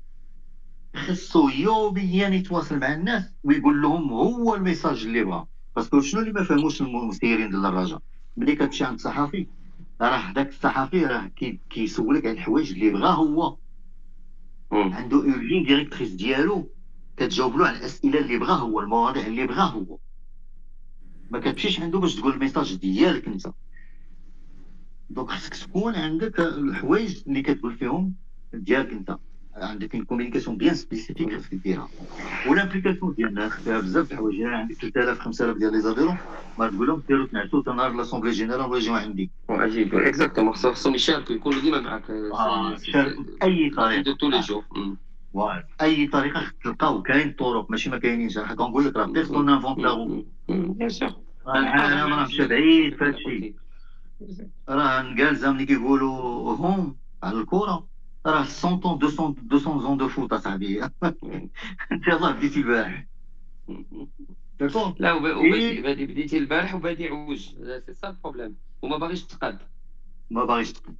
[0.95, 6.21] خصو يوميا يتواصل مع الناس ويقول لهم هو ال message اللي بغا parce que شنو
[6.21, 7.99] اللي ما فهموش المسيرين ديال الرجاء؟
[8.37, 9.47] ملي كتمشي عند الصحفي
[10.01, 13.57] راه داك الصحفي راه كي- كيسولك على الحوايج اللي بغا هو.
[14.71, 16.69] عنده une ligne directrice ديالو
[17.17, 19.97] كتجاوب له على الأسئلة اللي بغا هو المواضيع اللي بغا هو.
[21.31, 23.47] ما كتمشيش عنده باش تقول ال message ديالك أنت.
[25.09, 28.13] donc خصك تكون عندك الحوايج اللي كتقول فيهم
[28.53, 29.17] ديالك انت؟
[29.55, 31.87] عندك une communication bien spécifique خصك ديرها
[32.49, 34.39] وال implication ديال الناس فيها بزاف د الحوايج.
[34.39, 36.17] يعني عندك 3000 5000 ديال les environs
[36.59, 39.31] ما تقول لهم ديروا تنعسوا حتى نهار لاسومبلي جينيرال ويجيو عندي.
[39.49, 42.77] عجيب اكزاكتومون خصهم يشاركوا يكونوا ديما معك آه،
[43.41, 44.01] بأي طريقة.
[44.01, 44.63] دو تو لي جور
[45.81, 47.01] أي طريقة خصك تلقاو.
[47.01, 47.71] كاين طرق.
[47.71, 48.37] ماشي ما كاينينش.
[48.37, 51.13] أنا كنقول لك راه بيرسون لا رو بيان سور
[51.47, 53.62] أنا ما نمشي بعيد في هادشي
[54.69, 57.87] راه نقالزه ملي كيقولوا هوم على الكره
[58.25, 60.83] راه 100 طون 200 200 زون دو فوت اصاحبي
[61.91, 63.05] انت يلاه بديتي البارح
[64.59, 67.39] داكور لا وبادي بادي بديتي البارح وبادي عوج
[67.85, 69.59] سي سا البروبليم وما باغيش تقاد
[70.31, 70.95] ما باغيش تقاد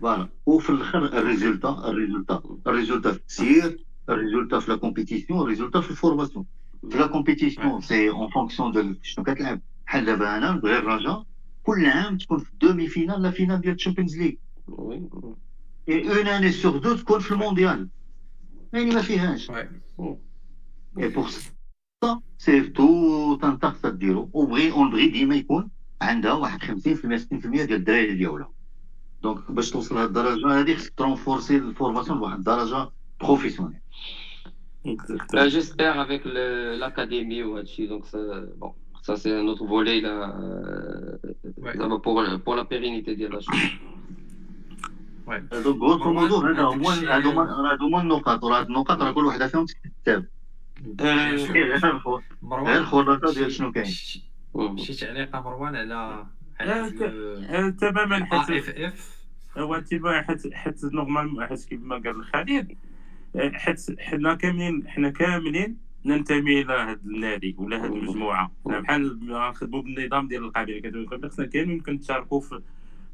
[0.00, 6.46] فوالا وفي الآخر الريزولتا الريزولتا الريزولتا في التسيير الريزولتا في لا كومبيتيسيون الريزولتا في الفورماسيون
[6.90, 11.26] في لا كومبيتيسيون سي اون فونكسيون دو شنو كتلعب بحال دابا أنا بغير الرجاء
[11.64, 14.32] كل عام تكون في الدومي فينال لا فينال ديال الشامبيونز ليغ
[15.88, 17.88] اي اون اني سور دو تكون في المونديال
[18.72, 21.28] يعني ما فيهاش اي بور
[22.00, 25.70] سا سي تو تنطق تديرو وبغي اون بغي ديما يكون
[26.02, 26.70] عندها واحد 50% 60%
[27.46, 28.52] ديال الدراري ديالها
[29.22, 33.80] دونك باش توصل لهاد الدرجه هادي خصك ترونفورسي الفورماسيون بواحد الدرجه بروفيسيونيل
[35.54, 36.22] J'espère avec
[36.80, 37.54] l'académie ou
[37.92, 38.18] donc ça,
[38.60, 38.74] bon,
[39.06, 40.16] ça c'est un autre volet là,
[41.64, 41.74] ouais.
[42.04, 42.14] pour,
[42.44, 43.64] pour la pérennité de la chose.
[45.52, 50.24] donc grosso modo هذا هو هادو هما النقاط هاد النقاط راه كل وحده فيهم تكتب
[52.52, 56.26] غير الخلاصه ديال شنو كاين شي تعليق مروان على
[57.80, 58.74] تماما حيت
[59.58, 62.76] هو تيبا حيت حيت normal حيت كيما قال خالد
[63.36, 68.52] حيت حنا كاملين حنا كاملين ننتمي إلى هذا النادي ولا هذه المجموعة.
[68.66, 72.60] بحال نخدموا بالنظام ديال القبيلة كتقول خصنا كاملين كنتشاركوا في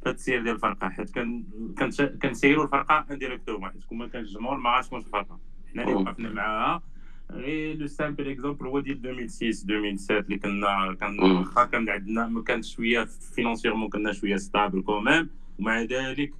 [0.03, 1.11] في التسيير ديال الفرقة حيت
[2.23, 5.39] كنسيروا الفرقة indirectement حيت كون ما كانش الجمهور ما غاتكونش الفرقة.
[5.73, 6.83] حنا اللي وقفنا معاها.
[7.31, 12.43] غير le simple exemple هو ديال 2006 2007 اللي كنا كان واخا كان عندنا ما
[12.43, 13.05] كانت شوية
[13.35, 16.35] financièrement كنا شوية stable quand même ومع ذلك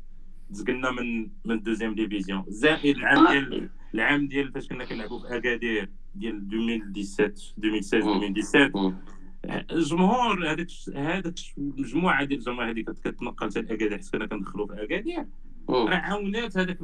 [0.51, 5.89] تزقلنا من من deuxième division زائد العام ديال العام ديال فاش كنا كنلعبوا في اكادير
[6.15, 8.95] ديال 2017 2016 2017
[9.71, 15.27] الجمهور هذاك هذاك المجموعه ديال الجماهير هذيك كتنقل حتى الاكادير حيت كنا كندخلوا في اكادير
[15.69, 16.79] راه عاونات هذاك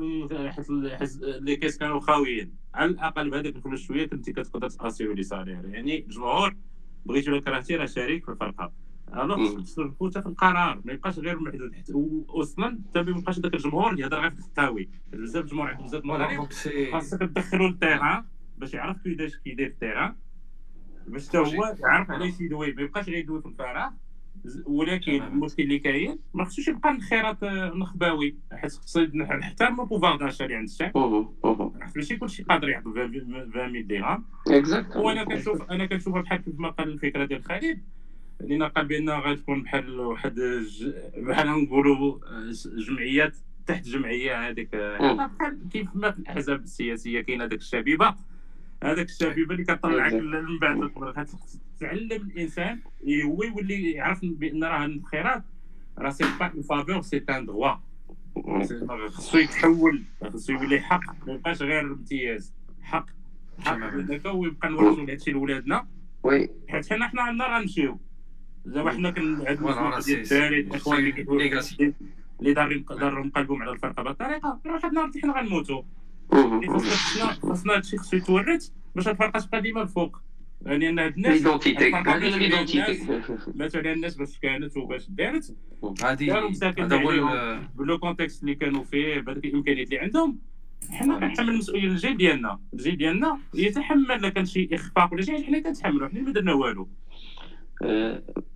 [1.22, 2.54] لي كيس كانوا خاويين.
[2.74, 6.56] على الأقل بهذاك الفلوس شوية كنتي كتقدر t'assurer les salaires يعني الجمهور
[7.06, 8.72] بغيتي ولا كرهتي راه شريك في الفرقة.
[9.14, 10.80] alors تصرفوا حتى في القرار.
[10.84, 11.74] ما يبقاش غير محدود.
[11.74, 11.92] حتى
[12.28, 16.48] واصلا حتى ما يبقاش ذاك الجمهور اللي يهضر غير في الخطاوي بزاف الجمهور بزاف المغاربه
[16.92, 18.24] خاصك تدخلوا للتيران.
[18.58, 20.14] باش يعرف كيفاش كيدير التيران
[21.06, 22.72] باش حتى هو يعرف علاش يدوي.
[22.72, 23.90] ما يبقاش غير يدوي في الفراغ
[24.66, 28.36] ولكن المشكل اللي كاين ما خصوش يبقى الخيرات نخباوي.
[28.52, 30.92] حيت خصو نحترموا بوفار داشا اللي عند الشعب
[31.96, 34.24] ماشي كلشي قادر يعطي 20000 درهم
[34.96, 37.82] وأنا كنشوف أنا كنشوف بحال كيما قال الفكرة ديال خالد.
[38.40, 40.34] اللي نقال بان غتكون بحال واحد
[41.16, 42.18] بحال نقولوا
[42.88, 44.76] جمعيات تحت جمعية هذيك.
[44.76, 48.14] بحال كيف ما في الأحزاب السياسية كاين هذاك الشبيبة.
[48.86, 50.90] هذاك الشبيبه اللي كطلعك من بعد
[51.80, 52.80] تعلم الإنسان
[53.24, 55.42] هو يولي يعرف بأن راه الخيرات.
[55.98, 57.74] راه c'est pas une faveur c'est un droit
[59.08, 60.02] خصو يتحول
[60.32, 63.06] خصو يولي حق ما يبقاش غير امتياز حق.
[63.58, 63.76] حق.
[63.76, 65.86] هذاك ويبقى نورثوا هادشي لولادنا.
[66.22, 66.50] oui.
[66.68, 67.98] حيت حنا حنا عندنا غنمشيو
[68.66, 71.94] زعما حنا ديال الدراري الإخوان اللي
[72.40, 74.02] اللي دارهم قلبهم على الفرقة.
[74.02, 75.82] بهذه الطريقة واحد النهار حنا غنموتوا
[76.32, 80.20] خاصنا خاصنا هادشي خصو يتورث باش الفرقه تبقى ديما الفوق
[80.62, 81.42] يعني ان هاد الناس
[83.54, 85.56] ماتوا على الناس باش كانت وباش دارت
[86.02, 86.38] هذه
[86.78, 90.38] هذا هو ب le contexte اللي كانوا فيه بهذيك الامكانيات اللي عندهم
[90.90, 96.08] حنا كنحمل المسؤوليه الجيل ديالنا الجيل ديالنا يتحمل كان شي اخفاق ولا شي حنا كنتحملوا
[96.08, 96.88] حنا ما درنا والو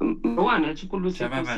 [0.01, 1.57] مروان هادشي كله تماما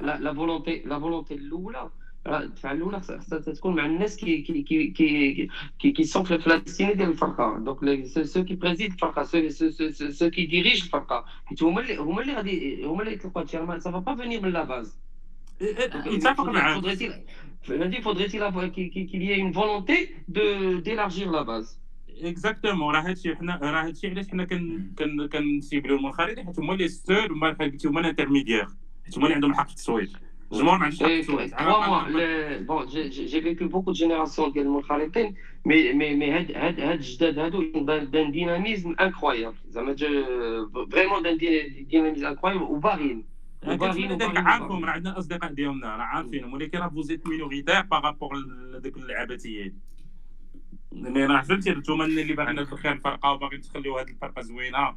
[0.00, 1.90] la volonté la volonté الاولى
[2.26, 6.58] الدفعه الاولى خصها تكون مع الناس qui qui qui qui qui qui sont في ال
[6.58, 9.22] destinée ديال الفرقه donc ceux qui président الفرقه
[10.10, 13.78] ceux qui dirigent الفرقه حيت هما اللي هما اللي غادي هما اللي يطلقوا هادشي راه
[13.78, 14.98] ça va pas venir من la base
[16.06, 16.80] يتفق معاه
[17.62, 21.82] فهمتي faudrait qu'il y ait une volonté d'élargir la base
[22.22, 26.72] exactement راه هادشي حنا راه هادشي علاش حنا كن كن كن ciblو المنخرطين حيت هما
[26.72, 28.68] لي ستور هما قلتي هما ال intermédiaires
[29.04, 30.12] حيت هما اللي عندهم حق التصويت
[33.26, 35.34] j'ai vécu beaucoup de générations ديال المنخرطين
[35.64, 37.62] مي مي مي هاد هاد هاد الجداد هادو
[38.04, 39.96] دان ديناميزم انكرويابل زعما
[40.92, 41.36] vraiment d'un
[41.90, 43.24] dynamisme incroyable وباغيين
[43.64, 48.96] عارفهم راه عندنا اصدقاء ديالنا راه عارفينهم ولكن راه vous êtes minoritaires par rapport لذوك
[48.96, 49.78] اللعباتيين
[50.92, 54.94] mais راه فهمتي نتوما اللي باغيين الخير الفرقه وباغيين تخليو هذه الفرقه زوينه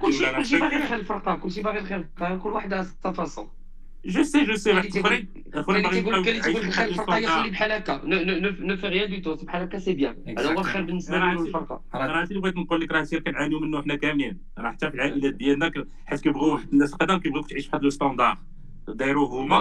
[0.00, 3.57] كلشي باغي الخير الفرقه كلشي باغي الخير الفرقه كل واحد على sa façon.
[4.04, 7.72] je sais je sais واحد اخرين اخرين باغي يقول لك تقول الخير الفرقه يخلي بحال
[7.72, 11.82] هكا ne fait rien du tout بحال هكا c'est bien هذا هو الخير بالنسبة للفرقه
[11.94, 15.34] راه اللي بغيت نقول لك راه هادشي كنعانيو منه حنا كاملين راه حتى في العائلات
[15.34, 15.72] ديالنا
[16.06, 18.38] حيت كيبغيو واحد الناس قدام كيبغيوك تعيش بواحد le standard
[18.88, 19.56] دايروه هما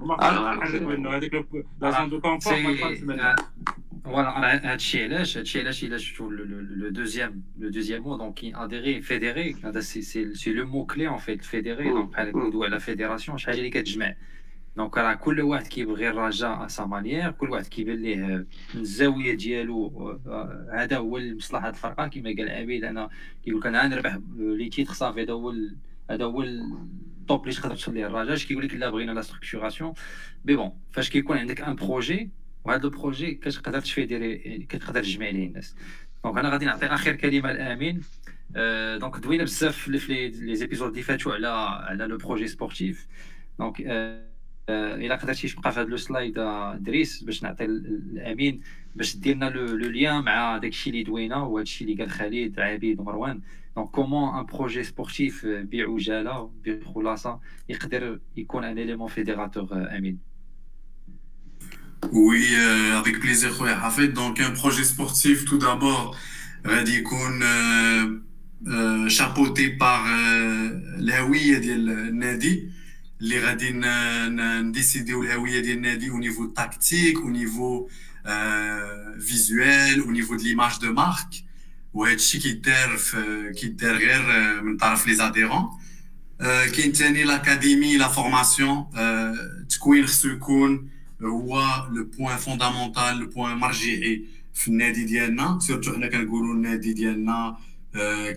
[0.00, 1.46] هما هذيك
[1.80, 2.54] la zone de confort
[4.08, 9.02] voilà هادشي علاش هادشي علاش الا شفتو le deuxième le deuxième mot donc كاين adhérer
[9.02, 12.80] fédérer هذا c'est c'est c'est le mot clé en fait fédérer donc بحال نقولوا على
[12.80, 14.14] fédération شحال اللي كتجمع
[14.76, 18.46] donc راه كل واحد كيبغي الرجاء sa manière كل واحد كيبان ليه من
[18.80, 20.20] الزاويه ديالو
[20.72, 23.08] هذا هو لمصلحه الفرقه كما قال عبيد أنا
[23.44, 25.54] كيقول لك أنا نربح les titres صافي هذا هو
[26.10, 29.22] هذا هو ال top اللي تقدر توصل ليه الرجاء اش كيقول لك لا بغينا la
[29.22, 29.92] structuration
[30.44, 32.30] mais bon فاش كيكون عندك un projet
[32.68, 35.76] وهذا ال projet كتقدر تfédérer كتقدر تجمع ليه الناس.
[36.24, 38.00] donc أنا غادي نعطي آخر كلمة لأمين.
[39.00, 41.48] donc دوينا بزاف في les épisodes اللي فاتوا على
[41.88, 43.06] على le projet sportif
[43.58, 43.80] donc
[44.70, 46.34] إلا قدرتي تبقى في هذا le slide
[46.82, 48.60] دريس باش نعطي الامين
[48.94, 53.00] باش دير لنا le lien مع داكشي اللي دوينا وهذا الشيء اللي قال خالد عبيد
[53.00, 53.40] ومروان
[53.76, 60.27] donc comment un projet sportif بعجاله بخلاصه يقدر يكون un élément fédérateur أمين؟
[62.12, 64.14] Oui, euh, avec plaisir, خويا حفيظ.
[64.14, 66.16] Donc, un projet sportif, tout d'abord,
[66.66, 67.40] غادي يكون
[69.08, 70.06] chapeauté par
[70.98, 72.68] الهوية ديال النادي
[73.20, 73.70] اللي غادي
[74.62, 77.88] نديسيديو الهوية ديال النادي au niveau tactique, au niveau
[79.16, 81.44] visuel, au niveau de l'image de marque.
[81.94, 82.98] وهذا الشيء كيدار
[83.60, 85.68] كيدار غير من طرف لي زاديرون
[86.40, 88.86] كاين ثاني l'académie la formation
[89.68, 90.90] تكوين خصو يكون
[91.22, 94.24] هو le point fondamental le point مرجعي
[94.54, 97.56] في النادي ديالنا surtout حنا كنقولوا النادي ديالنا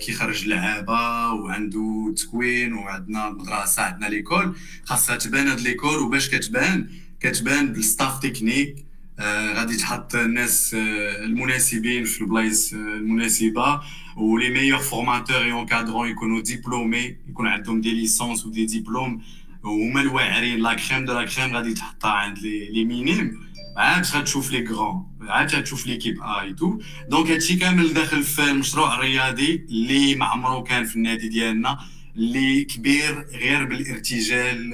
[0.02, 4.56] كيخرج لعابه وعنده تكوين وعندنا مدرسه عندنا l'école
[4.86, 6.90] خاصها تبان هاد l'école وباش كتبان
[7.20, 8.86] كتبان بال staff technique
[9.56, 13.82] غادي تحط الناس المناسبين في البلايص المناسبه
[14.18, 19.22] و les meilleurs formateurs et encadrants يكونوا diplômés يكون عندهم des licences و des diplômes
[19.64, 20.60] هما الواعرين.
[20.60, 23.52] la crème de la crème غادي تحطها عند les les minimes.
[23.78, 26.80] عاد غتشوف les grands عاد غتشوف l'équipe A et tout
[27.10, 31.80] donc هادشي كامل داخل في المشروع الرياضي اللي ما عمرو كان في النادي ديالنا
[32.16, 34.74] اللي كبير غير بالارتجال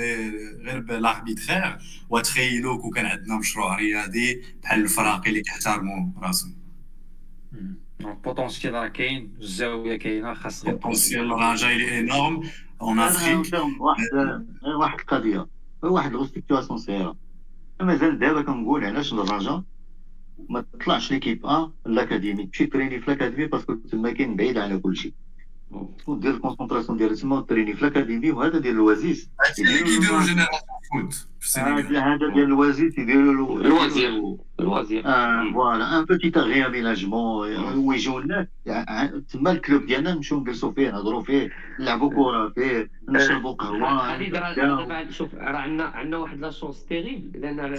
[0.65, 1.77] غير بال arbitraire.
[2.09, 6.55] وتخيلوا كون كان عندنا مشروع رياضي بحال الفراقي اللي كيحترموا راسهم.
[8.01, 12.49] البوتونسيال راه كاين الزاوية كاينة خاص البوتونسيال راه جاي لي انورم
[12.81, 14.05] اون افريك واحد
[14.79, 15.47] واحد القضية
[15.83, 17.15] واحد الغوستيكتواسيون صغيره
[17.81, 19.63] مازال دابا كنقول علاش الرجاء
[20.49, 24.77] ما تطلعش ليكيب ا لاكاديمي تمشي تريني في لاكاديمي باسكو تما كاين بعيد على
[25.71, 29.29] كل شيء ودير الكونسونطراسيون ديال تما وتريني في لاكاديمي وهذا ديال الوزيز
[29.59, 31.27] اللي كيديروا جينيراسيون فوت
[31.57, 35.03] هذا ديال الوزيز يديروا الوزير الوزير
[35.53, 38.47] فوالا ان بوتي ريابيلاجمون ويجيو الناس
[39.31, 41.49] تما الكلوب ديالنا نمشيو نجلسوا فيه نهضروا فيه
[41.79, 47.59] نلعبوا كره فيه نشربوا قهوه هذه شوف راه عندنا عندنا واحد لا شونس تيريبل لأن
[47.59, 47.75] على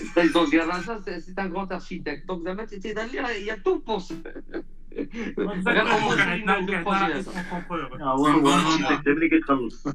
[0.00, 4.12] البريزون ديال راسا سي ان غران ارشيتكت دونك زعما تيدار لي يا تو بوس
[9.06, 9.88] اللي كيخلص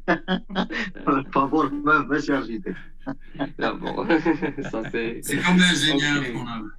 [1.33, 2.75] فابور ماشي architecte
[3.57, 4.19] là bon
[4.71, 6.71] ça c'est c'est comme l'ingénieur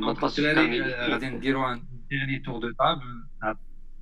[0.00, 3.24] ما تبقاش غادي نديرو un dernier tour de table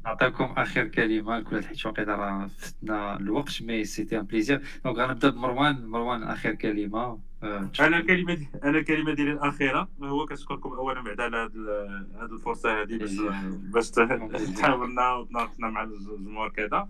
[0.07, 5.31] نعطيكم آخر كلمة لكل حيت وقيلا راه فتنا الوقت mais c'était un plaisir donc غنبدأ
[5.31, 7.21] بمروان مروان آخر كلمة.
[7.81, 9.89] أنا الكلمة دي أنا الكلمة ديالي الأخيرة.
[10.03, 11.37] هو كنشكركم أولا بعد على
[12.21, 13.17] هذه الفرصة هذه باش
[13.51, 13.91] باش
[14.59, 16.89] تحاورنا وتناقشنا مع الجمهور كذا.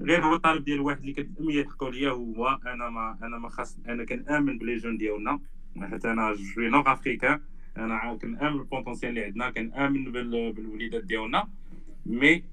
[0.00, 3.78] غير هو الطالب ديال واحد اللي كتم يحقوا ليا هو أنا ما أنا ما خاص
[3.88, 5.40] أنا كنأمن ب les jeunes ديالنا.
[5.82, 7.40] حيت أنا je suis nord-africain
[7.76, 11.48] أنا كنأمن بال potentiel اللي عندنا كنأمن بالوليدات ديالنا.
[12.06, 12.44] mais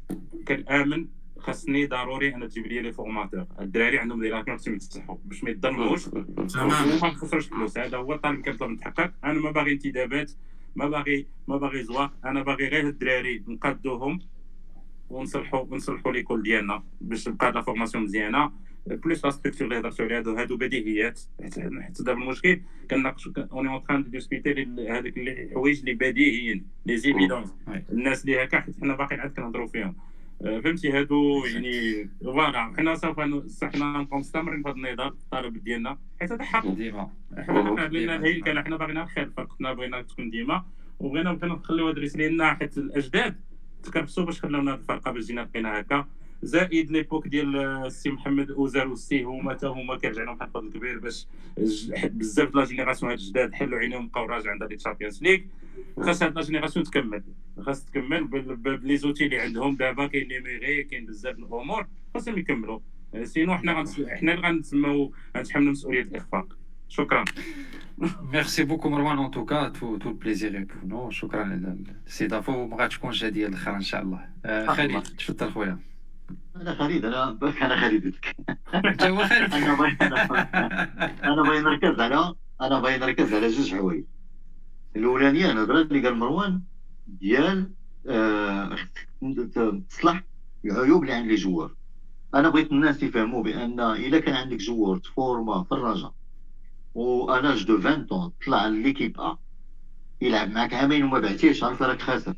[0.48, 1.08] كنامن
[1.40, 5.50] خاصني ضروري أنا تجيب les les formateurs الدراري عندهم des lacunes خصهم يتصلحوا باش ما
[5.50, 10.32] يضربوش وما نخسروش فلوس هذا هو الطالب كيطلب نتحقق أنا ما باغي انتدابات
[10.76, 14.20] ما باغي ما باغي زواق أنا باغي غير الدراري نقادوهم
[15.10, 18.52] ونصلحوا ونصلحوا l'école ديالنا باش تبقى la formation مزيانة.
[18.96, 22.62] plus la structure اللي هضرتوا عليها هادو بديهيات حيت دابا المشكل
[22.92, 27.54] كنناقشوا on est en train de discuter هذوك الحوايج اللي بديهيين les évidences
[27.92, 29.96] الناس اللي هكا حيت حنا باقيين عاد كنهضروا فيهم
[30.40, 36.32] فهمتي هادو يعني voilà حنا سوف حنا نبقاو مستمرين في هذا النضال الطالب ديالنا حيت
[36.32, 40.66] هذا حق ديما حنا بغينا الهيكله حنا باغيين الخير فرقتنا بغينا تكون ديما
[41.00, 43.36] وبغينا نخليو هاد الرسالة لنا حيت الاجداد
[43.84, 46.08] تكرفسوا باش خلاونا هاد الفرقه باش جينا بقينا هكا
[46.44, 51.00] زائد l'époque ديال السي محمد أوزار والسي هما حتى هما كيرجع لهم واحد الفضل كبير
[51.00, 51.28] باش
[52.04, 55.40] بزاف la génération هاد الجداد حلوا عينيهم بقاو راجع عندها les Champions League
[56.02, 57.24] خاص هاد la génération تكمل.
[57.60, 58.24] خاص تكمل
[58.58, 62.80] ب les outils اللي عندهم دابا كاين numérique كاين بزاف الأمور خاصهم يكملوا.
[63.24, 66.58] sinon حنا حنا اللي غنتسماو غنتحملوا مسؤولية الإخفاق.
[66.90, 67.26] شكرا.
[68.34, 73.12] merci beaucoup مروان en tout cas tout tout le plaisir nous شكرا للاستضافه وما تكون
[73.12, 74.30] جديه الاخرى ان شاء الله
[74.68, 75.80] خالد تفضل خويا.
[76.56, 78.16] أنا خالد أنا أنا خالد
[78.76, 80.02] انت هو خالد أنا بغيت
[81.24, 84.04] أنا بغيت نركز على أنا بغيت نركز على جوج حوايج.
[84.96, 86.62] الأولانية الهضره اللي قال مروان
[87.08, 87.72] ديال
[89.90, 90.24] تصلح
[90.66, 91.76] العيوب اللي عند les joueurs.
[92.36, 96.14] أنا بغيت الناس يفهموا بأن إلا كان عندك joueur تفورما في الرجاء
[96.96, 99.38] و âge de 20 ans طلع l'équipe A
[100.22, 102.36] يلعب معك عامين وما بعتيش عرفت راك خاسر.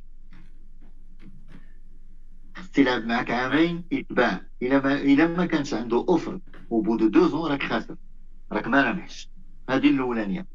[2.72, 6.40] خص يلعب معك عامين يتباع الا ما الا ما كانش عنده offre
[6.70, 7.96] و au bout de deux ans راك خاسر
[8.52, 9.30] راك ما رابحش
[9.70, 10.48] هذه الاولانيه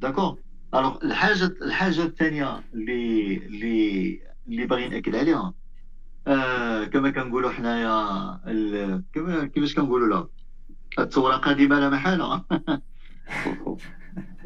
[0.00, 0.38] d'accord
[0.74, 5.54] alors الحاجة الحاجة الثانية اللي اللي اللي باغي ناكد عليها
[6.26, 10.28] آه كما كنقولوا حنايا كما كيفاش كنقولوا لها
[10.98, 12.44] الثوره قادمه لا محاله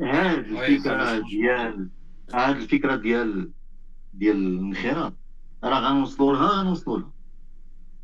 [0.01, 1.89] هاد الفكرة ديال
[2.35, 3.51] هاد الفكرة ديال
[4.15, 5.15] ديال الانخراط
[5.65, 7.13] راه غنوصلوا لها غنوصلوا لها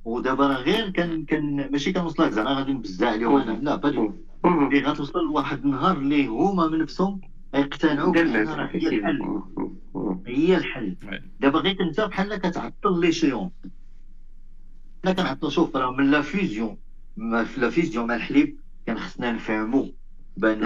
[0.04, 4.12] ودابا راه غير كان كان ماشي كنوصل لك زعما غادي نبزع عليهم أنا لا بالي
[4.44, 7.20] اللي غتوصل لواحد النهار اللي هما من نفسهم
[7.54, 9.42] يقتنعوا بان راه هي الحل
[10.26, 10.96] هي الحل
[11.40, 13.50] دابا غير انت بحال كتعطل لي شيون
[15.04, 16.76] حنا كنعطلوا شوف راه من لا فيزيون
[17.44, 19.86] في لا فيزيون مع الحليب كان خصنا نفهموا
[20.36, 20.64] بان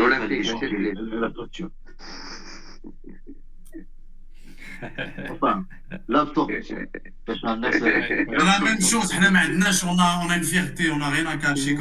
[8.29, 11.77] لا ميم شوز حنا ما عندناش اون اون ان فيغتي اون رينا كاشي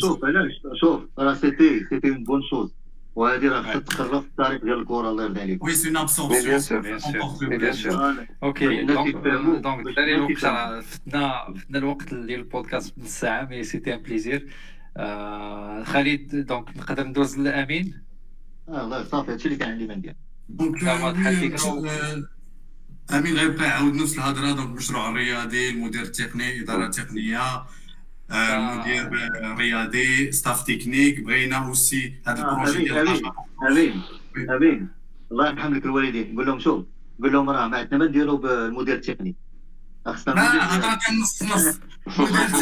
[0.00, 2.74] شوف علاش شوف راه c'était c'était une bonne chose
[3.14, 6.44] وهذه راه خصها تقرب في التاريخ ديال الكره الله يرضي عليكم oui c'est une absorption
[6.44, 13.44] bien sûr bien sûr OK donc donc الوقت فتنا فتنا الوقت ديال البودكاست نص ساعه
[13.44, 14.48] mais c'était un plaisir
[15.84, 18.02] خالد donc نقدر ندوز لامين
[18.68, 20.14] الله صافي هادشي اللي كان عندي ما ندير
[20.48, 20.84] donc
[23.12, 27.64] أمين غيبقى يعاود نفس الهضرة donc المشروع الرياضي المدير التقني الاداره التقنيه
[28.30, 29.10] مدير
[29.58, 33.22] رياضي staff technique بغينا aussi هذا ال projet ديال
[33.70, 34.02] أمين
[34.56, 34.88] أمين
[35.32, 36.36] الله يرحم لك الوالدين.
[36.36, 36.86] قول لهم شوف
[37.22, 39.34] قول لهم راه ما عندنا ما نديروا بالمدير التقني.
[40.06, 41.80] لا هضره ديال نص نص.
[42.08, 42.58] هضره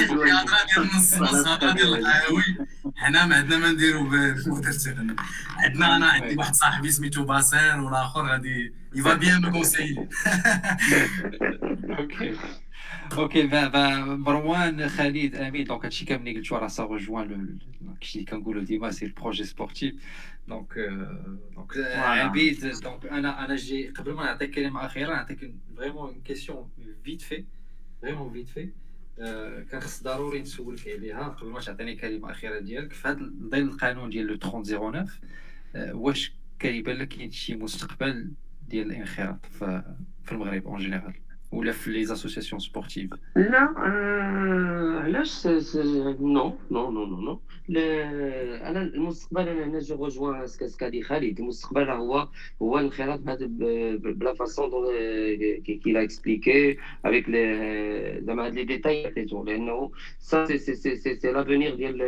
[0.75, 1.47] ديال نص نص.
[1.49, 2.43] هضره ديال القهاوي
[2.97, 5.17] حنا ما عندنا ما نديروا بالمدير التقني
[5.57, 10.09] عندنا أنا عندي واحد صاحبي سميتو باسير والآخر غادي il va bien me conseiller
[11.99, 12.37] OK
[13.13, 13.47] OK
[14.07, 17.59] مروان خالد امين donc هادشي كامل اللي قلتو راه ça rejoint
[18.01, 19.95] داكشي اللي كنقولوا ديما c'est le projet sportif
[20.53, 20.79] donc
[21.57, 26.71] donc عبيد donc أنا أنا جي قبل ما نعطيك كلمه اخيره نعطيك vraiment une question
[27.05, 27.45] vite fait
[28.03, 28.69] فريمون فيت في
[29.71, 34.11] كان خص ضروري نسولك عليها قبل ما تعطيني كلمه اخيره ديالك في هذا ضمن القانون
[34.11, 35.07] ديال loi 3009
[35.75, 38.31] واش كيبان لك كاين شي مستقبل
[38.69, 39.47] ديال الانخراط
[40.25, 41.15] في المغرب en général
[41.53, 43.75] ولا في les associations sportives لا
[45.05, 47.41] علاش non non non non non
[47.77, 51.41] أنا المستقبل أنا هنا je rejoins ce qu'a dit خالد.
[51.41, 52.29] المستقبل هو
[52.63, 53.47] هو الانخراط بهذا
[53.97, 57.31] ب la façon dont il l'a expliqué avec
[58.25, 59.15] زعما هاد les détails
[59.47, 61.99] لأنه سا سي سي سي سي لافونيغ ديال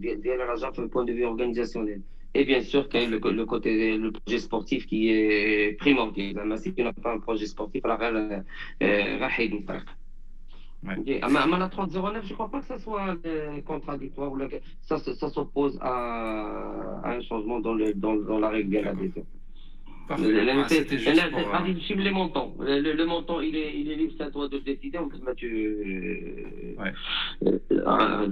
[0.00, 2.00] ديال الرجاء في البوان دو في اورغانيزاسيونيل
[2.34, 6.42] Et bien sûr, qu'il y a le, le, côté, le projet sportif qui est primordial.
[6.46, 7.98] Mais si tu n'as pas un projet sportif, alors
[9.20, 9.52] Rahid
[10.84, 10.96] Ouais.
[11.06, 13.16] Mais la 3009, je ne crois pas que ça soit
[13.64, 14.32] contradictoire.
[14.82, 19.24] Ça, ça s'oppose à, à, un changement dans, le, dans, dans la règle de l'adhésion.
[21.96, 22.54] Les montants.
[22.58, 24.98] Le, le, montant, il est, il est libre, c'est à toi de le décider.
[24.98, 26.76] En plus, Mathieu.
[26.78, 26.92] Ouais.
[27.46, 28.28] Euh,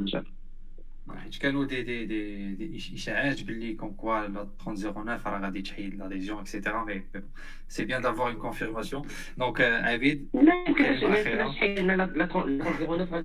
[1.31, 5.95] حيت كانوا دي دي دي, دي اشاعات باللي comme quoi la 3009 راه غادي تحيد
[5.95, 7.03] l'adhésion et cetera mais
[7.69, 9.03] c'est bien d'avoir une confirmation
[9.39, 10.29] donc عبيد
[10.79, 13.25] كلمه لا la 3009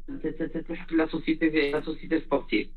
[0.69, 2.67] تحت la société la société sportive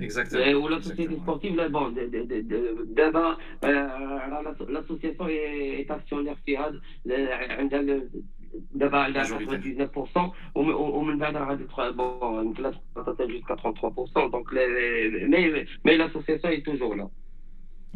[0.00, 0.58] Exactement.
[0.62, 1.94] Ou la société sportive, là, bon,
[2.98, 3.38] d'abord,
[4.74, 6.74] l'association est actionnaire FIAD,
[8.71, 11.65] دابا على 99% ومن بعد راه غادي
[11.97, 14.53] بون يمكن توصل jusqu'à 33% دونك
[15.29, 17.07] مي مي l'association est toujours là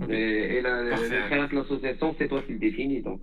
[0.10, 0.96] et la
[1.28, 3.22] création de l'association c'est toi qui le définis donc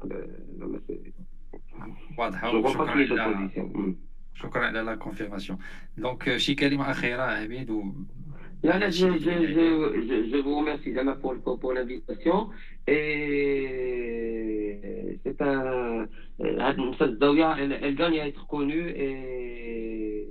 [2.19, 3.51] واضحه وشكرا على
[4.35, 5.59] شكرا على لا كونفيرماسيون
[5.97, 7.85] دونك شي كلمه اخيره عبيد و
[8.63, 12.51] Là, là, je, je, je, je, vous remercie Dama pour, pour, pour l'invitation
[12.87, 14.11] et
[15.23, 16.07] c'est un
[17.58, 20.28] elle, elle, gagne à être connue et,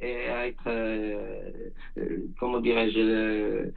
[0.00, 1.50] et à être, euh,
[1.98, 3.70] euh, comment dirais-je,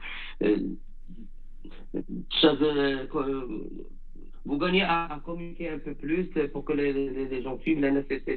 [4.46, 7.80] vous gagnez à, communiquer un peu plus pour que les, gens suivent.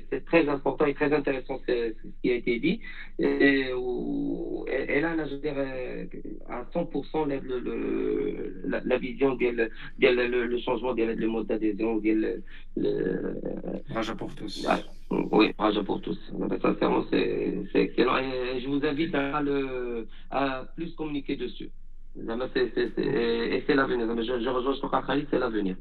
[0.09, 2.79] C'est très important et très intéressant ce, qui a été dit.
[3.19, 3.71] Et,
[5.01, 6.09] là, je dirais
[6.49, 7.27] à 100%
[8.67, 9.69] la, vision, de,
[9.99, 12.01] le, changement de mode d'adhésion.
[13.89, 14.65] Raja pour tous.
[15.09, 16.19] Oui, Raja pour tous.
[16.61, 18.17] Sincèrement, c'est excellent.
[18.17, 21.69] Et je vous invite à, le, à plus communiquer dessus.
[22.17, 24.07] Et c'est l'avenir.
[24.17, 25.75] Je, je rejoins ce Khalid, c'est l'avenir.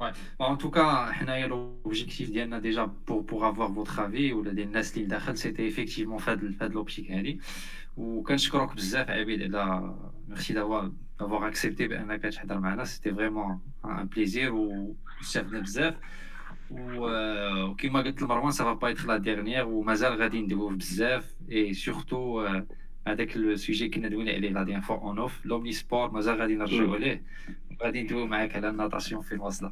[0.00, 0.10] Ouais.
[0.40, 1.12] en tout cas,
[1.48, 7.10] l'objectif déjà pour, pour avoir votre avis ou des nas c'était effectivement faire de l'optique.
[7.96, 8.74] Ou quand je crois que
[10.28, 11.88] merci d'avoir d'avoir accepté
[12.84, 14.96] c'était vraiment un plaisir ou
[15.42, 15.94] بزاف
[16.70, 22.64] وكما قلت لمروان ça va pas être la dernière ومازال غادي ندويو بزاف et surtout
[23.08, 26.96] هذاك السوجي كنا دوينا عليه لا ديان فوا اون اوف لومني سبور مازال غادي نرجعوا
[26.96, 27.22] ليه
[27.83, 29.71] غادي ندويو معاك على ال natation فين واصله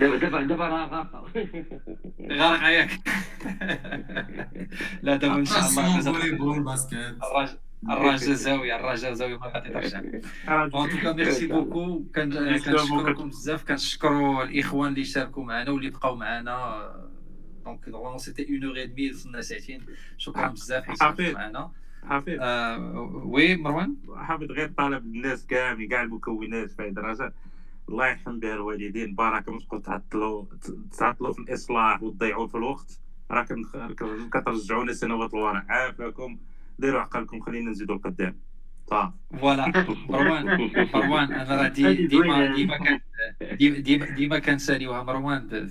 [0.00, 1.24] دابا دابا راه غارقه
[2.32, 2.90] غارقه ياك
[5.02, 5.98] لا دابا ان شاء الله
[7.90, 14.44] الرجاء زاويه الرجاء زاويه ما غادي ترجع en tout cas merci beaucoup كنشكركم بزاف كنشكروا
[14.44, 16.84] الاخوان اللي شاركوا معنا واللي بقاو معنا
[17.64, 19.86] donc normalement c'était une heure et demie وصلنا ساعتين
[20.18, 21.70] شكرا بزاف حيت معنا
[22.04, 22.40] حفيظ
[23.24, 27.32] oui مروان؟ حافظ غير طالب الناس كامل كاع المكونات في درجه
[27.88, 29.14] الله يرحم بها الوالدين.
[29.14, 30.44] بارك تبقوا تعطلوا
[30.98, 33.00] تعطلوا في الإصلاح وتضيعوا في الوقت.
[33.30, 33.46] راه
[34.32, 36.38] كترجعونا سنوات الوراء عافاكم.
[36.78, 37.40] ديروا عقلكم.
[37.40, 38.36] خلينا نزيدوا القدام.
[38.90, 39.86] صافي voilà.
[40.08, 43.00] مروان مروان أنا راه ديما ديما كان
[43.82, 45.68] ديما ديما كنساليوها مروان.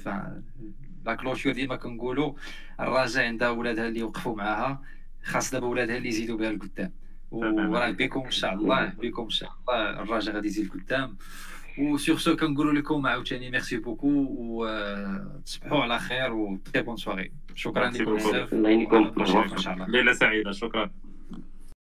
[1.05, 2.33] la clôture ديما كنقولوا
[2.79, 4.81] الرجاء عندها ولادها اللي وقفوا معاها.
[5.23, 6.91] خاص دابا ولادها اللي يزيدوا بها لقدام
[7.31, 11.17] وراه بكم إن شاء الله بكم إن شاء الله الرجاء غادي يزيد لقدام
[11.79, 14.07] و sur ce كنقولوا لكم عاوتاني merci beaucoup
[14.39, 18.53] وتصبحوا على خير و très bonne soirée شكرا لكم بزاف.
[19.89, 20.91] ليله سعيدة شكرا.